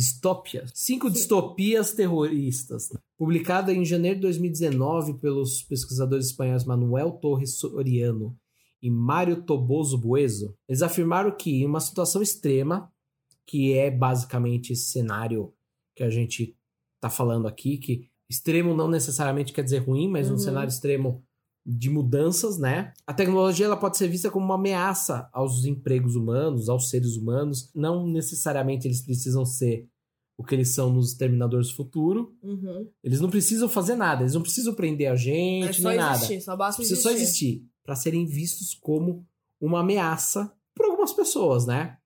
Distópias. 0.00 0.70
Cinco 0.74 1.10
distopias 1.10 1.92
terroristas. 1.92 2.88
Publicada 3.18 3.70
em 3.70 3.84
janeiro 3.84 4.16
de 4.16 4.22
2019 4.22 5.18
pelos 5.18 5.62
pesquisadores 5.62 6.28
espanhóis 6.28 6.64
Manuel 6.64 7.12
Torres 7.12 7.56
Soriano 7.56 8.34
e 8.80 8.90
Mário 8.90 9.42
Toboso 9.42 9.98
Bueso, 9.98 10.56
eles 10.66 10.80
afirmaram 10.80 11.30
que 11.36 11.50
em 11.50 11.66
uma 11.66 11.80
situação 11.80 12.22
extrema, 12.22 12.90
que 13.46 13.74
é 13.74 13.90
basicamente 13.90 14.72
esse 14.72 14.84
cenário 14.90 15.52
que 15.94 16.02
a 16.02 16.08
gente 16.08 16.56
está 16.94 17.10
falando 17.10 17.46
aqui, 17.46 17.76
que 17.76 18.08
extremo 18.26 18.74
não 18.74 18.88
necessariamente 18.88 19.52
quer 19.52 19.62
dizer 19.64 19.80
ruim, 19.80 20.08
mas 20.08 20.28
Uhum. 20.28 20.36
um 20.36 20.38
cenário 20.38 20.70
extremo 20.70 21.22
de 21.64 21.90
mudanças, 21.90 22.58
né? 22.58 22.92
A 23.06 23.12
tecnologia 23.12 23.66
ela 23.66 23.76
pode 23.76 23.96
ser 23.98 24.08
vista 24.08 24.30
como 24.30 24.44
uma 24.46 24.54
ameaça 24.54 25.28
aos 25.32 25.64
empregos 25.64 26.16
humanos, 26.16 26.68
aos 26.68 26.88
seres 26.88 27.16
humanos. 27.16 27.70
Não 27.74 28.06
necessariamente 28.06 28.88
eles 28.88 29.02
precisam 29.02 29.44
ser 29.44 29.86
o 30.38 30.42
que 30.42 30.54
eles 30.54 30.70
são 30.74 30.90
nos 30.90 31.12
Terminadores 31.14 31.68
do 31.68 31.74
Futuro. 31.76 32.34
Uhum. 32.42 32.88
Eles 33.04 33.20
não 33.20 33.28
precisam 33.28 33.68
fazer 33.68 33.94
nada, 33.94 34.22
eles 34.22 34.32
não 34.34 34.40
precisam 34.42 34.72
prender 34.74 35.08
a 35.08 35.12
É 35.12 35.16
gente, 35.16 35.82
só 35.82 35.88
nem 35.90 35.98
nada. 35.98 36.16
existir, 36.16 36.40
só 36.40 36.56
basta 36.56 36.76
Precisa 36.80 36.98
existir. 37.10 37.16
só 37.18 37.22
existir 37.22 37.66
para 37.84 37.94
serem 37.94 38.24
vistos 38.24 38.74
como 38.74 39.26
uma 39.60 39.80
ameaça 39.80 40.50
por 40.74 40.86
algumas 40.86 41.12
pessoas, 41.12 41.66
né? 41.66 41.98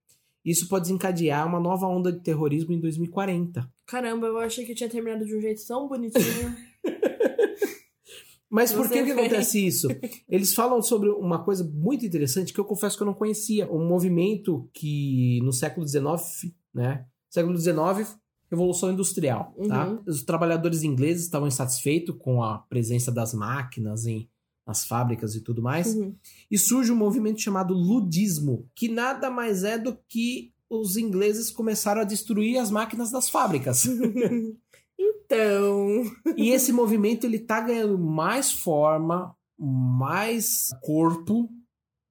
Isso 0.45 0.69
pode 0.69 0.87
desencadear 0.87 1.47
uma 1.47 1.61
nova 1.61 1.87
onda 1.87 2.13
de 2.13 2.21
terrorismo 2.21 2.73
em 2.73 2.81
2040. 2.81 3.67
Caramba, 3.87 4.27
eu 4.27 4.39
achei 4.39 4.67
que 4.67 4.75
tinha 4.75 4.91
terminado 4.91 5.25
de 5.25 5.35
um 5.37 5.41
jeito 5.41 5.65
tão 5.67 5.89
bonitinho. 5.89 6.55
Mas 8.55 8.73
por 8.73 8.89
que, 8.89 9.03
que 9.03 9.11
acontece 9.11 9.67
isso? 9.67 9.89
Eles 10.29 10.55
falam 10.55 10.81
sobre 10.81 11.09
uma 11.09 11.43
coisa 11.43 11.65
muito 11.65 12.07
interessante 12.07 12.53
que 12.53 12.61
eu 12.61 12.65
confesso 12.65 12.97
que 12.97 13.03
eu 13.03 13.07
não 13.07 13.13
conhecia. 13.13 13.69
Um 13.69 13.85
movimento 13.85 14.71
que 14.73 15.41
no 15.43 15.53
século 15.53 15.85
XIX, 15.85 16.55
né? 16.73 17.05
Século 17.29 17.59
XIX, 17.59 18.17
Revolução 18.49 18.93
Industrial, 18.93 19.53
tá? 19.67 19.89
Uhum. 19.89 20.03
Os 20.07 20.23
trabalhadores 20.23 20.85
ingleses 20.85 21.25
estavam 21.25 21.49
insatisfeitos 21.49 22.15
com 22.17 22.45
a 22.45 22.59
presença 22.59 23.11
das 23.11 23.35
máquinas 23.35 24.07
em, 24.07 24.31
nas 24.65 24.87
fábricas 24.87 25.35
e 25.35 25.41
tudo 25.41 25.61
mais. 25.61 25.93
Uhum. 25.93 26.15
E 26.49 26.57
surge 26.57 26.93
um 26.93 26.97
movimento 26.97 27.41
chamado 27.41 27.75
ludismo, 27.75 28.71
que 28.73 28.89
nada 28.89 29.31
mais 29.31 29.65
é 29.65 29.77
do 29.77 29.99
que 30.09 30.53
os 30.71 30.97
ingleses 30.97 31.51
começaram 31.51 32.03
a 32.03 32.05
destruir 32.05 32.59
as 32.59 32.71
máquinas 32.71 33.11
das 33.11 33.29
fábricas. 33.29 33.83
Então. 35.25 36.05
e 36.37 36.51
esse 36.51 36.73
movimento 36.73 37.25
ele 37.25 37.39
tá 37.39 37.61
ganhando 37.61 37.99
mais 37.99 38.53
forma, 38.53 39.35
mais 39.59 40.71
corpo 40.81 41.49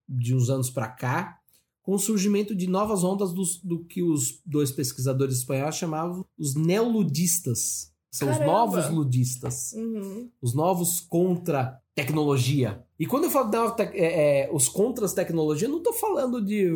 de 0.07 0.35
uns 0.35 0.49
anos 0.49 0.69
para 0.69 0.87
cá, 0.87 1.37
com 1.81 1.93
o 1.95 1.99
surgimento 1.99 2.55
de 2.55 2.67
novas 2.67 3.03
ondas 3.03 3.33
dos- 3.33 3.57
do, 3.61 3.83
que 3.85 4.01
os 4.01 4.41
dois 4.45 4.71
pesquisadores 4.71 5.37
espanhóis 5.39 5.75
chamavam 5.75 6.25
os 6.37 6.55
neoludistas. 6.55 7.91
São 8.11 8.29
os 8.29 8.37
Caramba! 8.37 8.53
novos 8.53 8.89
ludistas 8.91 9.73
Uhum. 9.73 10.29
os 10.41 10.53
novos 10.53 10.99
contra 10.99 11.79
tecnologia. 11.95 12.83
E 12.99 13.05
quando 13.07 13.23
eu 13.25 13.31
falo 13.31 13.71
tec- 13.71 13.95
é, 13.95 14.43
é, 14.45 14.51
os 14.53 14.69
contras 14.69 15.13
tecnologia, 15.13 15.67
eu 15.67 15.71
não 15.71 15.81
tô 15.81 15.93
falando 15.93 16.39
de, 16.43 16.69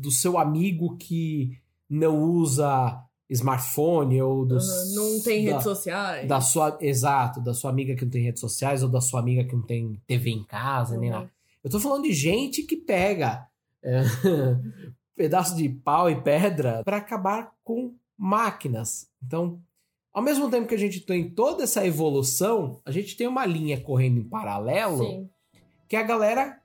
do 0.00 0.10
seu 0.10 0.38
amigo 0.38 0.96
que 0.96 1.58
não 1.90 2.22
usa 2.22 2.96
smartphone 3.34 4.20
ou 4.22 4.44
dos, 4.46 4.66
Uhum. 4.68 4.94
Não 5.14 5.22
tem 5.22 5.44
da, 5.44 5.50
redes 5.52 5.64
sociais. 5.64 6.28
da 6.28 6.40
sua 6.40 6.78
exato, 6.80 7.40
da 7.42 7.52
sua 7.54 7.70
amiga 7.70 7.94
que 7.94 8.04
não 8.04 8.10
tem 8.10 8.22
redes 8.22 8.40
sociais 8.40 8.82
ou 8.82 8.88
da 8.88 9.00
sua 9.00 9.20
amiga 9.20 9.44
que 9.44 9.54
não 9.54 9.62
tem 9.62 10.00
TV 10.06 10.30
em 10.30 10.44
casa, 10.44 10.96
nem 10.96 11.10
Uhum. 11.10 11.18
nada. 11.18 11.30
Eu 11.62 11.70
tô 11.70 11.80
falando 11.80 12.02
de 12.04 12.12
gente 12.12 12.62
que 12.62 12.76
pega 12.76 13.46
é, 13.82 14.02
pedaço 15.16 15.56
de 15.56 15.68
pau 15.68 16.10
e 16.10 16.20
pedra 16.22 16.82
para 16.84 16.96
acabar 16.98 17.52
com 17.62 17.94
máquinas. 18.16 19.08
Então, 19.24 19.58
ao 20.12 20.22
mesmo 20.22 20.48
tempo 20.50 20.68
que 20.68 20.74
a 20.74 20.78
gente 20.78 21.00
tem 21.00 21.28
toda 21.30 21.64
essa 21.64 21.84
evolução, 21.86 22.80
a 22.84 22.90
gente 22.90 23.16
tem 23.16 23.26
uma 23.26 23.44
linha 23.46 23.80
correndo 23.80 24.18
em 24.18 24.24
paralelo 24.28 24.98
Sim, 25.04 25.28
que 25.88 25.96
é 25.96 26.00
a 26.00 26.02
galera 26.02 26.58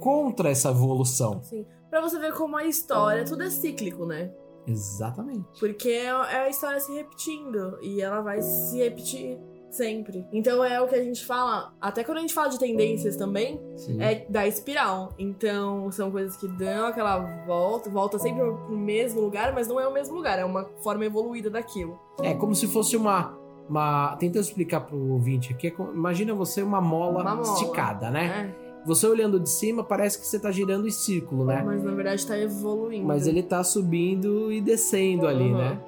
contra 0.00 0.50
essa 0.50 0.70
evolução. 0.70 1.42
sim. 1.42 1.64
Pra 1.90 2.00
você 2.00 2.18
ver 2.18 2.32
como 2.34 2.56
a 2.56 2.64
história, 2.66 3.24
tudo 3.24 3.44
é 3.44 3.50
cíclico, 3.50 4.04
né? 4.04 4.30
Exatamente. 4.66 5.60
Porque 5.60 5.88
é 5.88 6.04
é 6.06 6.36
a 6.46 6.48
história 6.48 6.80
se 6.80 6.92
repetindo 6.92 7.78
e 7.82 8.00
ela 8.00 8.20
vai 8.20 8.40
se 8.42 8.78
repetir 8.78 9.38
sempre. 9.70 10.24
Então 10.32 10.64
é 10.64 10.80
o 10.80 10.86
que 10.86 10.94
a 10.94 11.02
gente 11.02 11.24
fala, 11.26 11.74
até 11.80 12.04
quando 12.04 12.18
a 12.18 12.20
gente 12.20 12.32
fala 12.32 12.48
de 12.48 12.58
tendências 12.58 13.16
também, 13.16 13.60
Sim. 13.76 14.00
é 14.00 14.24
da 14.28 14.46
espiral. 14.46 15.12
Então 15.18 15.90
são 15.90 16.10
coisas 16.10 16.36
que 16.36 16.46
dão 16.48 16.86
aquela 16.86 17.18
volta, 17.44 17.90
volta 17.90 18.18
sempre 18.18 18.40
pro 18.42 18.76
mesmo 18.76 19.20
lugar, 19.20 19.52
mas 19.52 19.66
não 19.66 19.80
é 19.80 19.86
o 19.86 19.92
mesmo 19.92 20.14
lugar, 20.14 20.38
é 20.38 20.44
uma 20.44 20.64
forma 20.82 21.04
evoluída 21.04 21.50
daquilo. 21.50 21.98
É 22.22 22.34
como 22.34 22.54
se 22.54 22.66
fosse 22.68 22.96
uma. 22.96 23.36
uma 23.68 24.16
tentando 24.16 24.42
explicar 24.42 24.80
pro 24.80 24.96
ouvinte 25.12 25.52
aqui, 25.52 25.66
é 25.66 25.74
imagina 25.92 26.32
você 26.34 26.62
uma 26.62 26.80
mola, 26.80 27.22
Uma 27.22 27.34
mola. 27.34 27.52
esticada, 27.54 28.10
né? 28.10 28.54
É, 28.60 28.63
Você 28.84 29.06
olhando 29.06 29.40
de 29.40 29.48
cima, 29.48 29.82
parece 29.82 30.18
que 30.18 30.26
você 30.26 30.38
tá 30.38 30.50
girando 30.50 30.86
em 30.86 30.90
círculo, 30.90 31.44
né? 31.44 31.62
mas 31.64 31.82
na 31.82 31.92
verdade 31.92 32.26
tá 32.26 32.38
evoluindo. 32.38 33.06
Mas 33.06 33.26
ele 33.26 33.42
tá 33.42 33.64
subindo 33.64 34.52
e 34.52 34.60
descendo 34.60 35.26
ali, 35.26 35.44
Uhum. 35.44 35.58
né? 35.58 35.78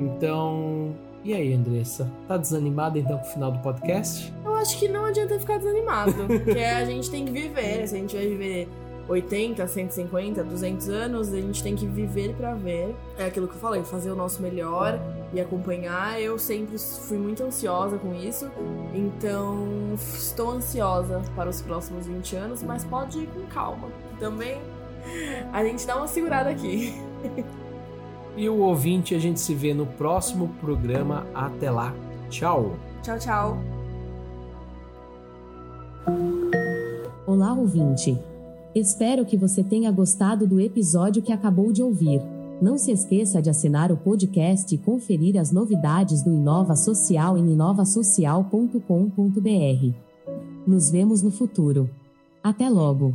Então. 0.00 0.94
E 1.24 1.32
aí, 1.32 1.52
Andressa? 1.52 2.10
Tá 2.26 2.36
desanimada 2.36 2.98
então 2.98 3.16
com 3.16 3.24
o 3.24 3.30
final 3.30 3.52
do 3.52 3.58
podcast? 3.60 4.32
Eu 4.44 4.54
acho 4.56 4.76
que 4.76 4.88
não 4.88 5.04
adianta 5.04 5.38
ficar 5.38 5.58
desanimado. 5.58 6.12
porque 6.26 6.58
a 6.58 6.84
gente 6.84 7.08
tem 7.10 7.24
que 7.24 7.30
viver. 7.30 7.86
Se 7.86 7.94
a 7.94 7.98
gente 7.98 8.16
vai 8.16 8.26
viver 8.26 8.68
80, 9.08 9.66
150, 9.66 10.44
200 10.44 10.88
anos, 10.88 11.32
a 11.32 11.40
gente 11.40 11.62
tem 11.62 11.74
que 11.74 11.86
viver 11.86 12.34
pra 12.34 12.54
ver. 12.54 12.94
É 13.18 13.26
aquilo 13.26 13.48
que 13.48 13.54
eu 13.54 13.60
falei, 13.60 13.82
fazer 13.82 14.10
o 14.10 14.16
nosso 14.16 14.40
melhor 14.40 14.98
e 15.32 15.40
acompanhar. 15.40 16.20
Eu 16.20 16.38
sempre 16.38 16.78
fui 16.78 17.18
muito 17.18 17.42
ansiosa 17.42 17.98
com 17.98 18.14
isso. 18.14 18.50
Então, 18.94 19.66
estou 19.94 20.50
ansiosa 20.50 21.22
para 21.34 21.50
os 21.50 21.60
próximos 21.60 22.06
20 22.06 22.36
anos, 22.36 22.62
mas 22.62 22.84
pode 22.84 23.18
ir 23.18 23.26
com 23.28 23.42
calma. 23.46 23.88
Também 24.18 24.60
a 25.52 25.64
gente 25.64 25.86
dá 25.86 25.96
uma 25.96 26.08
segurada 26.08 26.50
aqui. 26.50 26.94
E 28.34 28.48
o 28.48 28.60
ouvinte, 28.60 29.14
a 29.14 29.18
gente 29.18 29.38
se 29.38 29.54
vê 29.54 29.74
no 29.74 29.84
próximo 29.84 30.48
programa. 30.60 31.26
Até 31.34 31.70
lá. 31.70 31.94
Tchau. 32.30 32.76
Tchau, 33.02 33.18
tchau. 33.18 33.58
Olá, 37.26 37.52
ouvinte! 37.52 38.31
Espero 38.74 39.26
que 39.26 39.36
você 39.36 39.62
tenha 39.62 39.92
gostado 39.92 40.46
do 40.46 40.58
episódio 40.58 41.22
que 41.22 41.32
acabou 41.32 41.72
de 41.72 41.82
ouvir. 41.82 42.22
Não 42.60 42.78
se 42.78 42.90
esqueça 42.90 43.42
de 43.42 43.50
assinar 43.50 43.92
o 43.92 43.98
podcast 43.98 44.74
e 44.74 44.78
conferir 44.78 45.36
as 45.36 45.52
novidades 45.52 46.22
do 46.22 46.30
Inova 46.30 46.74
Social 46.74 47.36
em 47.36 47.52
inovasocial.com.br. 47.52 49.94
Nos 50.66 50.90
vemos 50.90 51.22
no 51.22 51.30
futuro. 51.30 51.90
Até 52.42 52.70
logo! 52.70 53.14